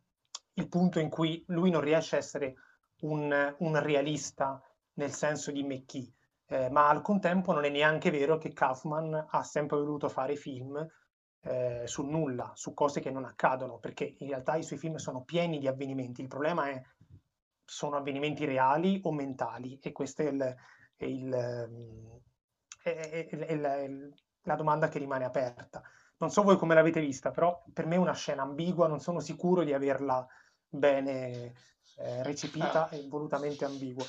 il, 0.54 0.68
punto 0.68 0.98
in 0.98 1.08
cui 1.08 1.44
lui 1.48 1.70
non 1.70 1.80
riesce 1.80 2.16
a 2.16 2.18
essere 2.18 2.54
un, 3.02 3.54
un 3.58 3.80
realista 3.80 4.60
nel 4.94 5.12
senso 5.12 5.52
di 5.52 5.62
McKee, 5.62 6.12
eh, 6.46 6.70
ma 6.70 6.88
al 6.88 7.02
contempo 7.02 7.52
non 7.52 7.64
è 7.64 7.68
neanche 7.68 8.10
vero 8.10 8.38
che 8.38 8.52
Kaufman 8.52 9.26
ha 9.30 9.42
sempre 9.44 9.76
voluto 9.76 10.08
fare 10.08 10.34
film 10.34 10.84
eh, 11.42 11.82
sul 11.86 12.08
nulla, 12.08 12.52
su 12.54 12.74
cose 12.74 13.00
che 13.00 13.10
non 13.10 13.24
accadono, 13.24 13.78
perché 13.78 14.14
in 14.18 14.28
realtà 14.28 14.56
i 14.56 14.62
suoi 14.62 14.78
film 14.78 14.96
sono 14.96 15.22
pieni 15.22 15.58
di 15.58 15.66
avvenimenti. 15.66 16.20
Il 16.20 16.28
problema 16.28 16.68
è 16.68 16.82
sono 17.64 17.96
avvenimenti 17.96 18.44
reali 18.44 19.00
o 19.04 19.12
mentali 19.12 19.78
e 19.80 19.92
questa 19.92 20.22
è, 20.22 20.28
il, 20.28 20.56
è, 20.96 21.04
il, 21.04 22.20
è, 22.82 23.28
è 23.28 23.88
la 24.42 24.56
domanda 24.56 24.88
che 24.88 24.98
rimane 24.98 25.24
aperta. 25.24 25.82
Non 26.18 26.30
so 26.30 26.42
voi 26.42 26.56
come 26.56 26.74
l'avete 26.74 27.00
vista, 27.00 27.30
però 27.30 27.64
per 27.72 27.86
me 27.86 27.96
è 27.96 27.98
una 27.98 28.14
scena 28.14 28.42
ambigua, 28.42 28.86
non 28.86 29.00
sono 29.00 29.20
sicuro 29.20 29.64
di 29.64 29.72
averla 29.72 30.26
bene 30.68 31.54
eh, 31.96 32.22
recepita 32.22 32.88
ah. 32.88 32.94
e 32.94 33.06
volutamente 33.08 33.64
ambigua. 33.64 34.04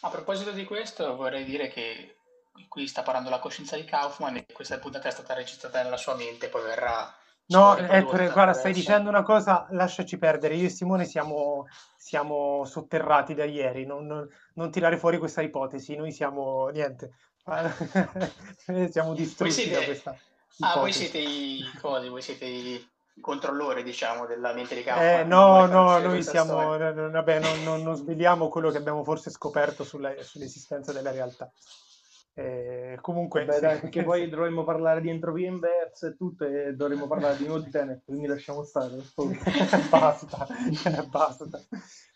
A 0.00 0.10
proposito 0.10 0.50
di 0.50 0.64
questo, 0.64 1.14
vorrei 1.14 1.44
dire 1.44 1.68
che 1.68 2.16
qui 2.68 2.86
sta 2.86 3.02
parlando 3.02 3.30
la 3.30 3.38
coscienza 3.38 3.76
di 3.76 3.84
Kaufman 3.84 4.36
e 4.36 4.46
questa 4.52 4.78
puntata 4.78 5.08
è 5.08 5.12
stata 5.12 5.34
registrata 5.34 5.82
nella 5.82 5.96
sua 5.96 6.14
mente, 6.14 6.48
poi 6.48 6.62
verrà... 6.62 7.12
No, 7.46 7.76
Ettore, 7.76 8.30
guarda, 8.30 8.54
stai 8.54 8.72
dicendo 8.72 9.10
una 9.10 9.22
cosa, 9.22 9.66
lasciaci 9.70 10.16
perdere. 10.16 10.54
Io 10.54 10.66
e 10.66 10.70
Simone 10.70 11.04
siamo, 11.04 11.66
siamo 11.94 12.64
sotterrati 12.64 13.34
da 13.34 13.44
ieri, 13.44 13.84
non, 13.84 14.06
non, 14.06 14.26
non, 14.54 14.70
tirare 14.70 14.96
fuori 14.96 15.18
questa 15.18 15.42
ipotesi, 15.42 15.94
noi 15.94 16.10
siamo 16.10 16.68
niente, 16.68 17.12
siamo 18.90 19.12
distrutti 19.12 19.52
siete, 19.52 19.78
da 19.78 19.84
questa 19.84 20.10
ipotesi. 20.12 20.62
Ah, 20.62 20.80
voi 20.80 20.92
siete 20.92 21.18
i 21.18 21.70
cosi, 21.80 22.08
voi 22.08 22.22
siete 22.22 22.44
i 22.46 22.88
controllori, 23.20 23.82
diciamo, 23.82 24.24
della 24.24 24.54
mente 24.54 24.74
di 24.74 24.82
Kaufman. 24.82 25.06
Eh, 25.06 25.24
no, 25.24 25.66
no, 25.66 25.98
noi 25.98 26.22
siamo, 26.22 26.78
vabbè, 26.78 27.40
non, 27.40 27.62
non, 27.62 27.82
non 27.82 27.94
sveliamo 27.94 28.48
quello 28.48 28.70
che 28.70 28.78
abbiamo 28.78 29.04
forse 29.04 29.28
scoperto 29.28 29.84
sulla, 29.84 30.14
sull'esistenza 30.22 30.92
della 30.92 31.10
realtà. 31.10 31.52
Eh, 32.36 32.98
comunque, 33.00 33.44
Beh, 33.44 33.60
dai, 33.60 33.78
perché 33.78 34.02
poi 34.02 34.28
dovremmo 34.28 34.64
parlare 34.64 35.00
di 35.00 35.08
entropia 35.08 35.48
inversa 35.48 36.08
e 36.08 36.16
tutto, 36.16 36.44
e 36.44 36.74
dovremmo 36.74 37.06
parlare 37.06 37.36
di 37.36 37.46
nuovo 37.46 37.62
di 37.62 37.70
Tenet, 37.70 38.02
quindi 38.04 38.26
lasciamo 38.26 38.64
stare. 38.64 38.96
basta, 39.88 40.46
basta. 41.08 41.46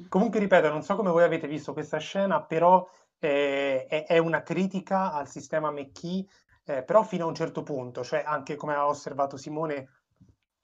Comunque, 0.09 0.41
ripeto, 0.41 0.69
non 0.69 0.83
so 0.83 0.97
come 0.97 1.11
voi 1.11 1.23
avete 1.23 1.47
visto 1.47 1.73
questa 1.73 1.99
scena, 1.99 2.43
però 2.43 2.85
eh, 3.21 3.87
è, 3.87 4.07
è, 4.07 4.19
una 4.19 4.43
critica 4.43 5.13
al 5.13 5.29
sistema 5.29 5.71
McKee, 5.71 6.27
eh, 6.65 6.83
però 6.83 7.05
fino 7.05 7.25
a 7.25 7.29
un 7.29 7.35
certo 7.35 7.63
punto, 7.63 8.03
cioè 8.03 8.25
anche 8.27 8.57
come 8.57 8.75
ha 8.75 8.89
osservato 8.89 9.37
Simone, 9.37 9.89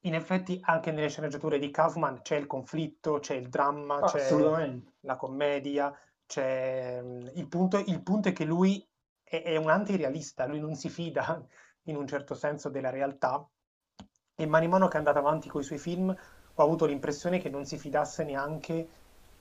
in 0.00 0.14
effetti 0.14 0.58
anche 0.62 0.90
nelle 0.90 1.08
sceneggiature 1.08 1.58
di 1.58 1.70
Kaufman 1.70 2.20
c'è 2.22 2.36
il 2.36 2.46
conflitto, 2.46 3.20
c'è 3.20 3.34
il 3.34 3.48
dramma, 3.48 4.02
c'è 4.02 4.28
la 5.00 5.16
commedia, 5.16 5.96
c'è 6.26 7.02
il 7.34 7.48
punto, 7.48 7.78
il 7.78 8.02
punto 8.02 8.28
è 8.28 8.32
che 8.32 8.44
lui 8.44 8.86
è, 9.24 9.42
è 9.42 9.56
un 9.56 9.70
antirealista, 9.70 10.46
lui 10.46 10.60
non 10.60 10.74
si 10.76 10.88
fida 10.88 11.44
in 11.84 11.96
un 11.96 12.06
certo 12.06 12.34
senso 12.34 12.68
della 12.68 12.90
realtà 12.90 13.46
e 14.36 14.46
man 14.46 14.68
mano 14.68 14.88
che 14.88 14.94
è 14.94 14.98
andato 14.98 15.18
avanti 15.18 15.48
con 15.48 15.60
i 15.60 15.64
suoi 15.64 15.78
film 15.78 16.14
ho 16.56 16.62
avuto 16.62 16.86
l'impressione 16.86 17.38
che 17.38 17.50
non 17.50 17.64
si 17.64 17.78
fidasse 17.78 18.24
neanche 18.24 18.88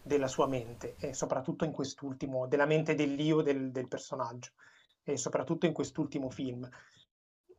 della 0.01 0.27
sua 0.27 0.47
mente 0.47 0.95
e 0.97 1.13
soprattutto 1.13 1.63
in 1.63 1.71
quest'ultimo, 1.71 2.47
della 2.47 2.65
mente 2.65 2.95
dell'io 2.95 3.41
del, 3.41 3.71
del 3.71 3.87
personaggio 3.87 4.51
e 5.03 5.17
soprattutto 5.17 5.65
in 5.65 5.73
quest'ultimo 5.73 6.29
film. 6.29 6.67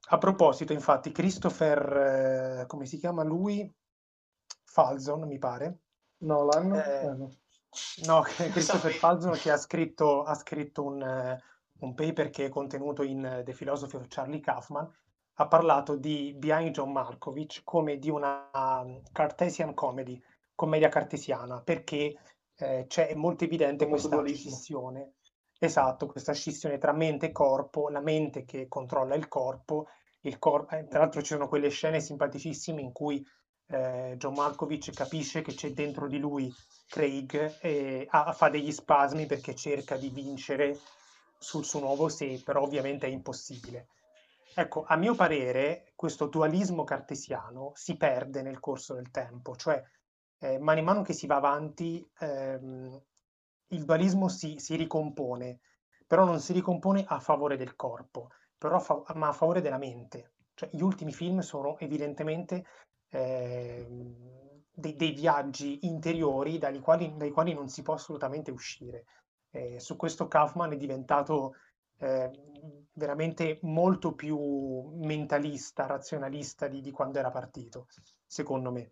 A 0.09 0.19
proposito, 0.19 0.73
infatti, 0.73 1.13
Christopher, 1.13 2.61
eh, 2.63 2.67
come 2.67 2.85
si 2.85 2.99
chiama 2.99 3.23
lui? 3.23 3.73
Falzon, 4.65 5.27
mi 5.27 5.39
pare. 5.39 5.79
Nolan? 6.19 6.75
Eh, 6.75 7.01
eh 7.01 7.15
no. 7.15 7.31
no, 8.07 8.21
Christopher 8.53 8.93
Falzon 8.93 9.33
che 9.33 9.51
ha 9.51 9.57
scritto, 9.57 10.23
ha 10.23 10.35
scritto 10.35 10.85
un, 10.85 11.01
eh, 11.01 11.43
un 11.85 11.95
paper 11.95 12.31
che 12.31 12.47
è 12.47 12.49
contenuto 12.49 13.03
in 13.03 13.43
The 13.45 13.53
Philosophy 13.53 13.97
of 13.97 14.07
Charlie 14.09 14.41
Kaufman, 14.41 14.91
ha 15.35 15.49
parlato 15.49 15.97
di 15.97 16.35
Behind 16.37 16.71
John 16.71 16.93
Markovich 16.93 17.63
come 17.65 17.99
di 17.99 18.11
una 18.11 18.51
um, 18.53 19.01
Cartesian 19.13 19.75
comedy, 19.75 20.21
commedia 20.55 20.89
cartesiana, 20.89 21.61
perché 21.61 22.15
eh, 22.57 22.85
c'è 22.87 23.15
molto 23.15 23.45
evidente 23.45 23.87
questa 23.87 24.25
scissione. 24.25 25.15
Esatto, 25.59 26.07
questa 26.07 26.33
scissione 26.33 26.79
tra 26.79 26.93
mente 26.93 27.27
e 27.27 27.33
corpo, 27.33 27.89
la 27.89 28.01
mente 28.01 28.45
che 28.45 28.69
controlla 28.69 29.15
il 29.15 29.29
corpo, 29.29 29.87
il 30.21 30.39
cor- 30.39 30.73
eh, 30.73 30.87
tra 30.89 31.01
l'altro 31.01 31.21
ci 31.21 31.35
sono 31.35 31.49
quelle 31.49 31.69
scene 31.69 32.01
simpaticissime 32.01 32.81
in 32.81 32.93
cui 32.93 33.25
eh, 33.69 34.15
John 34.19 34.35
Malkovich 34.35 34.93
capisce 34.93 35.43
che 35.43 35.55
c'è 35.55 35.73
dentro 35.73 36.07
di 36.07 36.19
lui 36.19 36.53
Craig 36.87 37.57
e 37.61 38.07
ha, 38.09 38.33
fa 38.33 38.49
degli 38.49 38.73
spasmi 38.73 39.27
perché 39.27 39.55
cerca 39.55 39.97
di 39.97 40.11
vincere 40.11 40.79
sul 41.45 41.65
suo 41.65 41.81
nuovo 41.81 42.09
sé, 42.09 42.41
però 42.43 42.63
ovviamente 42.63 43.07
è 43.07 43.11
impossibile. 43.11 43.89
Ecco, 44.55 44.85
a 44.87 44.97
mio 44.97 45.15
parere, 45.15 45.93
questo 45.95 46.27
dualismo 46.27 46.85
cartesiano 46.85 47.73
si 47.75 47.97
perde 47.97 48.41
nel 48.41 48.61
corso 48.61 48.95
del 48.95 49.11
tempo, 49.11 49.55
cioè 49.55 49.83
eh, 50.39 50.59
man 50.59 50.83
mano 50.83 51.03
che 51.03 51.13
si 51.13 51.27
va 51.27 51.37
avanti 51.37 52.09
ehm, 52.21 53.03
il 53.69 53.85
dualismo 53.85 54.29
si, 54.29 54.59
si, 54.59 54.77
ricompone, 54.77 55.61
però 56.07 56.25
non 56.25 56.41
si 56.41 56.53
ricompone 56.53 57.05
a 57.07 57.19
favore 57.21 57.57
del 57.57 57.77
corpo, 57.77 58.29
fa- 58.59 59.03
ma 59.15 59.29
a 59.29 59.33
favore 59.33 59.61
della 59.61 59.79
mente. 59.79 60.33
Cioè, 60.55 60.71
gli 60.73 60.83
ultimi 60.83 61.13
film 61.13 61.41
sono 61.41 61.77
evidentemente 61.79 62.65
eh, 63.11 63.87
dei, 64.73 64.97
dei, 64.97 65.13
viaggi 65.13 65.87
interiori 65.87 66.59
dai 66.59 66.79
quali, 66.79 67.13
dai 67.17 67.31
quali 67.31 67.53
non 67.53 67.69
si 67.69 67.83
può 67.83 67.95
assolutamente 67.95 68.51
uscire. 68.51 69.05
Eh, 69.55 69.79
su 69.79 69.95
questo 69.95 70.27
Kaufman 70.27 70.73
è 70.73 70.77
diventato 70.77 71.55
eh, 71.99 72.29
veramente 72.95 73.61
molto 73.63 74.13
più 74.13 74.37
mentalista, 74.97 75.87
razionalista 75.87 76.67
di, 76.67 76.81
di, 76.81 76.91
quando 76.91 77.21
era 77.21 77.31
partito, 77.31 77.87
secondo 78.27 78.73
me. 78.73 78.91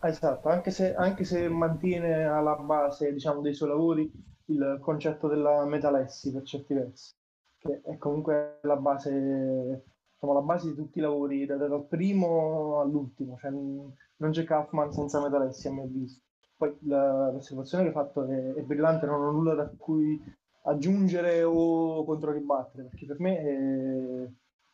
Esatto, 0.00 0.48
anche 0.48 0.70
se, 0.70 0.94
anche 0.94 1.24
se 1.24 1.48
mantiene 1.48 2.24
alla 2.24 2.54
base 2.54 3.12
diciamo, 3.12 3.40
dei 3.40 3.52
suoi 3.52 3.70
lavori 3.70 4.08
il 4.44 4.78
concetto 4.80 5.26
della 5.26 5.64
metalessi 5.66 6.32
per 6.32 6.44
certi 6.44 6.74
versi, 6.74 7.14
che 7.58 7.80
è 7.82 7.98
comunque 7.98 8.60
la 8.62 8.76
base, 8.76 9.10
insomma, 10.12 10.34
la 10.34 10.44
base 10.44 10.68
di 10.68 10.76
tutti 10.76 10.98
i 10.98 11.02
lavori, 11.02 11.44
dal 11.46 11.84
primo 11.88 12.80
all'ultimo, 12.80 13.36
cioè, 13.38 13.50
non 13.50 14.30
c'è 14.30 14.44
Kaufman 14.44 14.92
senza 14.92 15.20
metalessi 15.20 15.66
a 15.66 15.72
mio 15.72 15.82
avviso. 15.82 16.20
Poi 16.58 16.76
la, 16.80 17.30
l'osservazione 17.30 17.84
che 17.84 17.90
hai 17.90 17.94
fatto 17.94 18.24
è, 18.24 18.54
è, 18.54 18.62
brillante, 18.62 19.06
non 19.06 19.22
ho 19.22 19.30
nulla 19.30 19.54
da 19.54 19.70
cui 19.76 20.20
aggiungere 20.62 21.44
o 21.44 22.04
controribattere, 22.04 22.82
perché 22.82 23.06
per 23.06 23.20
me 23.20 23.38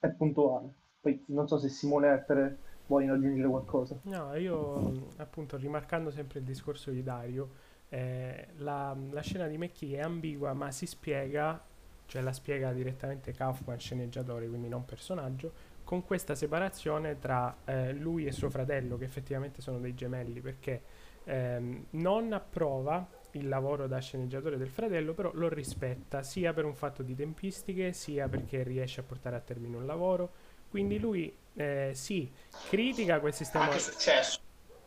è, 0.00 0.06
è 0.06 0.10
puntuale. 0.12 0.72
Poi 0.98 1.22
non 1.26 1.46
so 1.46 1.58
se 1.58 1.68
Simone 1.68 2.10
Ettere 2.10 2.56
vuoi 2.86 3.06
aggiungere 3.06 3.48
qualcosa. 3.48 3.98
No, 4.04 4.34
io 4.34 5.10
appunto 5.18 5.58
rimarcando 5.58 6.10
sempre 6.10 6.38
il 6.38 6.46
discorso 6.46 6.90
di 6.90 7.02
Dario, 7.02 7.50
eh, 7.90 8.48
la, 8.56 8.96
la, 9.10 9.20
scena 9.20 9.46
di 9.46 9.58
McKee 9.58 9.98
è 9.98 10.00
ambigua, 10.00 10.54
ma 10.54 10.70
si 10.70 10.86
spiega, 10.86 11.62
cioè 12.06 12.22
la 12.22 12.32
spiega 12.32 12.72
direttamente 12.72 13.32
Kaufman, 13.32 13.78
sceneggiatore, 13.78 14.48
quindi 14.48 14.68
non 14.68 14.86
personaggio, 14.86 15.52
con 15.84 16.02
questa 16.02 16.34
separazione 16.34 17.18
tra 17.18 17.54
eh, 17.66 17.92
lui 17.92 18.24
e 18.24 18.32
suo 18.32 18.48
fratello, 18.48 18.96
che 18.96 19.04
effettivamente 19.04 19.60
sono 19.60 19.78
dei 19.78 19.94
gemelli, 19.94 20.40
perché 20.40 20.82
ehm, 21.24 21.86
non 21.90 22.32
approva 22.32 23.06
il 23.32 23.48
lavoro 23.48 23.86
da 23.86 23.98
sceneggiatore 23.98 24.56
del 24.56 24.70
fratello, 24.70 25.12
però 25.12 25.30
lo 25.34 25.48
rispetta 25.48 26.22
sia 26.22 26.52
per 26.52 26.64
un 26.64 26.74
fatto 26.74 27.02
di 27.02 27.14
tempistiche, 27.14 27.92
sia 27.92 28.28
perché 28.28 28.62
riesce 28.62 29.00
a 29.00 29.02
portare 29.02 29.36
a 29.36 29.40
termine 29.40 29.76
un 29.76 29.86
lavoro. 29.86 30.32
Quindi 30.68 30.98
lui 30.98 31.32
eh, 31.54 31.90
sì, 31.94 32.30
critica 32.68 33.20
quel 33.20 33.32
sistema. 33.32 33.64
Anche 33.64 33.78
successo. 33.78 34.38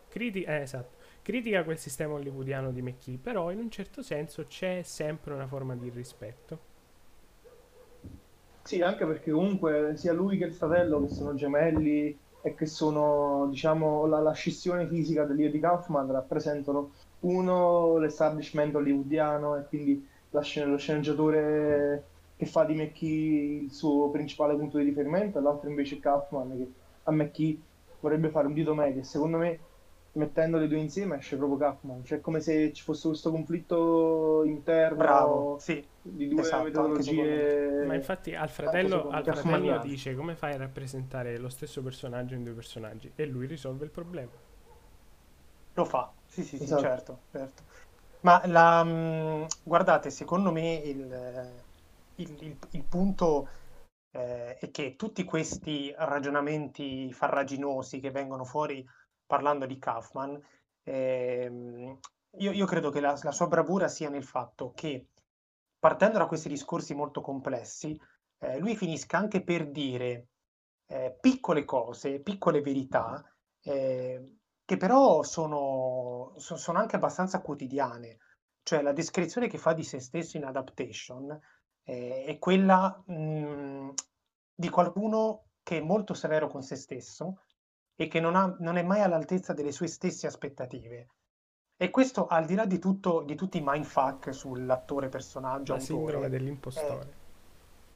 Criti- 0.10 0.44
eh, 0.44 0.62
esatto. 0.62 0.96
Critica 1.22 1.64
quel 1.64 1.78
sistema 1.78 2.14
hollywoodiano 2.14 2.72
di 2.72 2.82
McKee, 2.82 3.18
però 3.18 3.52
in 3.52 3.60
un 3.60 3.70
certo 3.70 4.02
senso 4.02 4.46
c'è 4.48 4.82
sempre 4.84 5.34
una 5.34 5.48
forma 5.48 5.76
di 5.76 5.90
rispetto. 5.90 6.76
Sì, 8.64 8.82
anche 8.82 9.06
perché 9.06 9.32
comunque 9.32 9.94
sia 9.96 10.14
lui 10.14 10.38
che 10.38 10.46
il 10.46 10.54
fratello, 10.54 11.02
che 11.02 11.14
sono 11.14 11.36
gemelli 11.36 12.18
e 12.42 12.56
che 12.56 12.66
sono, 12.66 13.48
diciamo, 13.50 14.06
la, 14.06 14.20
la 14.20 14.32
scissione 14.32 14.88
fisica 14.88 15.24
dell'io 15.24 15.52
di 15.52 15.60
Kaufman, 15.60 16.12
rappresentano 16.12 16.92
uno 17.22 17.98
l'establishment 17.98 18.76
hollywoodiano 18.76 19.58
e 19.58 19.66
quindi 19.68 20.08
la 20.32 20.42
scena, 20.42 20.72
lo 20.72 20.78
sceneggiatore 20.78 22.06
che 22.38 22.46
fa 22.46 22.64
di 22.64 22.76
McKee 22.76 23.64
il 23.64 23.72
suo 23.72 24.10
principale 24.10 24.56
punto 24.56 24.78
di 24.78 24.84
riferimento, 24.84 25.40
e 25.40 25.42
l'altro 25.42 25.70
invece 25.70 26.00
Kaufman 26.00 26.56
che 26.56 26.72
a 27.04 27.12
McKee 27.12 27.60
vorrebbe 28.00 28.30
fare 28.30 28.48
un 28.48 28.54
dito 28.54 28.76
medio. 28.76 29.04
Secondo 29.04 29.38
me, 29.38 29.60
mettendo 30.18 30.58
le 30.58 30.68
due 30.68 30.80
insieme, 30.80 31.18
esce 31.18 31.38
proprio 31.38 31.58
Kaufman. 31.58 32.04
Cioè, 32.04 32.20
come 32.22 32.40
se 32.42 32.74
ci 32.74 32.84
fosse 32.84 33.08
questo 33.08 33.32
conflitto 33.32 34.44
interno 34.46 35.00
Bravo, 35.00 35.60
sì, 35.60 35.88
di 36.02 36.28
due 36.28 36.42
esatto, 36.42 36.62
metodologie. 36.62 37.86
Ma 37.86 37.94
infatti 37.96 38.36
al 38.36 38.50
fratello, 38.50 39.08
al 39.10 39.26
fratello 39.26 39.78
dice 39.78 40.16
come 40.16 40.36
fai 40.36 40.54
a 40.54 40.58
rappresentare 40.58 41.38
lo 41.38 41.50
stesso 41.50 41.82
personaggio 41.84 42.36
in 42.36 42.44
due 42.44 42.54
personaggi 42.54 43.12
e 43.16 43.26
lui 43.26 43.46
risolve 43.48 43.86
il 43.86 43.92
problema. 43.92 44.32
lo 45.74 45.86
fa. 45.86 46.14
Sì, 46.26 46.44
sì, 46.44 46.60
sì, 46.60 46.76
Esatto. 46.76 46.76
certo, 46.76 47.26
certo. 47.32 47.66
Ma 48.22 48.42
la, 48.48 48.84
mh, 48.84 49.48
guardate, 49.64 50.10
secondo 50.12 50.52
me 50.52 50.76
il, 50.76 51.66
il- 52.16 52.44
il- 52.44 52.60
il 52.72 52.86
punto 52.88 53.48
eh, 54.12 54.58
è 54.58 54.72
che 54.72 54.96
tutti 54.96 55.24
questi 55.24 55.94
ragionamenti 55.98 57.12
farraginosi 57.14 58.00
che 58.00 58.12
vengono 58.12 58.46
fuori 58.46 58.86
parlando 59.28 59.66
di 59.68 59.78
Kaufman, 59.78 60.42
ehm, 60.84 62.00
io, 62.40 62.52
io 62.52 62.66
credo 62.66 62.90
che 62.90 63.00
la, 63.00 63.20
la 63.22 63.32
sua 63.32 63.48
bravura 63.48 63.88
sia 63.88 64.10
nel 64.10 64.24
fatto 64.24 64.72
che, 64.74 65.10
partendo 65.78 66.18
da 66.18 66.26
questi 66.26 66.50
discorsi 66.50 66.96
molto 66.96 67.22
complessi, 67.22 68.00
eh, 68.40 68.58
lui 68.60 68.76
finisca 68.76 69.18
anche 69.18 69.44
per 69.44 69.70
dire 69.70 70.30
eh, 70.88 71.18
piccole 71.20 71.66
cose, 71.66 72.22
piccole 72.22 72.62
verità, 72.62 73.24
eh, 73.62 74.38
che 74.66 74.78
però 74.78 75.24
sono, 75.24 76.34
so- 76.38 76.56
sono 76.58 76.80
anche 76.80 76.96
abbastanza 76.96 77.42
quotidiane. 77.42 78.18
Cioè 78.64 78.82
la 78.82 78.92
descrizione 78.94 79.48
che 79.48 79.58
fa 79.58 79.74
di 79.74 79.84
se 79.84 80.00
stesso 80.00 80.38
in 80.38 80.44
Adaptation 80.46 81.38
eh, 81.84 82.24
è 82.26 82.38
quella 82.38 83.02
mh, 83.06 83.94
di 84.54 84.70
qualcuno 84.70 85.46
che 85.64 85.78
è 85.78 85.82
molto 85.82 86.14
severo 86.14 86.48
con 86.48 86.64
se 86.64 86.76
stesso 86.76 87.42
e 88.00 88.08
che 88.08 88.20
non, 88.20 88.36
ha- 88.36 88.56
non 88.60 88.78
è 88.78 88.84
mai 88.84 89.02
all'altezza 89.02 89.54
delle 89.54 89.72
sue 89.72 89.88
stesse 89.88 90.28
aspettative. 90.28 91.08
E 91.76 91.90
questo 91.90 92.28
al 92.28 92.46
di 92.46 92.56
là 92.56 92.66
di 92.66 92.80
tutto, 92.80 93.24
di 93.24 93.36
tutti 93.36 93.58
i 93.58 93.64
mindfuck 93.64 94.34
sull'attore, 94.34 95.10
personaggio, 95.10 95.74
La 95.74 95.80
sindrome 95.80 96.12
autore. 96.14 96.30
dell'impostore. 96.30 97.26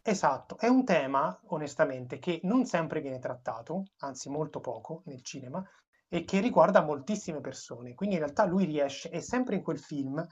Esatto, 0.04 0.58
è 0.58 0.68
un 0.68 0.84
tema, 0.84 1.40
onestamente, 1.50 2.18
che 2.18 2.40
non 2.44 2.66
sempre 2.66 3.02
viene 3.02 3.20
trattato, 3.20 3.86
anzi 4.00 4.30
molto 4.30 4.60
poco 4.60 5.04
nel 5.06 5.22
cinema, 5.24 5.64
e 6.08 6.26
che 6.26 6.40
riguarda 6.40 6.82
moltissime 6.82 7.40
persone. 7.40 7.94
Quindi 7.94 8.16
in 8.16 8.22
realtà 8.22 8.46
lui 8.46 8.66
riesce, 8.66 9.10
e 9.12 9.22
sempre 9.22 9.56
in 9.56 9.62
quel 9.62 9.80
film, 9.80 10.26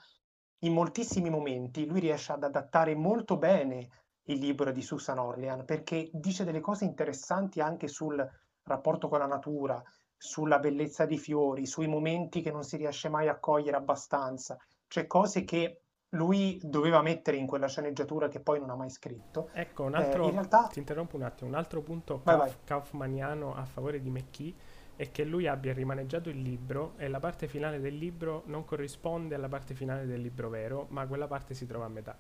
in 0.64 0.74
moltissimi 0.74 1.30
momenti, 1.30 1.86
lui 1.86 2.00
riesce 2.00 2.32
ad 2.32 2.44
adattare 2.44 2.96
molto 2.96 3.38
bene 3.38 3.88
il 4.24 4.40
libro 4.40 4.72
di 4.72 4.82
Susan 4.82 5.20
Orlean, 5.20 5.66
perché 5.66 6.10
dice 6.14 6.44
delle 6.44 6.60
cose 6.60 6.86
interessanti 6.86 7.62
anche 7.62 7.88
sul 7.88 8.28
rapporto 8.70 9.08
con 9.10 9.20
la 9.20 9.26
natura, 9.28 9.84
sulla 10.18 10.60
bellezza 10.60 11.06
dei 11.06 11.18
fiori, 11.18 11.66
sui 11.66 11.88
momenti 11.88 12.42
che 12.42 12.52
non 12.52 12.64
si 12.64 12.78
riesce 12.78 13.10
mai 13.10 13.28
a 13.28 13.40
cogliere 13.40 13.78
abbastanza, 13.78 14.58
cioè 14.88 15.08
cose 15.08 15.44
che 15.44 15.82
lui 16.10 16.60
doveva 16.64 17.02
mettere 17.02 17.38
in 17.38 17.48
quella 17.48 17.68
sceneggiatura 17.68 18.28
che 18.28 18.42
poi 18.42 18.60
non 18.60 18.70
ha 18.70 18.76
mai 18.76 18.90
scritto. 18.90 19.50
Ecco, 19.52 19.84
un 19.84 19.94
Eh, 19.94 19.98
altro, 20.00 20.26
in 20.26 20.32
realtà, 20.32 20.68
ti 20.72 20.80
interrompo 20.80 21.16
un 21.16 21.22
attimo, 21.24 21.50
un 21.50 21.56
altro 21.56 21.82
punto 21.82 22.22
vai, 22.24 22.36
Kauf- 22.36 22.38
vai. 22.38 22.60
kaufmaniano 22.64 23.54
a 23.56 23.66
favore 23.66 24.02
di 24.02 24.10
McKee 24.10 24.56
è 24.96 25.12
che 25.12 25.24
lui 25.24 25.48
abbia 25.48 25.74
rimaneggiato 25.74 26.30
il 26.30 26.42
libro 26.42 26.94
e 26.98 27.08
la 27.08 27.20
parte 27.20 27.48
finale 27.48 27.80
del 27.80 27.96
libro 27.98 28.44
non 28.48 28.66
corrisponde 28.66 29.36
alla 29.36 29.48
parte 29.48 29.74
finale 29.76 30.06
del 30.06 30.22
libro 30.22 30.50
vero, 30.50 30.88
ma 30.90 31.06
quella 31.08 31.28
parte 31.28 31.54
si 31.54 31.66
trova 31.66 31.86
a 31.86 31.90
metà. 31.90 32.18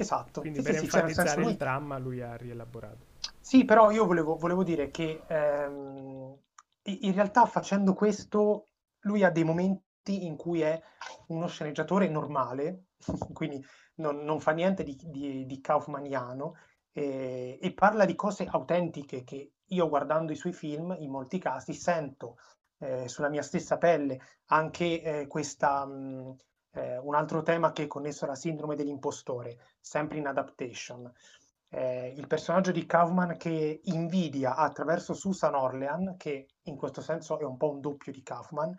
Esatto, 0.00 0.40
Quindi 0.40 0.58
sì, 0.60 0.64
per 0.64 0.76
sì, 0.76 0.84
enfatizzare 0.84 1.42
il 1.42 1.56
dramma 1.56 1.98
lui 1.98 2.22
ha 2.22 2.34
rielaborato. 2.36 3.06
Sì, 3.40 3.64
però 3.64 3.90
io 3.90 4.06
volevo, 4.06 4.36
volevo 4.36 4.62
dire 4.62 4.90
che 4.90 5.22
ehm, 5.26 6.38
in 6.84 7.12
realtà 7.12 7.44
facendo 7.46 7.92
questo 7.94 8.68
lui 9.00 9.22
ha 9.24 9.30
dei 9.30 9.44
momenti 9.44 10.24
in 10.24 10.36
cui 10.36 10.62
è 10.62 10.80
uno 11.28 11.46
sceneggiatore 11.48 12.08
normale, 12.08 12.86
quindi 13.32 13.62
non, 13.96 14.24
non 14.24 14.40
fa 14.40 14.52
niente 14.52 14.82
di, 14.82 14.96
di, 15.02 15.44
di 15.44 15.60
kaufmaniano 15.60 16.54
eh, 16.92 17.58
e 17.60 17.72
parla 17.72 18.04
di 18.04 18.14
cose 18.14 18.46
autentiche 18.46 19.22
che 19.24 19.52
io 19.64 19.88
guardando 19.88 20.32
i 20.32 20.36
suoi 20.36 20.52
film 20.52 20.96
in 20.98 21.10
molti 21.10 21.38
casi 21.38 21.74
sento 21.74 22.36
eh, 22.78 23.08
sulla 23.08 23.28
mia 23.28 23.42
stessa 23.42 23.76
pelle. 23.78 24.18
Anche 24.46 25.02
eh, 25.02 25.26
questa, 25.26 25.84
mh, 25.86 26.36
eh, 26.72 26.98
un 26.98 27.14
altro 27.14 27.42
tema 27.42 27.72
che 27.72 27.84
è 27.84 27.86
connesso 27.86 28.24
alla 28.24 28.34
sindrome 28.34 28.76
dell'impostore, 28.76 29.58
sempre 29.80 30.18
in 30.18 30.26
adaptation 30.26 31.12
eh, 31.70 32.12
il 32.16 32.26
personaggio 32.26 32.72
di 32.72 32.84
Kaufman 32.84 33.36
che 33.36 33.80
invidia 33.84 34.56
attraverso 34.56 35.14
Susan 35.14 35.54
Orlean, 35.54 36.16
che 36.16 36.48
in 36.62 36.76
questo 36.76 37.00
senso 37.00 37.38
è 37.38 37.44
un 37.44 37.56
po' 37.56 37.70
un 37.70 37.80
doppio 37.80 38.12
di 38.12 38.22
Kaufman, 38.22 38.76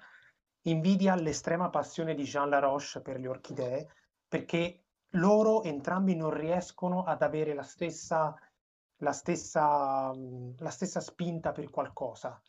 invidia 0.64 1.16
l'estrema 1.16 1.70
passione 1.70 2.14
di 2.14 2.24
Jean 2.24 2.50
Laroche 2.50 3.02
per 3.02 3.20
le 3.20 3.28
orchidee, 3.28 3.88
perché 4.28 4.84
loro 5.16 5.64
entrambi 5.64 6.16
non 6.16 6.32
riescono 6.32 7.04
ad 7.04 7.22
avere 7.22 7.54
la 7.54 7.64
stessa, 7.64 8.36
la 8.98 9.14
stessa, 9.14 10.14
la 10.58 10.70
stessa 10.70 11.00
spinta 11.00 11.52
per 11.52 11.70
qualcosa. 11.70 12.42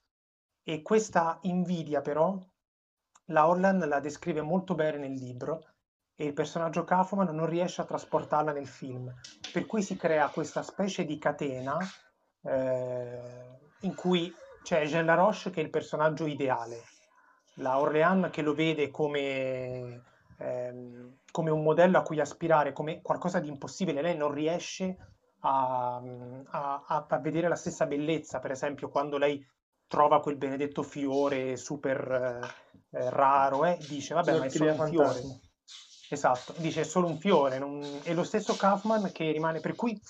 E 0.64 0.82
questa 0.82 1.38
invidia 1.43 2.01
però, 2.01 2.38
la 3.33 3.49
Orlan 3.49 3.78
la 3.89 3.99
descrive 4.01 4.43
molto 4.43 4.74
bene 4.74 4.99
nel 4.99 5.14
libro 5.14 5.64
e 6.14 6.26
il 6.26 6.35
personaggio 6.35 6.85
Kaufman 6.85 7.35
non 7.35 7.47
riesce 7.47 7.80
a 7.80 7.87
trasportarla 7.87 8.53
nel 8.53 8.66
film, 8.66 9.12
per 9.53 9.66
cui 9.66 9.83
si 9.83 9.97
crea 9.97 10.28
questa 10.28 10.62
specie 10.62 11.05
di 11.05 11.18
catena 11.18 11.76
eh, 12.43 13.18
in 13.80 13.95
cui 13.95 14.33
c'è 14.62 14.87
Jean 14.87 15.07
Laroche 15.07 15.51
che 15.51 15.61
è 15.61 15.64
il 15.64 15.70
personaggio 15.70 16.26
ideale, 16.26 16.83
la 17.55 17.78
Orléans 17.80 18.30
che 18.30 18.43
lo 18.43 18.55
vede 18.55 18.91
come, 18.91 20.03
ehm, 20.39 21.16
come 21.30 21.51
un 21.51 21.62
modello 21.62 21.99
a 21.99 22.03
cui 22.03 22.20
aspirare, 22.20 22.72
come 22.72 23.01
qualcosa 23.03 23.41
di 23.41 23.49
impossibile, 23.49 24.03
lei 24.03 24.16
non 24.16 24.33
riesce 24.33 24.97
a- 25.41 25.97
a- 25.97 27.07
a 27.09 27.18
vedere 27.18 27.49
la 27.49 27.57
stessa 27.57 27.87
bellezza, 27.87 28.39
per 28.39 28.53
esempio 28.53 28.89
quando 28.89 29.18
lei 29.18 29.45
trova 29.93 30.20
quel 30.20 30.36
benedetto 30.36 30.82
fiore 30.82 31.55
super 31.59 32.01
eh, 32.90 32.99
eh, 32.99 33.11
raro, 33.11 33.66
eh, 33.66 33.76
dice 33.86 34.14
vabbè 34.14 34.38
ma 34.38 34.47
è 34.47 34.49
solo 34.49 34.72
un 34.72 34.88
fiore. 34.88 35.20
Esatto, 36.09 36.55
dice 36.57 36.80
è 36.80 36.84
solo 36.84 37.09
un 37.09 37.18
fiore, 37.18 37.59
non- 37.59 38.01
è 38.03 38.14
lo 38.14 38.24
stesso 38.24 38.57
Kaufman 38.57 39.12
che 39.12 39.30
rimane, 39.30 39.61
per 39.61 39.74
cui 39.74 40.01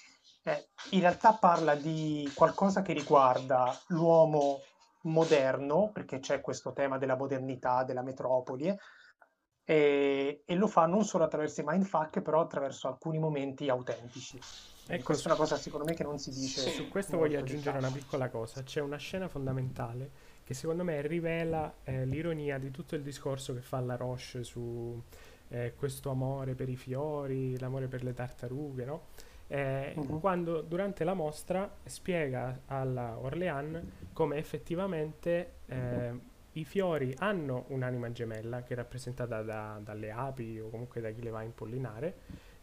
eh, 0.45 0.69
in 0.91 1.01
realtà 1.01 1.33
parla 1.33 1.75
di 1.75 2.31
qualcosa 2.33 2.83
che 2.83 2.93
riguarda 2.93 3.77
l'uomo 3.89 4.61
moderno, 5.03 5.91
perché 5.93 6.21
c'è 6.21 6.41
questo 6.41 6.73
tema 6.73 6.97
della 6.97 7.17
modernità, 7.17 7.83
della 7.83 8.03
metropoli, 8.03 8.69
eh, 8.69 8.79
e, 9.65 10.43
e 10.45 10.55
lo 10.55 10.69
fa 10.69 10.87
non 10.87 11.05
solo 11.05 11.25
attraverso 11.25 11.61
i 11.61 11.65
mindfuck, 11.67 12.21
però 12.23 12.41
attraverso 12.41 12.87
alcuni 12.87 13.19
momenti 13.19 13.69
autentici. 13.69 14.39
Ecco, 14.89 15.05
questa 15.05 15.29
è 15.29 15.33
una 15.33 15.41
cosa 15.41 15.57
secondo 15.57 15.87
me 15.87 15.95
che 15.95 16.03
non 16.03 16.19
si 16.19 16.31
dice. 16.31 16.69
Su 16.71 16.89
questo 16.89 17.17
voglio 17.17 17.39
aggiungere 17.39 17.79
una 17.79 17.91
piccola 17.91 18.29
cosa. 18.29 18.63
C'è 18.63 18.81
una 18.81 18.97
scena 18.99 19.29
fondamentale 19.29 20.11
che 20.45 20.55
secondo 20.55 20.85
me 20.85 21.01
rivela 21.03 21.73
eh, 21.85 22.05
l'ironia 22.05 22.59
di 22.59 22.71
tutto 22.71 22.95
il 22.95 23.03
discorso 23.03 23.55
che 23.55 23.61
fa 23.61 23.81
la 23.81 23.97
Roche 23.97 24.43
su 24.43 25.01
eh, 25.49 25.75
questo 25.77 26.11
amore 26.11 26.55
per 26.55 26.69
i 26.69 26.77
fiori, 26.77 27.59
l'amore 27.59 27.87
per 27.87 28.03
le 28.03 28.13
tartarughe, 28.13 28.85
no? 28.85 29.03
Eh, 29.47 29.93
Mhm. 29.97 30.19
Quando 30.21 30.63
durante 30.63 31.05
la 31.05 31.15
mostra 31.15 31.71
spiega 31.85 32.63
alla 32.67 33.17
Orlean 33.19 33.93
come 34.13 34.37
effettivamente 34.39 35.53
eh, 35.67 36.11
i 36.53 36.65
fiori 36.65 37.15
hanno 37.19 37.65
un'anima 37.69 38.11
gemella 38.13 38.63
che 38.63 38.73
è 38.73 38.77
rappresentata 38.77 39.43
da- 39.43 39.79
dalle 39.83 40.11
api 40.11 40.59
o 40.59 40.69
comunque 40.71 41.01
da 41.01 41.11
chi 41.11 41.23
le 41.23 41.31
va 41.31 41.41
a 41.41 41.43
impollinare 41.43 42.15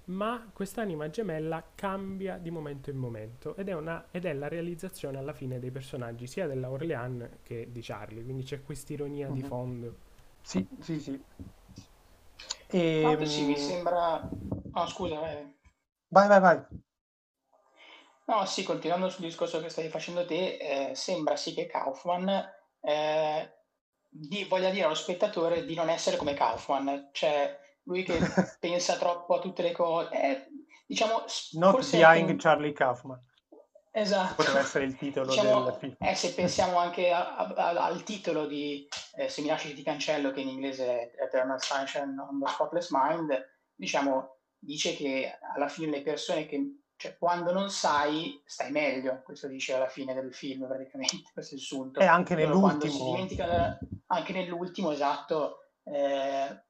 ma 0.09 0.49
quest'anima 0.53 1.09
gemella 1.09 1.63
cambia 1.75 2.37
di 2.37 2.49
momento 2.49 2.89
in 2.89 2.97
momento 2.97 3.55
ed 3.55 3.69
è, 3.69 3.73
una, 3.73 4.07
ed 4.11 4.25
è 4.25 4.33
la 4.33 4.47
realizzazione 4.47 5.17
alla 5.17 5.33
fine 5.33 5.59
dei 5.59 5.71
personaggi 5.71 6.25
sia 6.25 6.47
della 6.47 6.69
Orlean 6.69 7.39
che 7.43 7.71
di 7.71 7.81
Charlie, 7.81 8.23
quindi 8.23 8.43
c'è 8.43 8.63
quest'ironia 8.63 9.27
uh-huh. 9.27 9.33
di 9.33 9.41
mhm. 9.41 9.47
fondo. 9.47 9.95
Sì, 10.41 10.67
sì, 10.79 10.99
sì. 10.99 11.23
E, 12.67 13.01
Tanto 13.03 13.25
sì, 13.25 13.45
mi 13.45 13.57
sembra... 13.57 14.27
Oh, 14.73 14.87
scusa, 14.87 15.19
vai. 15.19 15.57
Vai, 16.07 16.27
vai, 16.27 16.39
vai. 16.39 16.65
No, 18.25 18.45
sì, 18.45 18.63
continuando 18.63 19.09
sul 19.09 19.25
discorso 19.25 19.59
che 19.59 19.69
stai 19.69 19.89
facendo 19.89 20.25
te, 20.25 20.57
eh, 20.57 20.95
sembra 20.95 21.35
sì 21.35 21.53
che 21.53 21.65
Kaufman 21.65 22.29
eh, 22.81 23.53
di, 24.07 24.43
voglia 24.45 24.69
dire 24.69 24.85
allo 24.85 24.95
spettatore 24.95 25.65
di 25.65 25.75
non 25.75 25.89
essere 25.89 26.17
come 26.17 26.33
Kaufman, 26.33 27.09
cioè 27.11 27.59
lui 27.89 28.03
che 28.03 28.17
pensa 28.61 28.95
troppo 28.97 29.35
a 29.35 29.39
tutte 29.39 29.63
le 29.63 29.71
cose. 29.71 30.09
Eh, 30.11 30.47
diciamo, 30.85 31.23
Not 31.53 31.89
behind 31.89 32.29
un... 32.29 32.37
Charlie 32.37 32.71
Kaufman. 32.71 33.19
Esatto. 33.91 34.35
Potrebbe 34.35 34.59
essere 34.59 34.85
il 34.85 34.95
titolo 34.95 35.27
diciamo, 35.27 35.63
del 35.63 35.73
film. 35.73 35.95
Eh, 35.99 36.13
se 36.13 36.33
pensiamo 36.33 36.77
anche 36.77 37.11
a, 37.11 37.35
a, 37.35 37.85
al 37.85 38.03
titolo 38.03 38.45
di 38.45 38.87
eh, 39.15 39.27
Se 39.27 39.41
mi 39.41 39.47
lasci 39.47 39.73
ti 39.73 39.81
cancello, 39.81 40.31
che 40.31 40.41
in 40.41 40.47
inglese 40.47 40.85
è 40.85 41.23
Eternal 41.23 41.61
Sunshine 41.61 42.15
on 42.19 42.39
the 42.39 42.49
Spotless 42.49 42.89
Mind, 42.91 43.45
diciamo, 43.73 44.37
dice 44.59 44.95
che 44.95 45.37
alla 45.55 45.67
fine 45.67 45.97
le 45.97 46.01
persone 46.03 46.45
che 46.45 46.75
cioè 46.95 47.17
quando 47.17 47.53
non 47.53 47.69
sai 47.69 48.41
stai 48.45 48.71
meglio, 48.71 49.21
questo 49.23 49.47
dice 49.47 49.73
alla 49.73 49.87
fine 49.87 50.13
del 50.13 50.33
film 50.33 50.67
praticamente, 50.67 51.29
questo 51.33 51.55
è 51.55 51.57
il 51.57 51.63
sunto. 51.63 51.99
E 51.99 52.05
anche 52.05 52.35
nell'ultimo. 52.35 53.17
anche 54.07 54.33
nell'ultimo, 54.33 54.91
esatto, 54.91 55.71
eh, 55.83 56.63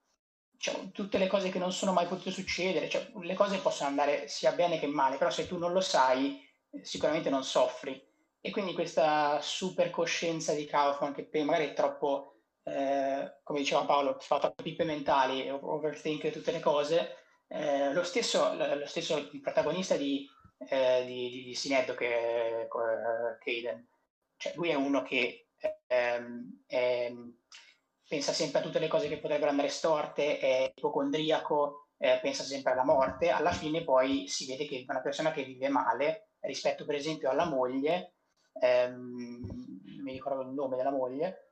cioè, 0.60 0.92
tutte 0.92 1.18
le 1.18 1.28
cose 1.28 1.50
che 1.50 1.58
non 1.58 1.72
sono 1.72 1.94
mai 1.94 2.06
potute 2.06 2.32
succedere, 2.32 2.90
cioè, 2.90 3.10
le 3.22 3.34
cose 3.34 3.60
possono 3.60 3.88
andare 3.88 4.28
sia 4.28 4.52
bene 4.52 4.78
che 4.78 4.88
male, 4.88 5.16
però 5.16 5.30
se 5.30 5.48
tu 5.48 5.58
non 5.58 5.72
lo 5.72 5.80
sai 5.80 6.46
sicuramente 6.82 7.30
non 7.30 7.46
soffri. 7.46 8.06
E 8.42 8.52
quindi 8.52 8.74
questa 8.74 9.40
super 9.42 9.90
coscienza 9.90 10.54
di 10.54 10.66
Kaufman 10.66 11.14
che 11.14 11.30
magari 11.44 11.68
è 11.68 11.74
troppo, 11.74 12.42
eh, 12.64 13.40
come 13.42 13.60
diceva 13.60 13.86
Paolo, 13.86 14.18
fa 14.20 14.40
troppe 14.40 14.64
pippe 14.64 14.84
mentali, 14.84 15.50
overthink 15.50 16.30
tutte 16.30 16.52
le 16.52 16.60
cose, 16.60 17.16
eh, 17.48 17.94
lo, 17.94 18.04
stesso, 18.04 18.54
lo, 18.54 18.86
stesso, 18.86 19.30
protagonista 19.42 19.96
di, 19.96 20.28
eh, 20.70 21.06
di, 21.06 21.30
di, 21.30 21.44
di 21.44 21.56
Sineddo, 21.56 21.96
che 21.96 22.64
è 22.64 22.68
Caden, 22.68 23.88
cioè 24.36 24.54
lui 24.56 24.70
è 24.70 24.76
uno 24.76 25.04
che 25.04 25.48
ehm, 25.88 26.64
è, 26.66 27.14
pensa 28.10 28.34
sempre 28.34 28.60
a 28.60 28.64
tutte 28.64 28.80
le 28.80 28.88
cose 28.88 29.08
che 29.08 29.20
potrebbero 29.20 29.52
andare 29.52 29.68
storte, 29.68 30.40
è 30.40 30.74
ipocondriaco, 30.76 31.90
eh, 32.00 32.18
pensa 32.20 32.44
sempre 32.44 32.72
alla 32.72 32.84
morte, 32.84 33.30
alla 33.30 33.52
fine 33.52 33.84
poi 33.84 34.28
si 34.28 34.48
vede 34.48 34.66
che 34.66 34.84
una 34.88 35.00
persona 35.00 35.32
che 35.32 35.44
vive 35.44 35.70
male 35.70 36.32
rispetto 36.40 36.86
per 36.86 36.96
esempio 36.96 37.30
alla 37.30 37.46
moglie, 37.46 38.16
ehm, 38.60 39.46
non 39.86 40.02
mi 40.02 40.12
ricordo 40.12 40.42
il 40.42 40.50
nome 40.50 40.76
della 40.76 40.90
moglie, 40.90 41.52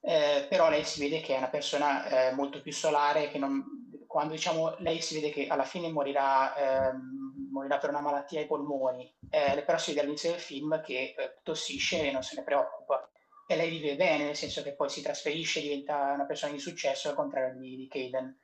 eh, 0.00 0.46
però 0.48 0.70
lei 0.70 0.82
si 0.82 0.98
vede 0.98 1.20
che 1.20 1.34
è 1.34 1.38
una 1.38 1.50
persona 1.50 2.30
eh, 2.30 2.32
molto 2.32 2.62
più 2.62 2.72
solare, 2.72 3.28
che 3.28 3.36
non, 3.36 3.62
quando 4.06 4.32
diciamo 4.32 4.76
lei 4.78 5.02
si 5.02 5.14
vede 5.20 5.30
che 5.30 5.46
alla 5.46 5.64
fine 5.64 5.92
morirà, 5.92 6.56
ehm, 6.56 7.48
morirà 7.50 7.76
per 7.76 7.90
una 7.90 8.00
malattia 8.00 8.40
ai 8.40 8.46
polmoni, 8.46 9.14
eh, 9.28 9.62
però 9.66 9.76
si 9.76 9.90
vede 9.90 10.00
all'inizio 10.00 10.30
del 10.30 10.40
film 10.40 10.80
che 10.80 11.14
eh, 11.18 11.38
tossisce 11.42 12.08
e 12.08 12.12
non 12.12 12.22
se 12.22 12.36
ne 12.36 12.44
preoccupa. 12.44 13.11
E 13.52 13.56
lei 13.56 13.68
vive 13.68 13.96
bene, 13.96 14.24
nel 14.24 14.36
senso 14.36 14.62
che 14.62 14.72
poi 14.72 14.88
si 14.88 15.02
trasferisce, 15.02 15.60
diventa 15.60 16.12
una 16.12 16.24
persona 16.24 16.52
di 16.52 16.58
successo, 16.58 17.10
al 17.10 17.14
contrario 17.14 17.54
di, 17.60 17.76
di 17.76 17.86
Caden. 17.86 18.34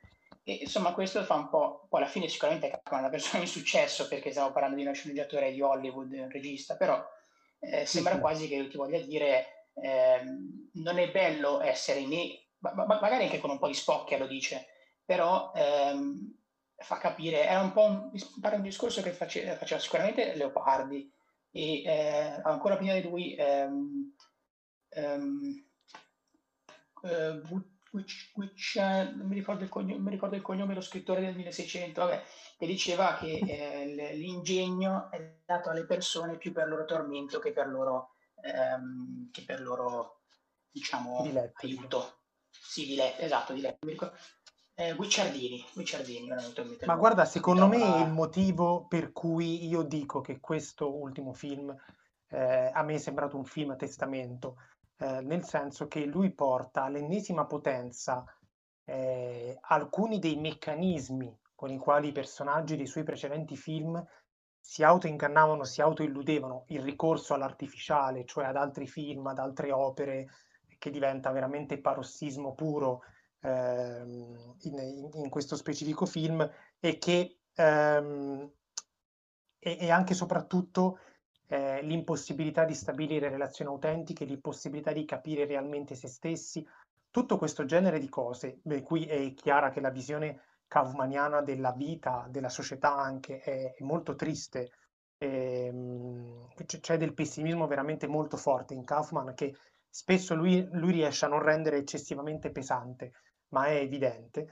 E, 0.43 0.59
insomma, 0.61 0.93
questo 0.93 1.23
fa 1.23 1.33
un 1.33 1.49
po', 1.49 1.87
poi 1.89 2.01
alla 2.01 2.09
fine 2.09 2.27
sicuramente 2.27 2.69
è 2.69 2.79
una 2.91 3.09
persona 3.09 3.41
di 3.41 3.49
successo, 3.49 4.07
perché 4.07 4.29
stiamo 4.29 4.51
parlando 4.51 4.75
di 4.75 4.83
uno 4.83 4.93
sceneggiatore 4.93 5.51
di 5.51 5.63
Hollywood, 5.63 6.11
un 6.11 6.29
regista, 6.29 6.77
però 6.77 7.03
eh, 7.59 7.87
sembra 7.87 8.19
quasi 8.19 8.47
che 8.47 8.67
ti 8.67 8.77
voglia 8.77 8.99
dire, 8.99 9.69
eh, 9.81 10.21
non 10.73 10.99
è 10.99 11.09
bello 11.09 11.59
essere 11.59 12.05
né, 12.05 12.43
ma, 12.59 12.73
ma, 12.75 12.85
magari 12.85 13.23
anche 13.23 13.39
con 13.39 13.49
un 13.49 13.57
po' 13.57 13.67
di 13.67 13.73
spocchia 13.73 14.19
lo 14.19 14.27
dice, 14.27 14.67
però 15.03 15.51
ehm, 15.55 16.35
fa 16.75 16.97
capire, 16.99 17.47
era 17.47 17.61
un 17.61 17.71
po' 17.71 17.85
un, 17.85 18.11
un 18.11 18.61
discorso 18.61 19.01
che 19.01 19.11
face, 19.11 19.55
faceva 19.55 19.81
sicuramente 19.81 20.35
Leopardi 20.35 21.11
e 21.51 21.81
eh, 21.81 22.41
ancora 22.43 22.77
prima 22.77 22.93
di 22.93 23.01
lui 23.01 23.33
ehm, 23.33 24.13
ehm, 24.89 25.65
eh, 27.03 27.41
which, 27.91 28.31
which, 28.35 28.75
uh, 28.75 29.15
non, 29.15 29.27
mi 29.27 29.35
ricordo 29.35 29.63
il 29.63 29.69
cognome, 29.69 29.99
mi 29.99 30.09
ricordo 30.11 30.35
il 30.35 30.41
cognome 30.41 30.69
dello 30.69 30.81
scrittore 30.81 31.21
del 31.21 31.35
1600, 31.35 32.01
vabbè, 32.01 32.23
che 32.57 32.65
diceva 32.65 33.15
che 33.15 33.37
eh, 33.37 34.13
l'ingegno 34.15 35.09
è 35.11 35.39
dato 35.45 35.69
alle 35.69 35.85
persone 35.85 36.37
più 36.37 36.51
per 36.51 36.67
loro 36.67 36.85
tormento 36.85 37.39
che 37.39 37.51
per 37.51 37.67
loro, 37.67 38.15
ehm, 38.41 39.29
che 39.31 39.43
per 39.43 39.61
loro 39.61 40.21
diciamo, 40.69 41.21
diletti. 41.23 41.65
aiuto. 41.67 42.17
Sì, 42.49 42.85
diletti, 42.85 43.23
esatto, 43.23 43.53
ricordo, 43.53 44.15
eh, 44.79 44.93
Guicciardini, 44.93 45.65
Guicciardini 45.73 46.29
Ma 46.85 46.95
guarda, 46.95 47.25
secondo 47.25 47.67
me 47.67 47.79
la... 47.79 48.01
il 48.01 48.11
motivo 48.11 48.87
per 48.87 49.11
cui 49.11 49.67
io 49.67 49.81
dico 49.81 50.21
che 50.21 50.39
questo 50.39 50.95
ultimo 50.95 51.33
film 51.33 51.75
eh, 52.29 52.71
a 52.73 52.81
me 52.83 52.93
è 52.93 52.97
sembrato 52.97 53.35
un 53.35 53.43
film 53.43 53.71
a 53.71 53.75
testamento, 53.75 54.55
eh, 54.99 55.21
nel 55.21 55.43
senso 55.43 55.87
che 55.87 56.05
lui 56.05 56.31
porta 56.31 56.83
all'ennesima 56.83 57.45
potenza 57.45 58.25
eh, 58.83 59.57
alcuni 59.61 60.19
dei 60.19 60.35
meccanismi 60.35 61.37
con 61.55 61.71
i 61.71 61.77
quali 61.77 62.09
i 62.09 62.13
personaggi 62.13 62.75
dei 62.75 62.87
suoi 62.87 63.03
precedenti 63.03 63.55
film 63.55 64.03
si 64.59 64.83
autoingannavano, 64.83 65.63
si 65.63 65.81
autoilludevano, 65.81 66.65
il 66.67 66.81
ricorso 66.81 67.33
all'artificiale, 67.33 68.25
cioè 68.25 68.45
ad 68.45 68.55
altri 68.55 68.87
film, 68.87 69.25
ad 69.27 69.39
altre 69.39 69.71
opere, 69.71 70.27
che 70.77 70.91
diventa 70.91 71.31
veramente 71.31 71.79
parossismo 71.79 72.53
puro 72.53 73.01
ehm, 73.41 74.55
in, 74.61 75.09
in, 75.13 75.29
questo 75.29 75.55
specifico 75.55 76.05
film 76.05 76.47
e 76.79 76.97
che 76.97 77.39
ehm, 77.53 78.51
e, 79.59 79.77
e, 79.79 79.91
anche 79.91 80.13
e 80.13 80.15
soprattutto 80.15 80.99
eh, 81.51 81.81
l'impossibilità 81.81 82.63
di 82.63 82.75
stabilire 82.75 83.29
relazioni 83.29 83.71
autentiche, 83.71 84.23
l'impossibilità 84.23 84.91
di 84.91 85.03
capire 85.03 85.45
realmente 85.45 85.95
se 85.95 86.07
stessi, 86.07 86.65
tutto 87.09 87.37
questo 87.37 87.65
genere 87.65 87.97
di 87.97 88.07
cose, 88.07 88.59
beh, 88.61 88.83
qui 88.83 89.05
è 89.05 89.33
chiara 89.33 89.71
che 89.71 89.81
la 89.81 89.89
visione 89.89 90.41
kaufmaniana 90.67 91.41
della 91.41 91.71
vita, 91.71 92.27
della 92.29 92.49
società 92.49 92.95
anche, 92.95 93.39
è, 93.39 93.73
è 93.73 93.83
molto 93.83 94.15
triste, 94.15 94.71
ehm, 95.17 96.47
c'è 96.79 96.97
del 96.97 97.15
pessimismo 97.15 97.65
veramente 97.65 98.05
molto 98.05 98.37
forte 98.37 98.75
in 98.75 98.83
Kaufman 98.83 99.33
che 99.33 99.55
spesso 99.89 100.35
lui, 100.35 100.67
lui 100.71 100.91
riesce 100.91 101.25
a 101.25 101.29
non 101.29 101.41
rendere 101.41 101.77
eccessivamente 101.77 102.51
pesante, 102.51 103.13
ma 103.49 103.65
è 103.65 103.77
evidente. 103.77 104.49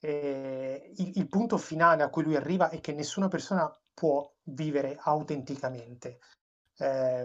Eh, 0.00 0.92
il, 0.96 1.12
il, 1.14 1.28
punto 1.28 1.56
finale 1.56 2.02
a 2.02 2.10
cui 2.10 2.24
lui 2.24 2.34
arriva 2.34 2.68
è 2.70 2.80
che 2.80 2.92
nessuna 2.92 3.28
persona 3.28 3.72
può 3.94 4.30
vivere 4.44 4.96
autenticamente, 5.00 6.18
eh, 6.78 7.24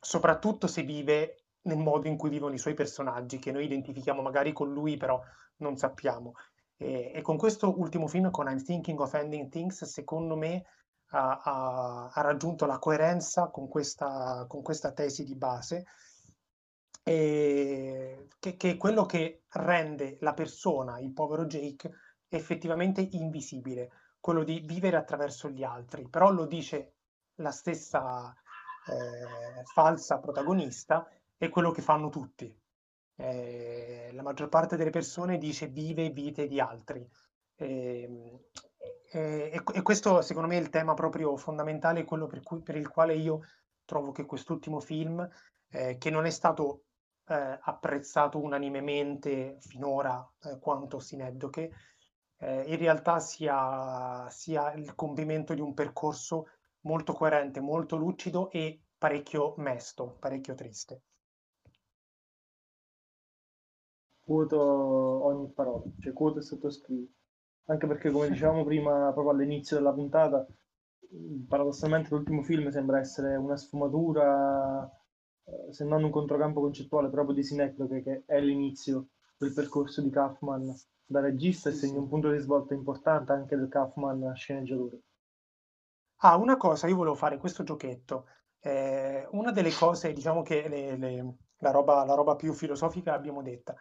soprattutto 0.00 0.66
se 0.66 0.82
vive 0.82 1.44
nel 1.62 1.78
modo 1.78 2.08
in 2.08 2.16
cui 2.16 2.30
vivono 2.30 2.54
i 2.54 2.58
suoi 2.58 2.74
personaggi, 2.74 3.38
che 3.38 3.52
noi 3.52 3.64
identifichiamo 3.64 4.20
magari 4.20 4.52
con 4.52 4.72
lui, 4.72 4.96
però 4.96 5.20
non 5.58 5.76
sappiamo. 5.76 6.34
E, 6.76 7.12
e 7.14 7.22
con 7.22 7.36
questo 7.36 7.78
ultimo 7.78 8.06
film, 8.06 8.30
con 8.30 8.48
I'm 8.48 8.62
Thinking 8.62 9.00
of 9.00 9.14
Ending 9.14 9.48
Things, 9.48 9.84
secondo 9.84 10.36
me 10.36 10.64
ha, 11.10 11.40
ha, 11.42 12.10
ha 12.12 12.20
raggiunto 12.20 12.66
la 12.66 12.78
coerenza 12.78 13.48
con 13.48 13.68
questa, 13.68 14.44
con 14.48 14.62
questa 14.62 14.92
tesi 14.92 15.24
di 15.24 15.36
base 15.36 15.84
che, 17.04 18.28
che 18.38 18.70
è 18.70 18.76
quello 18.78 19.04
che 19.04 19.42
rende 19.50 20.16
la 20.20 20.32
persona, 20.32 20.98
il 20.98 21.12
povero 21.12 21.44
Jake, 21.44 21.90
effettivamente 22.28 23.06
invisibile, 23.12 23.90
quello 24.24 24.42
di 24.42 24.60
vivere 24.60 24.96
attraverso 24.96 25.50
gli 25.50 25.62
altri, 25.62 26.08
però 26.08 26.32
lo 26.32 26.46
dice 26.46 26.94
la 27.40 27.50
stessa 27.50 28.32
eh, 28.32 29.62
falsa 29.64 30.18
protagonista, 30.18 31.06
è 31.36 31.50
quello 31.50 31.70
che 31.70 31.82
fanno 31.82 32.08
tutti. 32.08 32.50
Eh, 33.16 34.08
la 34.14 34.22
maggior 34.22 34.48
parte 34.48 34.78
delle 34.78 34.88
persone 34.88 35.36
dice 35.36 35.66
vive 35.66 36.08
vite 36.08 36.46
di 36.46 36.58
altri. 36.58 37.06
Eh, 37.54 38.48
e, 39.12 39.62
e, 39.74 39.82
questo 39.82 40.22
secondo 40.22 40.48
me 40.48 40.56
è 40.56 40.60
il 40.62 40.70
tema 40.70 40.94
proprio 40.94 41.36
fondamentale, 41.36 42.04
quello 42.04 42.26
per, 42.26 42.40
cui, 42.42 42.62
per 42.62 42.76
il 42.76 42.88
quale 42.88 43.14
io 43.16 43.42
trovo 43.84 44.10
che 44.10 44.24
quest'ultimo 44.24 44.80
film, 44.80 45.28
eh, 45.68 45.98
che 45.98 46.08
non 46.08 46.24
è 46.24 46.30
stato 46.30 46.84
eh, 47.26 47.58
apprezzato 47.60 48.40
unanimemente 48.40 49.58
finora 49.60 50.26
eh, 50.44 50.58
quanto 50.58 50.98
Sineddoche, 50.98 51.72
eh, 52.44 52.64
in 52.66 52.76
realtà 52.76 53.20
sia, 53.20 54.28
sia 54.30 54.72
il 54.74 54.94
compimento 54.94 55.54
di 55.54 55.60
un 55.60 55.72
percorso 55.72 56.48
molto 56.80 57.14
coerente, 57.14 57.60
molto 57.60 57.96
lucido 57.96 58.50
e 58.50 58.80
parecchio 58.98 59.54
mesto, 59.56 60.16
parecchio 60.20 60.54
triste. 60.54 61.02
Quoto 64.20 64.60
ogni 64.60 65.50
parola, 65.52 65.84
cioè 66.00 66.12
quoto 66.12 66.38
e 66.38 66.42
sottoscrivo. 66.42 67.06
anche 67.66 67.86
perché 67.86 68.10
come 68.10 68.28
dicevamo 68.28 68.64
prima, 68.64 69.10
proprio 69.12 69.30
all'inizio 69.30 69.76
della 69.76 69.92
puntata, 69.92 70.46
paradossalmente 71.48 72.10
l'ultimo 72.10 72.42
film 72.42 72.68
sembra 72.70 72.98
essere 72.98 73.36
una 73.36 73.56
sfumatura, 73.56 74.90
eh, 75.44 75.72
se 75.72 75.84
non 75.84 76.04
un 76.04 76.10
controcampo 76.10 76.60
concettuale 76.60 77.08
proprio 77.08 77.34
di 77.34 77.42
Sinecdoche, 77.42 78.02
che 78.02 78.22
è 78.26 78.40
l'inizio 78.40 79.08
del 79.38 79.52
percorso 79.52 80.00
di 80.02 80.10
Kaufman 80.10 80.74
da 81.06 81.20
regista 81.20 81.68
e 81.68 81.72
segna 81.72 81.98
un 81.98 82.08
punto 82.08 82.30
di 82.30 82.38
svolta 82.38 82.74
importante 82.74 83.32
anche 83.32 83.56
del 83.56 83.68
Kaufman 83.68 84.34
sceneggiatore. 84.34 85.00
Ah, 86.18 86.36
una 86.36 86.56
cosa, 86.56 86.86
io 86.86 86.96
volevo 86.96 87.14
fare 87.14 87.36
questo 87.36 87.62
giochetto. 87.62 88.26
Eh, 88.60 89.26
una 89.32 89.50
delle 89.50 89.72
cose, 89.72 90.12
diciamo 90.12 90.42
che 90.42 90.68
le, 90.68 90.96
le, 90.96 91.36
la, 91.58 91.70
roba, 91.70 92.04
la 92.04 92.14
roba 92.14 92.34
più 92.34 92.54
filosofica 92.54 93.10
l'abbiamo 93.10 93.42
detta, 93.42 93.74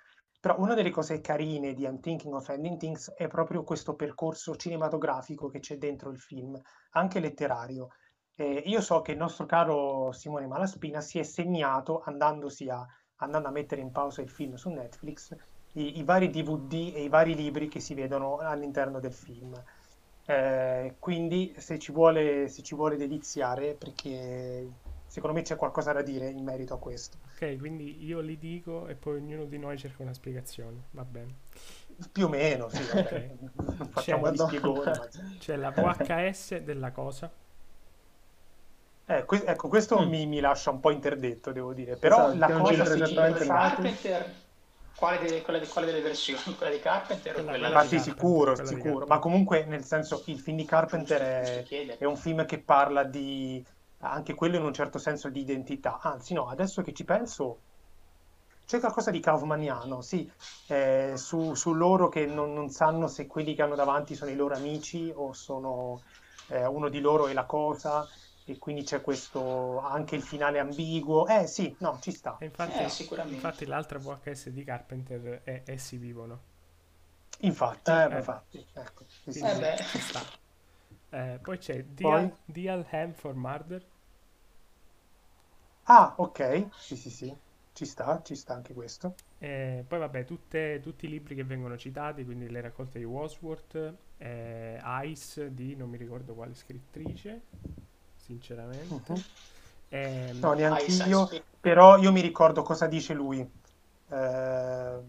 però 0.43 0.59
una 0.59 0.73
delle 0.73 0.89
cose 0.89 1.21
carine 1.21 1.73
di 1.73 1.83
I'm 1.83 2.01
Thinking 2.01 2.33
of 2.33 2.49
Ending 2.49 2.77
Things 2.77 3.13
è 3.13 3.27
proprio 3.27 3.63
questo 3.63 3.95
percorso 3.95 4.57
cinematografico 4.57 5.47
che 5.47 5.59
c'è 5.59 5.77
dentro 5.77 6.09
il 6.09 6.19
film, 6.19 6.59
anche 6.91 7.21
letterario. 7.21 7.91
Eh, 8.35 8.63
io 8.65 8.81
so 8.81 9.01
che 9.01 9.13
il 9.13 9.17
nostro 9.17 9.45
caro 9.45 10.11
Simone 10.11 10.47
Malaspina 10.47 10.99
si 10.99 11.17
è 11.17 11.23
segnato, 11.23 12.01
andandosi 12.01 12.67
a, 12.67 12.85
andando 13.17 13.47
a 13.47 13.51
mettere 13.51 13.79
in 13.79 13.91
pausa 13.91 14.21
il 14.21 14.29
film 14.29 14.55
su 14.55 14.69
Netflix, 14.69 15.33
i, 15.73 15.99
i 15.99 16.03
vari 16.03 16.29
DVD 16.29 16.91
e 16.93 17.03
i 17.03 17.09
vari 17.09 17.35
libri 17.35 17.67
che 17.67 17.79
si 17.79 17.93
vedono 17.93 18.37
all'interno 18.37 18.99
del 18.99 19.13
film. 19.13 19.61
Eh, 20.25 20.95
quindi 20.99 21.53
se 21.57 21.79
ci, 21.79 21.91
vuole, 21.91 22.47
se 22.47 22.61
ci 22.61 22.75
vuole 22.75 22.95
deliziare, 22.95 23.73
perché 23.73 24.67
secondo 25.07 25.35
me 25.35 25.43
c'è 25.43 25.55
qualcosa 25.55 25.91
da 25.91 26.01
dire 26.01 26.29
in 26.29 26.43
merito 26.43 26.75
a 26.75 26.79
questo. 26.79 27.17
Ok, 27.33 27.57
quindi 27.57 28.05
io 28.05 28.19
li 28.19 28.37
dico 28.37 28.87
e 28.87 28.95
poi 28.95 29.17
ognuno 29.17 29.45
di 29.45 29.57
noi 29.57 29.77
cerca 29.77 30.03
una 30.03 30.13
spiegazione, 30.13 30.83
va 30.91 31.03
bene. 31.03 31.35
Più 32.11 32.25
o 32.25 32.29
meno, 32.29 32.69
sì, 32.69 32.81
okay. 32.81 33.37
facciamo 33.89 34.31
gli 34.31 34.37
spiegoni. 34.37 34.85
Ma... 34.85 35.07
C'è 35.39 35.55
la 35.55 35.71
VHS 35.71 36.57
della 36.57 36.91
cosa. 36.91 37.31
Eh, 39.05 39.25
que- 39.25 39.43
ecco, 39.45 39.67
questo 39.67 39.99
mm. 40.01 40.07
mi, 40.07 40.25
mi, 40.25 40.39
lascia 40.39 40.71
un 40.71 40.79
po' 40.79 40.89
interdetto, 40.89 41.51
devo 41.51 41.73
dire. 41.73 41.97
Però 41.97 42.31
esatto, 42.31 42.37
la 42.37 42.59
cosa 42.59 42.83
esattamente 42.83 43.45
Carpenter 43.45 44.33
quale, 44.95 45.19
delle, 45.19 45.41
quale, 45.41 45.67
quale 45.67 45.87
delle 45.87 46.01
versioni? 46.01 46.41
Quella 46.55 46.71
di 46.71 46.79
Carpenter 46.79 47.39
o 47.39 47.43
quella, 47.43 47.67
quella 47.67 47.81
di... 47.81 47.87
sì, 47.87 47.99
sicuro, 47.99 48.53
quella 48.53 48.67
sicuro. 48.67 49.05
Ma 49.05 49.19
comunque, 49.19 49.65
nel 49.65 49.83
senso, 49.83 50.23
il 50.25 50.39
film 50.39 50.57
di 50.57 50.65
Carpenter 50.65 51.21
è, 51.21 51.97
è 51.97 52.05
un 52.05 52.17
film 52.17 52.45
che 52.45 52.59
parla 52.59 53.03
di... 53.03 53.63
anche 53.99 54.33
quello 54.33 54.57
in 54.57 54.63
un 54.63 54.73
certo 54.73 54.97
senso 54.97 55.29
di 55.29 55.41
identità. 55.41 55.99
Anzi, 56.01 56.33
no, 56.33 56.47
adesso 56.47 56.81
che 56.81 56.93
ci 56.93 57.03
penso, 57.03 57.59
c'è 58.65 58.79
qualcosa 58.79 59.11
di 59.11 59.19
kaufmaniano, 59.19 60.01
sì, 60.01 60.29
eh, 60.67 61.13
su, 61.15 61.53
su, 61.53 61.73
loro 61.73 62.07
che 62.09 62.25
non, 62.25 62.53
non, 62.53 62.69
sanno 62.69 63.07
se 63.07 63.27
quelli 63.27 63.55
che 63.55 63.61
hanno 63.61 63.75
davanti 63.75 64.15
sono 64.15 64.31
i 64.31 64.35
loro 64.35 64.55
amici 64.55 65.11
o 65.13 65.33
sono 65.33 66.01
eh, 66.47 66.65
uno 66.65 66.89
di 66.89 66.99
loro 66.99 67.27
è 67.27 67.33
la 67.33 67.45
cosa 67.45 68.07
e 68.45 68.57
quindi 68.57 68.83
c'è 68.83 69.01
questo 69.01 69.79
anche 69.79 70.15
il 70.15 70.21
finale 70.21 70.59
ambiguo. 70.59 71.27
Eh 71.27 71.47
sì, 71.47 71.75
no, 71.79 71.97
ci 72.01 72.11
sta. 72.11 72.37
infatti, 72.41 72.83
eh, 72.83 72.89
sicuramente. 72.89 73.35
infatti 73.35 73.65
l'altra 73.65 73.99
VHS 73.99 74.49
di 74.49 74.63
Carpenter 74.63 75.41
è 75.43 75.63
Essi 75.65 75.97
vivono. 75.97 76.51
Infatti, 77.39 77.91
eh, 77.91 78.03
eh, 78.03 78.15
infatti 78.17 78.65
ecco, 78.73 79.05
sì, 79.07 79.31
sì, 79.31 79.41
eh. 79.41 79.75
Eh, 81.09 81.39
poi 81.43 81.57
c'è 81.57 81.83
Dial, 81.83 82.35
Dial 82.45 82.85
Ham 82.89 83.13
for 83.13 83.35
Murder. 83.35 83.85
Ah, 85.83 86.13
ok, 86.17 86.69
sì, 86.75 86.95
sì, 86.95 87.09
sì. 87.09 87.35
Ci 87.73 87.85
sta, 87.85 88.21
ci 88.23 88.35
sta 88.35 88.53
anche 88.53 88.73
questo. 88.73 89.15
Eh, 89.39 89.83
poi 89.87 89.99
vabbè, 89.99 90.25
tutte, 90.25 90.79
tutti 90.81 91.05
i 91.05 91.09
libri 91.09 91.35
che 91.35 91.43
vengono 91.43 91.77
citati, 91.77 92.23
quindi 92.23 92.49
le 92.49 92.61
raccolte 92.61 92.99
di 92.99 93.05
Wordsworth, 93.05 93.93
eh, 94.17 94.79
Ice 95.05 95.53
di 95.53 95.75
non 95.75 95.89
mi 95.89 95.97
ricordo 95.97 96.33
quale 96.33 96.53
scrittrice, 96.53 97.41
sinceramente. 98.23 99.11
Uh-huh. 99.11 99.21
Eh, 99.89 100.31
no, 100.33 100.53
neanche 100.53 100.91
io, 100.91 101.29
però 101.59 101.97
io 101.97 102.11
mi 102.11 102.21
ricordo 102.21 102.63
cosa 102.63 102.87
dice 102.87 103.13
lui. 103.13 103.47
Eh, 104.09 104.99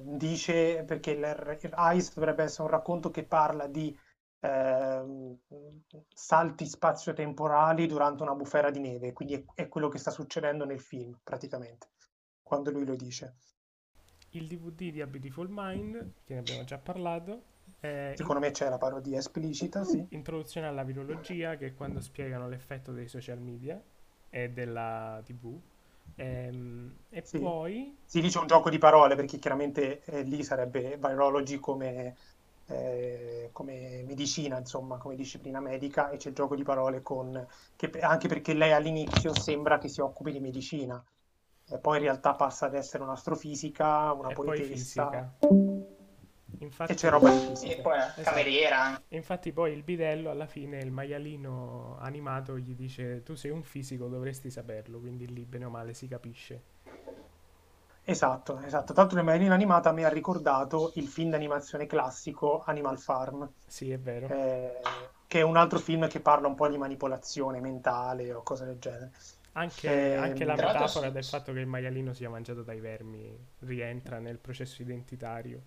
dice 0.00 0.84
perché 0.84 1.12
Ice 1.12 2.10
dovrebbe 2.14 2.42
essere 2.42 2.62
un 2.64 2.70
racconto 2.70 3.10
che 3.10 3.24
parla 3.24 3.66
di 3.66 3.96
eh, 4.40 5.36
salti 6.12 6.66
spazio-temporali 6.66 7.86
durante 7.86 8.22
una 8.22 8.34
bufera 8.34 8.70
di 8.70 8.80
neve, 8.80 9.12
quindi 9.12 9.34
è, 9.34 9.44
è, 9.54 9.68
quello 9.68 9.88
che 9.88 9.98
sta 9.98 10.10
succedendo 10.10 10.64
nel 10.64 10.80
film 10.80 11.18
praticamente, 11.22 11.90
quando 12.42 12.70
lui 12.70 12.84
lo 12.84 12.96
dice. 12.96 13.36
Il 14.30 14.46
DVD 14.46 14.90
di 14.92 15.00
A 15.00 15.06
Beautiful 15.06 15.48
Mind, 15.50 16.12
che 16.24 16.34
ne 16.34 16.40
abbiamo 16.40 16.64
già 16.64 16.78
parlato, 16.78 17.54
eh, 17.80 18.14
Secondo 18.16 18.40
me 18.40 18.50
c'è 18.50 18.68
la 18.68 18.78
parodia 18.78 19.18
esplicita, 19.18 19.84
sì. 19.84 20.04
Introduzione 20.10 20.66
alla 20.66 20.82
virologia, 20.82 21.56
che 21.56 21.66
è 21.66 21.74
quando 21.74 22.00
spiegano 22.00 22.48
l'effetto 22.48 22.92
dei 22.92 23.08
social 23.08 23.38
media 23.38 23.80
e 24.30 24.50
della 24.50 25.20
TV. 25.24 25.58
Ehm, 26.16 26.96
e 27.10 27.22
sì. 27.24 27.38
poi... 27.38 27.96
Si 28.04 28.20
dice 28.20 28.38
un 28.38 28.46
gioco 28.46 28.70
di 28.70 28.78
parole, 28.78 29.14
perché 29.14 29.38
chiaramente 29.38 30.02
eh, 30.04 30.22
lì 30.22 30.42
sarebbe 30.42 30.96
virology 30.96 31.58
come, 31.58 32.16
eh, 32.66 33.50
come 33.52 34.02
medicina, 34.06 34.58
insomma, 34.58 34.96
come 34.96 35.14
disciplina 35.14 35.60
medica, 35.60 36.08
e 36.10 36.16
c'è 36.16 36.30
il 36.30 36.34
gioco 36.34 36.56
di 36.56 36.62
parole 36.62 37.02
con... 37.02 37.46
Che, 37.76 37.90
anche 38.00 38.28
perché 38.28 38.54
lei 38.54 38.72
all'inizio 38.72 39.34
sembra 39.38 39.78
che 39.78 39.88
si 39.88 40.00
occupi 40.00 40.32
di 40.32 40.40
medicina, 40.40 41.02
e 41.68 41.78
poi 41.78 41.96
in 41.96 42.04
realtà 42.04 42.34
passa 42.34 42.66
ad 42.66 42.74
essere 42.74 43.02
un'astrofisica, 43.02 44.12
una 44.12 44.30
e 44.30 44.34
poetessa. 44.34 45.34
Infatti, 46.58 46.92
e 46.92 46.94
c'è 46.94 47.10
roba 47.10 47.30
di 47.30 47.38
fisica. 47.38 47.74
E 47.74 47.80
poi 47.80 47.96
la 47.96 48.06
esatto. 48.06 48.22
cameriera. 48.22 49.02
Infatti 49.08 49.52
poi 49.52 49.72
il 49.72 49.82
bidello 49.82 50.30
alla 50.30 50.46
fine, 50.46 50.78
il 50.78 50.90
maialino 50.90 51.96
animato 52.00 52.58
gli 52.58 52.74
dice 52.74 53.22
tu 53.22 53.34
sei 53.34 53.50
un 53.50 53.62
fisico, 53.62 54.08
dovresti 54.08 54.50
saperlo, 54.50 54.98
quindi 54.98 55.26
lì 55.32 55.44
bene 55.44 55.64
o 55.64 55.70
male 55.70 55.94
si 55.94 56.08
capisce. 56.08 56.74
Esatto, 58.08 58.60
esatto. 58.60 58.92
L'altro 58.94 59.18
il 59.18 59.24
maialino 59.24 59.52
animata 59.52 59.90
mi 59.90 60.04
ha 60.04 60.08
ricordato 60.08 60.92
il 60.94 61.08
film 61.08 61.30
d'animazione 61.30 61.86
classico 61.86 62.62
Animal 62.64 62.98
Farm. 62.98 63.50
Sì, 63.66 63.90
è 63.90 63.98
vero. 63.98 64.28
Eh, 64.28 64.80
che 65.26 65.40
è 65.40 65.42
un 65.42 65.56
altro 65.56 65.80
film 65.80 66.06
che 66.06 66.20
parla 66.20 66.46
un 66.46 66.54
po' 66.54 66.68
di 66.68 66.78
manipolazione 66.78 67.60
mentale 67.60 68.32
o 68.32 68.42
cose 68.42 68.64
del 68.64 68.78
genere. 68.78 69.10
Anche, 69.52 70.12
eh, 70.12 70.14
anche 70.14 70.44
la 70.44 70.54
metafora 70.54 71.10
del 71.10 71.24
fatto 71.24 71.52
che 71.52 71.60
il 71.60 71.66
maialino 71.66 72.12
sia 72.12 72.28
mangiato 72.28 72.62
dai 72.62 72.78
vermi 72.78 73.36
rientra 73.60 74.20
nel 74.20 74.38
processo 74.38 74.82
identitario. 74.82 75.60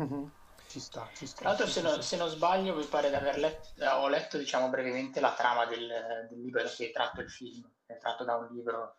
Mm-hmm. 0.00 0.24
Ci 0.68 0.80
sta, 0.80 1.08
ci 1.14 1.26
sta. 1.26 1.40
Tra 1.40 1.48
l'altro, 1.50 1.66
se, 1.66 1.82
no, 1.82 2.00
se, 2.00 2.16
non 2.16 2.28
sbaglio, 2.28 2.74
mi 2.74 2.84
pare 2.84 3.08
di 3.08 3.14
aver 3.14 3.38
letto, 3.38 3.84
ho 3.84 4.08
letto 4.08 4.38
diciamo, 4.38 4.68
brevemente 4.68 5.20
la 5.20 5.32
trama 5.32 5.66
del, 5.66 6.26
del 6.28 6.40
libro 6.40 6.62
da 6.62 6.70
cui 6.70 6.86
è 6.86 6.90
tratto 6.90 7.20
il 7.20 7.30
film, 7.30 7.70
è 7.86 7.96
tratto 7.98 8.24
da 8.24 8.34
un 8.34 8.48
libro 8.52 8.96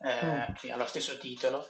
eh, 0.00 0.24
mm. 0.24 0.54
che 0.54 0.70
ha 0.70 0.76
lo 0.76 0.86
stesso 0.86 1.18
titolo. 1.18 1.68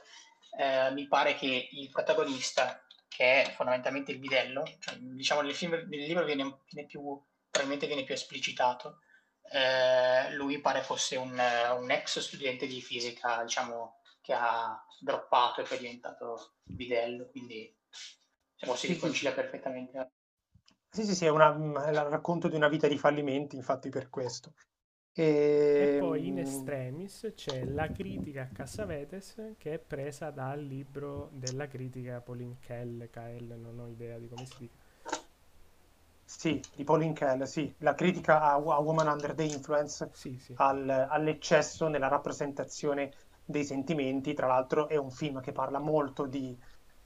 Eh, 0.57 0.91
mi 0.91 1.07
pare 1.07 1.35
che 1.35 1.69
il 1.71 1.89
protagonista, 1.89 2.85
che 3.07 3.43
è 3.43 3.51
fondamentalmente 3.53 4.11
il 4.11 4.19
bidello, 4.19 4.63
cioè, 4.79 4.95
diciamo 4.97 5.41
nel, 5.41 5.55
film, 5.55 5.71
nel 5.71 6.05
libro 6.05 6.23
viene, 6.23 6.59
viene, 6.69 6.87
più, 6.87 7.01
probabilmente 7.49 7.87
viene 7.87 8.03
più 8.03 8.13
esplicitato, 8.13 8.99
eh, 9.51 10.31
lui 10.33 10.59
pare 10.59 10.81
fosse 10.81 11.15
un, 11.15 11.31
un, 11.31 11.91
ex 11.91 12.19
studente 12.19 12.67
di 12.67 12.81
fisica, 12.81 13.43
diciamo, 13.43 14.01
che 14.21 14.33
ha 14.33 14.83
droppato 14.99 15.61
e 15.61 15.63
poi 15.63 15.77
è 15.77 15.79
diventato 15.79 16.55
bidello, 16.63 17.29
quindi 17.29 17.73
diciamo, 18.57 18.75
si 18.75 18.87
riconcilia 18.87 19.33
perfettamente. 19.33 20.11
Sì, 20.89 21.03
sì, 21.03 21.15
sì, 21.15 21.25
è, 21.25 21.29
una, 21.29 21.85
è 21.85 21.89
il 21.89 22.01
racconto 22.01 22.47
di 22.47 22.55
una 22.55 22.67
vita 22.67 22.87
di 22.87 22.97
fallimenti, 22.97 23.55
infatti 23.55 23.89
per 23.89 24.09
questo. 24.09 24.53
E... 25.13 25.95
e, 25.95 25.97
poi 25.99 26.27
in 26.27 26.37
ehm, 26.37 26.45
extremis 26.45 27.31
c'è 27.35 27.65
la 27.65 27.87
critica 27.91 28.43
a 28.43 28.47
Cassavetes 28.53 29.53
che 29.57 29.73
è 29.73 29.79
presa 29.79 30.29
dal 30.29 30.63
libro 30.63 31.29
della 31.33 31.67
critica 31.67 32.21
Pauline 32.21 32.57
Kell, 32.59 33.09
Kell, 33.09 33.53
non 33.59 33.79
ho 33.79 33.87
idea 33.87 34.17
di 34.17 34.27
come 34.27 34.45
si 34.45 34.55
dica. 34.59 34.85
Sì, 36.23 36.61
di 36.75 36.83
Pauline 36.83 37.13
Kell, 37.13 37.43
sì, 37.43 37.73
la 37.79 37.95
critica 37.95 38.41
a, 38.41 38.53
a 38.53 38.57
Woman 38.57 39.07
Under 39.07 39.33
the 39.33 39.43
Influence 39.43 40.09
sì, 40.13 40.37
sì. 40.37 40.53
Al, 40.57 40.87
all'eccesso 40.87 41.87
nella 41.87 42.09
rappresentazione 42.09 43.13
dei 43.45 43.63
sentimenti, 43.63 44.33
tra 44.33 44.47
l'altro 44.47 44.87
è 44.87 44.97
un 44.97 45.09
film 45.09 45.41
che 45.41 45.51
parla 45.51 45.79
molto 45.79 46.25
di 46.25 46.55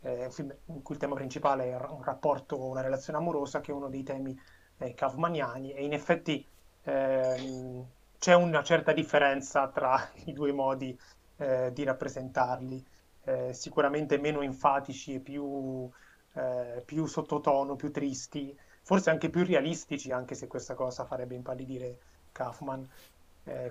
eh, 0.02 0.26
un 0.26 0.32
film 0.32 0.56
in 0.66 0.82
cui 0.82 0.96
il 0.96 1.02
tema 1.02 1.16
principale 1.16 1.66
è 1.66 1.76
un 1.76 2.04
rapporto, 2.04 2.60
una 2.64 2.82
relazione 2.82 3.20
amorosa, 3.20 3.62
che 3.62 3.72
è 3.72 3.76
uno 3.76 3.90
dei 3.90 4.04
temi 4.04 4.40
eh, 4.78 4.94
kaufmaniani, 4.94 5.74
e 5.74 5.84
in 5.84 5.94
effetti 5.94 6.46
eh, 6.84 7.86
c'è 8.18 8.34
una 8.34 8.64
certa 8.64 8.94
differenza 8.94 9.68
tra 9.70 10.10
i 10.26 10.34
due 10.34 10.52
modi 10.52 10.98
eh, 11.38 11.72
di 11.74 11.84
rappresentarli, 11.84 12.86
eh, 13.24 13.54
sicuramente 13.54 14.18
meno 14.18 14.42
enfatici 14.42 15.16
e 15.16 15.20
più, 15.20 15.90
eh, 16.34 16.82
più 16.86 17.06
sottotono, 17.06 17.76
più 17.76 17.92
tristi, 17.92 18.58
forse 18.84 19.10
anche 19.12 19.30
più 19.30 19.46
realistici, 19.46 20.12
anche 20.12 20.36
se 20.36 20.48
questa 20.48 20.74
cosa 20.74 21.06
farebbe 21.06 21.36
impallidire 21.36 22.00
Kaufman, 22.32 22.88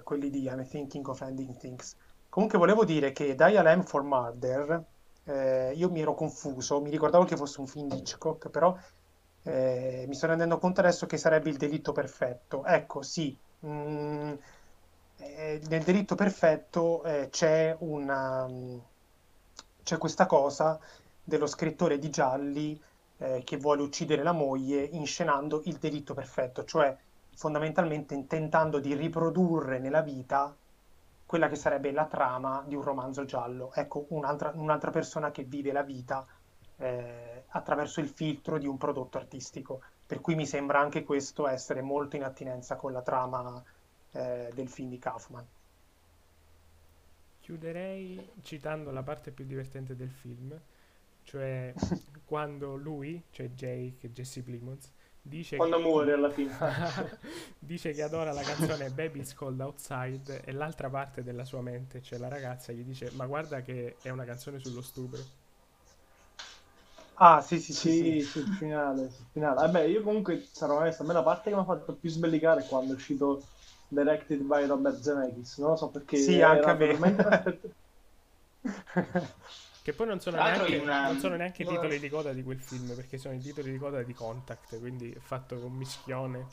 quelli 0.03 0.31
di 0.31 0.47
I'm 0.47 0.67
Thinking 0.67 1.07
of 1.07 1.21
Ending 1.21 1.57
Things. 1.57 1.97
Comunque 2.29 2.59
volevo 2.59 2.85
dire 2.85 3.13
che 3.13 3.35
Dial 3.37 3.79
M 3.79 3.83
for 3.83 4.03
Murder 4.03 4.85
eh, 5.25 5.73
io 5.75 5.91
mi 5.91 6.01
ero 6.01 6.15
confuso, 6.15 6.81
mi 6.81 6.91
ricordavo 6.91 7.25
che 7.25 7.37
fosse 7.37 7.61
un 7.61 7.67
film 7.67 7.89
di 7.89 7.97
Hitchcock, 7.99 8.49
però 8.51 8.77
eh, 9.43 10.05
mi 10.07 10.15
sto 10.15 10.27
rendendo 10.27 10.59
conto 10.59 10.81
adesso 10.81 11.07
che 11.07 11.17
sarebbe 11.17 11.51
il 11.51 11.57
delitto 11.57 11.93
perfetto. 11.93 12.65
Ecco, 12.65 13.03
sì, 13.03 13.37
mm, 13.67 14.33
eh, 15.19 15.61
nel 15.69 15.83
delitto 15.83 16.15
perfetto 16.15 17.03
eh, 17.05 17.29
c'è 17.31 17.77
una, 17.81 18.49
c'è 19.83 19.99
questa 19.99 20.27
cosa 20.27 20.79
dello 21.23 21.47
scrittore 21.47 21.99
di 21.99 22.11
gialli 22.11 22.81
eh, 23.19 23.43
che 23.45 23.57
vuole 23.57 23.83
uccidere 23.83 24.23
la 24.23 24.33
moglie 24.33 24.83
inscenando 24.83 25.63
il 25.65 25.77
delitto 25.77 26.15
perfetto, 26.15 26.65
cioè 26.65 26.97
fondamentalmente 27.35 28.27
tentando 28.27 28.79
di 28.81 28.95
riprodurre 28.95 29.79
nella 29.79 30.03
vita 30.03 30.55
quella 31.31 31.47
che 31.47 31.55
sarebbe 31.55 31.93
la 31.93 32.07
trama 32.07 32.65
di 32.67 32.75
un 32.75 32.83
romanzo 32.83 33.25
giallo. 33.25 33.73
Ecco, 33.73 34.07
un'altra, 34.09 34.51
un'altra 34.53 34.91
persona 34.91 35.31
che 35.31 35.45
vive 35.45 35.71
la 35.71 35.85
vita 35.85 36.27
eh, 36.79 37.45
attraverso 37.47 38.01
il 38.01 38.09
filtro 38.09 38.59
di 38.59 38.67
un 38.67 38.77
prodotto 38.77 39.17
artistico. 39.17 39.81
Per 40.05 40.21
cui 40.21 40.35
mi 40.35 40.45
sembra 40.45 40.81
anche 40.81 41.05
questo 41.05 41.47
essere 41.47 41.83
molto 41.83 42.17
in 42.17 42.25
attinenza 42.25 42.75
con 42.75 42.91
la 42.91 43.03
trama 43.03 43.63
eh, 44.11 44.51
del 44.53 44.69
film 44.69 44.89
di 44.89 44.99
Kaufman. 44.99 45.47
Chiuderei 47.39 48.33
citando 48.43 48.91
la 48.91 49.05
parte 49.05 49.31
più 49.31 49.45
divertente 49.45 49.95
del 49.95 50.11
film, 50.11 50.61
cioè 51.23 51.73
quando 52.27 52.75
lui, 52.75 53.23
cioè 53.31 53.51
Jay, 53.51 53.97
che 53.99 54.09
è 54.09 54.11
Jesse 54.11 54.43
Plimons, 54.43 54.91
dice 55.23 55.57
quando 55.57 55.77
che... 55.77 55.83
muore 55.83 56.13
alla 56.13 56.31
fine 56.31 56.57
dice 57.59 57.93
che 57.93 58.03
adora 58.03 58.33
la 58.33 58.43
canzone 58.43 58.91
Baby's 58.91 59.35
Cold 59.35 59.61
Outside 59.61 60.43
e 60.45 60.53
l'altra 60.53 60.89
parte 60.91 61.23
della 61.23 61.45
sua 61.45 61.61
mente, 61.63 62.03
cioè 62.03 62.19
la 62.19 62.29
ragazza, 62.29 62.73
gli 62.73 62.83
dice 62.83 63.11
ma 63.13 63.27
guarda 63.27 63.63
che 63.63 63.97
è 64.03 64.11
una 64.11 64.25
canzone 64.25 64.59
sullo 64.59 64.83
stupro. 64.83 65.31
Ah, 67.23 67.43
sì, 67.43 67.61
sì, 67.61 67.75
sì, 67.75 67.91
sì, 67.91 68.21
sul 68.23 68.49
finale, 68.49 69.11
sul 69.11 69.27
finale. 69.31 69.55
Vabbè, 69.57 69.83
io 69.83 70.03
comunque 70.03 70.49
sarò 70.51 70.79
onesto, 70.79 71.03
a 71.03 71.07
me 71.07 71.13
la 71.13 71.23
parte 71.23 71.51
che 71.51 71.55
mi 71.57 71.61
ha 71.63 71.65
fatto 71.65 71.95
più 71.95 72.09
sbellicare 72.09 72.63
è 72.63 72.67
quando 72.67 72.93
è 72.93 72.95
uscito 72.97 73.43
directed 73.89 74.41
by 74.41 74.65
Robert 74.67 75.01
Zemeckis, 75.01 75.59
non 75.59 75.71
lo 75.71 75.77
so 75.77 75.91
perché 75.91 76.17
Sì, 76.17 76.41
anche 76.41 76.71
a 76.71 76.75
me. 76.75 76.97
Che 79.83 79.93
poi 79.95 80.07
non 80.07 80.21
sono 80.21 80.41
neanche, 80.41 80.77
una- 80.77 81.07
non 81.07 81.19
sono 81.19 81.37
neanche 81.37 81.63
i 81.63 81.67
una- 81.67 81.67
titoli 81.67 81.99
di 81.99 82.09
coda 82.09 82.33
di 82.33 82.43
quel 82.43 82.61
film, 82.61 82.95
perché 82.95 83.19
sono 83.19 83.35
i 83.35 83.41
titoli 83.41 83.73
di 83.73 83.79
coda 83.79 84.03
di 84.03 84.15
Contact, 84.15 84.79
quindi 84.79 85.11
è 85.13 85.19
fatto 85.19 85.61
con 85.61 85.73
mischione. 85.73 86.47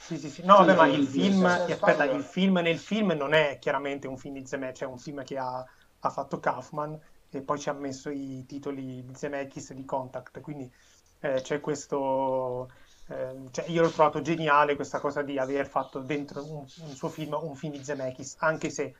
Sì, 0.00 0.16
sì, 0.18 0.30
sì. 0.30 0.42
No, 0.44 0.54
vabbè, 0.56 0.74
ma 0.74 0.86
il 0.86 1.02
film, 1.02 1.44
aspetta, 1.44 2.04
il 2.04 2.22
film 2.24 2.58
nel 2.60 2.78
film 2.78 3.10
non 3.12 3.34
è 3.34 3.58
chiaramente 3.58 4.06
un 4.06 4.16
film 4.16 4.34
di 4.34 4.46
Zemeckis, 4.46 4.80
è 4.82 4.86
un 4.86 4.98
film 4.98 5.22
che 5.24 5.36
ha, 5.36 5.58
ha 5.98 6.10
fatto 6.10 6.38
Kaufman 6.40 6.98
e 7.28 7.42
poi 7.42 7.58
ci 7.58 7.68
ha 7.68 7.72
messo 7.74 8.08
i 8.08 8.44
titoli 8.46 9.04
di 9.04 9.14
Zemeckis 9.14 9.72
di 9.74 9.84
Contact, 9.84 10.40
quindi 10.40 10.72
eh, 11.20 11.40
c'è 11.42 11.60
questo... 11.60 12.70
eh, 13.08 13.48
cioè 13.50 13.66
io 13.68 13.82
l'ho 13.82 13.90
trovato 13.90 14.20
geniale 14.22 14.76
questa 14.76 14.98
cosa 15.00 15.22
di 15.22 15.38
aver 15.38 15.66
fatto 15.68 16.00
dentro 16.00 16.42
un, 16.44 16.66
un 16.76 16.94
suo 16.94 17.08
film 17.10 17.34
un 17.42 17.54
film 17.54 17.72
di 17.74 17.84
Zemeckis, 17.84 18.36
anche 18.38 18.70
se 18.70 18.94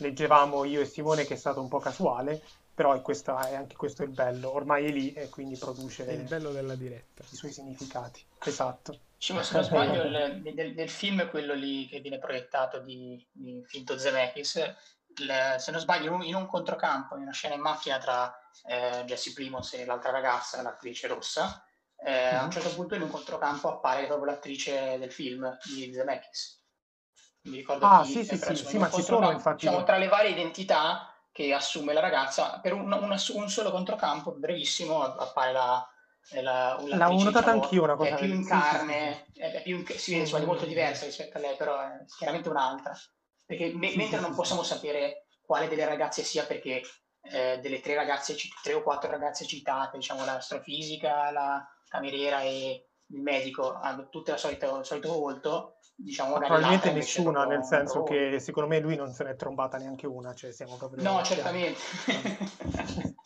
leggevamo 0.00 0.64
io 0.64 0.80
e 0.80 0.84
Simone 0.84 1.24
che 1.24 1.34
è 1.34 1.36
stato 1.36 1.60
un 1.60 1.68
po' 1.68 1.78
casuale, 1.78 2.42
però 2.74 2.94
è, 2.94 3.02
questa- 3.02 3.48
è 3.48 3.54
anche 3.54 3.76
questo 3.76 4.02
il 4.02 4.10
bello, 4.10 4.52
ormai 4.54 4.86
è 4.86 4.90
lì 4.90 5.12
e 5.12 5.28
quindi 5.28 5.56
produce 5.56 6.06
È 6.06 6.12
il 6.12 6.22
bello 6.22 6.50
della 6.50 6.74
diretta. 6.74 7.22
i 7.30 7.36
suoi 7.36 7.52
significati. 7.52 8.24
Esatto. 8.42 8.98
Ma 9.32 9.42
se 9.42 9.54
non 9.54 9.64
sbaglio, 9.64 10.02
il- 10.04 10.40
del, 10.54 10.74
del 10.74 10.88
film 10.88 11.28
quello 11.28 11.52
lì 11.52 11.86
che 11.88 12.00
viene 12.00 12.18
proiettato 12.18 12.78
di, 12.80 13.22
di 13.30 13.62
Finto 13.66 13.98
Zemeckis, 13.98 14.56
il- 15.18 15.54
se 15.58 15.70
non 15.70 15.80
sbaglio, 15.80 16.22
in 16.22 16.34
un, 16.34 16.46
controcampo, 16.46 17.16
in 17.16 17.22
una 17.22 17.32
scena 17.32 17.54
in 17.54 17.60
macchina 17.60 17.98
tra 17.98 18.34
eh, 18.64 19.04
Jesse 19.04 19.32
Plimons 19.34 19.74
e 19.74 19.84
l'altra 19.84 20.10
ragazza, 20.10 20.62
l'attrice 20.62 21.06
rossa, 21.06 21.62
eh, 22.02 22.34
a 22.34 22.44
un 22.44 22.50
certo 22.50 22.70
punto 22.74 22.94
in 22.94 23.02
un 23.02 23.10
controcampo 23.10 23.68
appare 23.68 24.06
proprio 24.06 24.32
l'attrice 24.32 24.96
del 24.98 25.12
film 25.12 25.54
di 25.64 25.92
Zemeckis. 25.92 26.59
Mi 27.42 27.56
ricordo 27.56 27.86
Ah, 27.86 28.02
chi, 28.02 28.12
sì, 28.12 28.24
sì, 28.24 28.36
sì, 28.36 28.54
sì, 28.54 28.78
ma 28.78 28.90
ci 28.90 29.02
sono 29.02 29.18
controcampo, 29.18 29.32
infatti... 29.32 29.64
diciamo, 29.66 29.84
tra 29.84 29.96
le 29.96 30.08
varie 30.08 30.30
identità 30.30 31.14
che 31.32 31.54
assume 31.54 31.92
la 31.92 32.00
ragazza, 32.00 32.60
per 32.60 32.74
un, 32.74 32.92
una- 32.92 33.20
un 33.34 33.48
solo 33.48 33.70
controcampo, 33.70 34.32
brevissimo, 34.32 35.02
appare 35.02 35.52
la, 35.52 35.88
la, 36.42 36.74
l'attrice, 36.74 36.96
L'avevo 36.96 37.22
notata 37.22 37.50
diciamo, 37.50 37.62
anch'io 37.62 37.82
una 37.82 37.92
è 37.94 37.96
cosa 37.96 38.14
più 38.16 38.26
in 38.26 38.42
sì, 38.42 38.60
sì, 38.60 38.60
sì, 38.60 38.76
carne, 38.78 39.26
è 39.34 39.52
è 39.52 39.62
più 39.62 39.76
in, 39.78 39.86
si 39.86 40.10
vede 40.10 40.22
insomma, 40.22 40.40
di 40.40 40.46
molto 40.46 40.66
diversa 40.66 41.04
rispetto 41.06 41.38
a 41.38 41.40
lei, 41.40 41.56
però 41.56 41.80
è 41.80 42.04
chiaramente 42.16 42.48
un'altra. 42.48 42.94
Perché 43.46 43.72
me- 43.74 43.88
Sì, 43.90 43.96
mentre 43.96 44.16
sì, 44.16 44.22
non 44.22 44.30
sì, 44.30 44.36
possiamo 44.36 44.62
sì. 44.62 44.68
sapere 44.74 45.24
quale 45.40 45.68
delle 45.68 45.84
ragazze 45.86 46.22
sia, 46.22 46.44
perché 46.44 46.82
eh, 47.22 47.58
delle 47.60 47.80
tre 47.80 47.94
ragazze, 47.94 48.36
tre 48.62 48.74
o 48.74 48.82
quattro 48.82 49.10
ragazze 49.10 49.46
citate, 49.46 49.96
diciamo 49.98 50.24
l'astrofisica, 50.24 51.30
la 51.30 51.66
cameriera 51.88 52.40
e 52.42 52.86
il 53.06 53.20
medico, 53.22 53.72
hanno 53.72 54.08
tutte 54.08 54.30
la 54.32 54.36
solita, 54.36 54.66
il 54.78 54.84
solito 54.84 55.12
volto, 55.12 55.78
diciamo 56.02 56.32
magari 56.32 56.46
probabilmente 56.48 56.92
nessuna, 56.92 57.44
nel 57.44 57.64
senso 57.64 58.02
che 58.02 58.38
secondo 58.40 58.68
me 58.68 58.80
lui 58.80 58.96
non 58.96 59.12
se 59.12 59.24
n'è 59.24 59.36
trombata 59.36 59.76
neanche 59.78 60.06
una, 60.06 60.34
cioè 60.34 60.52
siamo 60.52 60.76
proprio 60.76 61.02
No, 61.02 61.22
certamente. 61.22 61.78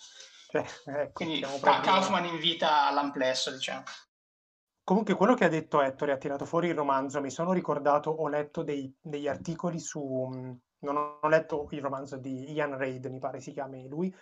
Cioè, 0.55 0.65
ecco, 0.85 1.11
Quindi 1.15 1.41
proprio... 1.41 1.81
Kaufman 1.81 2.27
invita 2.27 2.87
all'amplesso, 2.87 3.51
diciamo. 3.51 3.83
Comunque 4.85 5.15
quello 5.15 5.35
che 5.35 5.45
ha 5.45 5.49
detto 5.49 5.83
Ettore 5.83 6.13
ha 6.13 6.17
tirato 6.17 6.45
fuori 6.45 6.69
il 6.69 6.77
romanzo, 6.77 7.21
mi 7.21 7.31
sono 7.31 7.53
ricordato, 7.53 8.11
ho 8.11 8.29
letto 8.29 8.63
dei- 8.63 8.95
degli 9.01 9.27
articoli 9.27 9.81
su... 9.81 10.01
mh, 10.01 10.61
Non 10.85 11.19
ho 11.21 11.29
letto 11.29 11.67
il 11.71 11.81
romanzo 11.81 12.19
di 12.19 12.53
Ian 12.53 12.77
Reid, 12.77 13.07
mi 13.07 13.19
pare 13.19 13.41
si 13.41 13.51
chiami 13.51 13.89
lui, 13.89 14.15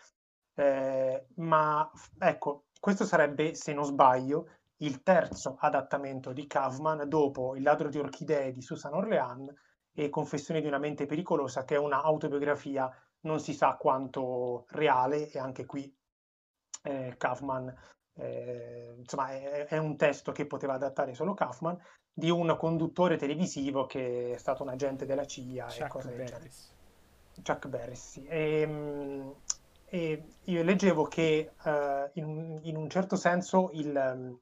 eh, 0.54 1.26
ma 1.34 1.90
ecco, 2.18 2.64
questo 2.80 3.04
sarebbe, 3.04 3.54
se 3.54 3.74
non 3.74 3.84
sbaglio, 3.84 4.48
il 4.82 5.02
terzo 5.02 5.56
adattamento 5.58 6.32
di 6.32 6.46
Kaufman 6.46 7.08
dopo 7.08 7.56
Il 7.56 7.62
ladro 7.62 7.88
di 7.88 7.98
orchidee 7.98 8.52
di 8.52 8.62
Susan 8.62 8.94
Orlean 8.94 9.52
e 9.92 10.08
Confessioni 10.08 10.60
di 10.60 10.66
una 10.66 10.78
mente 10.78 11.06
pericolosa, 11.06 11.64
che 11.64 11.74
è 11.74 11.78
una 11.78 12.02
autobiografia 12.02 12.90
non 13.20 13.40
si 13.40 13.52
sa 13.54 13.76
quanto 13.76 14.64
reale, 14.70 15.30
e 15.30 15.38
anche 15.38 15.64
qui 15.64 15.92
eh, 16.82 17.14
Kaufman, 17.16 17.72
eh, 18.14 18.94
insomma, 18.98 19.30
è, 19.30 19.66
è 19.66 19.78
un 19.78 19.96
testo 19.96 20.32
che 20.32 20.46
poteva 20.46 20.74
adattare 20.74 21.14
solo 21.14 21.34
Kaufman, 21.34 21.78
di 22.12 22.30
un 22.30 22.54
conduttore 22.58 23.16
televisivo 23.16 23.86
che 23.86 24.32
è 24.34 24.36
stato 24.38 24.62
un 24.62 24.70
agente 24.70 25.06
della 25.06 25.24
CIA 25.24 25.66
e 25.68 25.78
Chuck 25.78 25.88
cose 25.88 26.08
del 26.08 26.16
genere. 26.16 26.36
Berris. 26.38 26.74
Chuck 27.42 27.68
Berry, 27.68 27.94
sì. 27.94 28.24
E, 28.26 28.66
mm, 28.66 29.30
e 29.84 30.24
io 30.44 30.62
leggevo 30.62 31.04
che 31.04 31.52
eh, 31.64 32.10
in, 32.14 32.24
un- 32.24 32.60
in 32.62 32.76
un 32.76 32.88
certo 32.90 33.16
senso 33.16 33.70
il 33.72 34.38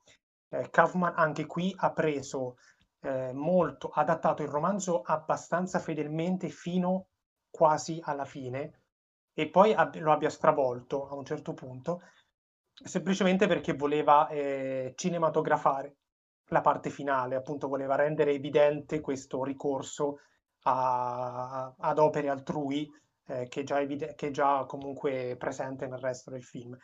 eh, 0.50 0.70
Kaufman 0.70 1.14
anche 1.16 1.46
qui 1.46 1.74
ha 1.78 1.92
preso 1.92 2.56
eh, 3.02 3.32
molto, 3.32 3.88
ha 3.88 4.00
adattato 4.02 4.42
il 4.42 4.48
romanzo 4.48 5.02
abbastanza 5.02 5.78
fedelmente 5.78 6.48
fino 6.48 7.08
quasi 7.50 8.00
alla 8.02 8.24
fine 8.24 8.82
e 9.34 9.48
poi 9.48 9.72
ab- 9.74 9.96
lo 9.96 10.12
abbia 10.12 10.30
stravolto 10.30 11.08
a 11.08 11.14
un 11.14 11.24
certo 11.24 11.54
punto, 11.54 12.02
semplicemente 12.84 13.46
perché 13.46 13.74
voleva 13.74 14.28
eh, 14.28 14.92
cinematografare 14.96 15.96
la 16.50 16.60
parte 16.60 16.90
finale, 16.90 17.36
appunto 17.36 17.68
voleva 17.68 17.94
rendere 17.94 18.32
evidente 18.32 19.00
questo 19.00 19.44
ricorso 19.44 20.18
a- 20.64 21.72
ad 21.78 21.98
opere 21.98 22.28
altrui 22.28 22.90
eh, 23.26 23.46
che, 23.48 23.62
già 23.62 23.80
evide- 23.80 24.14
che 24.14 24.30
già 24.30 24.64
comunque 24.66 25.36
presente 25.38 25.86
nel 25.86 25.98
resto 26.00 26.30
del 26.30 26.42
film. 26.44 26.76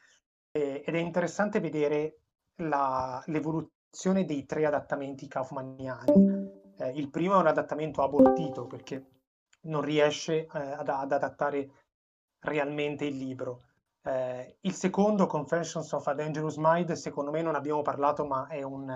E- 0.51 0.83
ed 0.87 0.95
è 0.95 0.99
interessante 0.99 1.61
vedere 1.61 2.21
l'evoluzione 2.57 4.25
dei 4.25 4.45
tre 4.45 4.67
adattamenti 4.67 5.29
kaufmaniani. 5.29 6.65
Eh, 6.79 6.91
il 6.91 7.11
primo 7.11 7.35
è 7.35 7.39
un 7.39 7.47
adattamento 7.47 8.03
abortito 8.03 8.67
perché 8.67 9.05
non 9.63 9.81
riesce 9.81 10.47
eh, 10.47 10.49
ad, 10.53 10.89
ad 10.89 11.13
adattare 11.13 11.71
realmente 12.41 13.05
il 13.05 13.17
libro. 13.17 13.63
Eh, 14.03 14.59
il 14.61 14.73
secondo, 14.73 15.27
Confessions 15.27 15.91
of 15.93 16.07
a 16.07 16.15
Dangerous 16.15 16.57
Mind, 16.57 16.93
secondo 16.93 17.31
me 17.31 17.43
non 17.43 17.55
abbiamo 17.55 17.83
parlato, 17.83 18.25
ma 18.25 18.47
è, 18.47 18.63
un, 18.63 18.89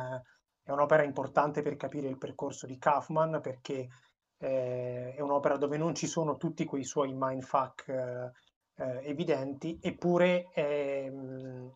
è 0.63 0.71
un'opera 0.71 1.03
importante 1.03 1.63
per 1.63 1.77
capire 1.77 2.09
il 2.09 2.19
percorso 2.19 2.67
di 2.67 2.79
Kaufman, 2.79 3.41
perché 3.41 3.89
eh, 4.39 5.15
è 5.15 5.21
un'opera 5.21 5.57
dove 5.57 5.77
non 5.77 5.95
ci 5.95 6.07
sono 6.07 6.37
tutti 6.37 6.65
quei 6.65 6.85
suoi 6.85 7.13
mindfuck 7.13 7.89
eh, 7.89 8.31
eh, 8.77 9.09
evidenti, 9.09 9.79
eppure 9.83 10.49
è, 10.53 11.11
mh, 11.11 11.73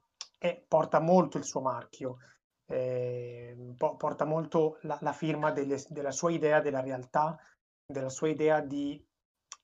è- 0.47 0.63
porta 0.67 1.01
molto 1.01 1.39
il 1.39 1.45
suo 1.45 1.61
marchio, 1.61 2.19
eh, 2.67 3.57
po- 3.77 3.97
porta 3.97 4.25
molto 4.25 4.79
la, 4.83 4.99
la 5.01 5.13
firma 5.13 5.51
delle- 5.51 5.83
della 5.89 6.11
sua 6.11 6.31
idea 6.33 6.61
della 6.61 6.81
realtà, 6.81 7.39
della 7.87 8.09
sua 8.11 8.29
idea 8.29 8.61
di 8.61 9.03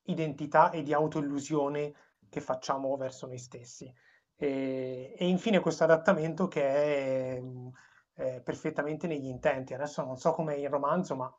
identità 0.04 0.70
e 0.70 0.82
di 0.82 0.92
autoillusione 0.92 1.92
che 2.28 2.40
facciamo 2.40 2.96
verso 2.96 3.26
noi 3.26 3.38
stessi. 3.38 3.92
E, 4.36 5.14
e 5.18 5.26
infine 5.28 5.60
questo 5.60 5.84
adattamento 5.84 6.48
che 6.48 7.34
è, 7.36 7.40
mh, 7.40 7.70
è 8.14 8.40
perfettamente 8.42 9.06
negli 9.06 9.26
intenti. 9.26 9.74
Adesso 9.74 10.04
non 10.04 10.16
so 10.16 10.32
com'è 10.32 10.54
il 10.54 10.68
romanzo, 10.68 11.14
ma 11.16 11.32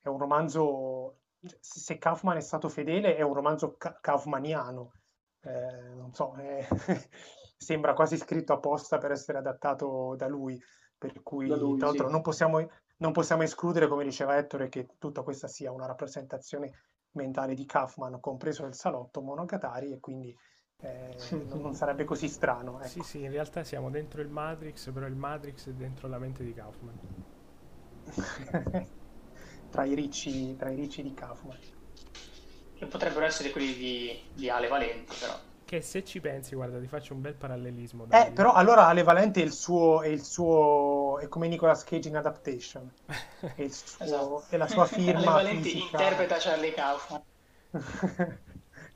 è 0.00 0.08
un 0.08 0.18
romanzo, 0.18 1.20
se 1.60 1.80
se 1.80 1.98
Kaufman 1.98 2.36
è 2.36 2.40
stato 2.40 2.68
fedele, 2.68 3.16
è 3.16 3.22
un 3.22 3.34
romanzo 3.34 3.76
ca- 3.76 3.98
kaufmaniano. 4.00 4.92
Eh, 5.40 5.94
non 5.94 6.12
so, 6.12 6.34
è- 6.34 6.66
sembra 7.62 7.94
quasi 7.94 8.16
scritto 8.16 8.52
apposta 8.52 8.98
per 8.98 9.12
essere 9.12 9.38
adattato 9.38 10.14
da 10.16 10.26
lui, 10.26 10.60
per 10.98 11.22
cui 11.22 11.48
lui, 11.48 11.78
tra 11.78 11.86
l'altro 11.86 12.06
sì. 12.06 12.12
non, 12.12 12.22
possiamo, 12.22 12.68
non 12.98 13.12
possiamo 13.12 13.42
escludere, 13.42 13.88
come 13.88 14.04
diceva 14.04 14.36
Ettore, 14.36 14.68
che 14.68 14.88
tutta 14.98 15.22
questa 15.22 15.48
sia 15.48 15.72
una 15.72 15.86
rappresentazione 15.86 16.72
mentale 17.12 17.54
di 17.54 17.64
Kaufman, 17.64 18.20
compreso 18.20 18.66
il 18.66 18.74
salotto 18.74 19.22
Monogatari, 19.22 19.92
e 19.92 20.00
quindi 20.00 20.36
eh, 20.78 21.16
non, 21.48 21.74
sarebbe 21.74 22.04
così 22.04 22.28
strano. 22.28 22.78
Ecco. 22.78 22.88
Sì, 22.88 23.00
sì, 23.00 23.22
in 23.22 23.30
realtà 23.30 23.64
siamo 23.64 23.90
dentro 23.90 24.20
il 24.20 24.28
Matrix, 24.28 24.92
però 24.92 25.06
il 25.06 25.16
Matrix 25.16 25.68
è 25.68 25.72
dentro 25.72 26.08
la 26.08 26.18
mente 26.18 26.44
di 26.44 26.52
Kaufman. 26.52 26.98
tra, 29.70 29.84
i 29.84 29.94
ricci, 29.94 30.56
tra 30.56 30.70
i 30.70 30.74
ricci 30.74 31.02
di 31.02 31.14
Kaufman. 31.14 31.58
Che 32.74 32.86
potrebbero 32.86 33.24
essere 33.24 33.50
quelli 33.50 33.74
di, 33.74 34.20
di 34.34 34.48
Ale 34.48 34.68
Valente, 34.68 35.14
però. 35.18 35.50
Che 35.72 35.80
se 35.80 36.04
ci 36.04 36.20
pensi, 36.20 36.54
guarda, 36.54 36.78
ti 36.78 36.86
faccio 36.86 37.14
un 37.14 37.22
bel 37.22 37.32
parallelismo. 37.32 38.06
Eh, 38.10 38.30
però 38.34 38.52
allora 38.52 38.88
Ale 38.88 39.02
Valente 39.02 39.40
è 39.40 39.44
il 39.44 39.52
suo, 39.52 40.02
è 40.02 40.08
il 40.08 40.22
suo, 40.22 41.18
è 41.18 41.28
come 41.28 41.48
Nicolas 41.48 41.82
Cage 41.82 42.08
in 42.10 42.16
Adaptation, 42.16 42.92
è, 43.56 43.62
il 43.62 43.72
suo- 43.72 43.96
Esatto. 44.04 44.44
è 44.48 44.58
la 44.58 44.68
sua 44.68 44.84
firma 44.86 45.32
Ale 45.32 45.32
Valente 45.32 45.70
fisica. 45.70 46.02
interpreta 46.02 46.36
Charlie 46.38 46.74
Kaufman. 46.74 47.22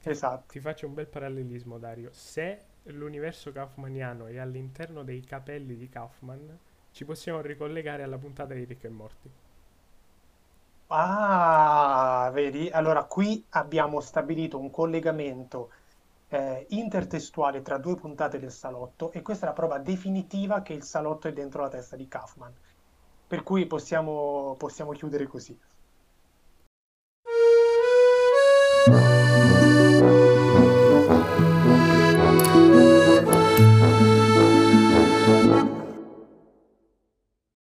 esatto. 0.03 0.45
Ti 0.49 0.61
faccio 0.61 0.87
un 0.87 0.95
bel 0.95 1.09
parallelismo, 1.09 1.79
Dario. 1.79 2.11
Se 2.13 2.67
l'universo 2.85 3.53
kaufmaniano 3.53 4.27
è 4.27 4.37
all'interno 4.39 5.03
dei 5.03 5.23
capelli 5.23 5.77
di 5.77 5.89
Kaufman, 5.89 6.59
ci 6.91 7.05
possiamo 7.07 7.41
ricollegare 7.41 8.03
alla 8.03 8.19
puntata 8.19 8.53
di 8.55 8.65
Rick 8.65 8.85
e 8.85 8.89
Morty. 8.91 9.31
Ah, 10.89 12.31
vedi? 12.33 12.69
Allora 12.71 13.05
qui 13.05 13.45
abbiamo 13.51 14.01
stabilito 14.01 14.59
un 14.59 14.71
collegamento 14.71 15.71
eh, 16.29 16.67
intertestuale 16.71 17.63
tra 17.63 17.79
due 17.79 17.97
puntate 17.97 18.39
del 18.39 18.53
salotto 18.53 19.13
e 19.13 19.23
questa 19.23 19.47
è 19.47 19.49
la 19.49 19.55
prova 19.55 19.79
definitiva 19.79 20.63
che 20.63 20.73
il 20.73 20.83
salotto 20.83 21.29
è 21.29 21.33
dentro 21.33 21.63
la 21.63 21.69
testa 21.69 21.97
di 21.97 22.09
Kaufman. 22.09 22.53
Per 23.29 23.43
cui 23.43 23.67
possiamo, 23.67 24.55
possiamo 24.59 24.93
chiudere 24.93 25.27
così. 25.27 25.59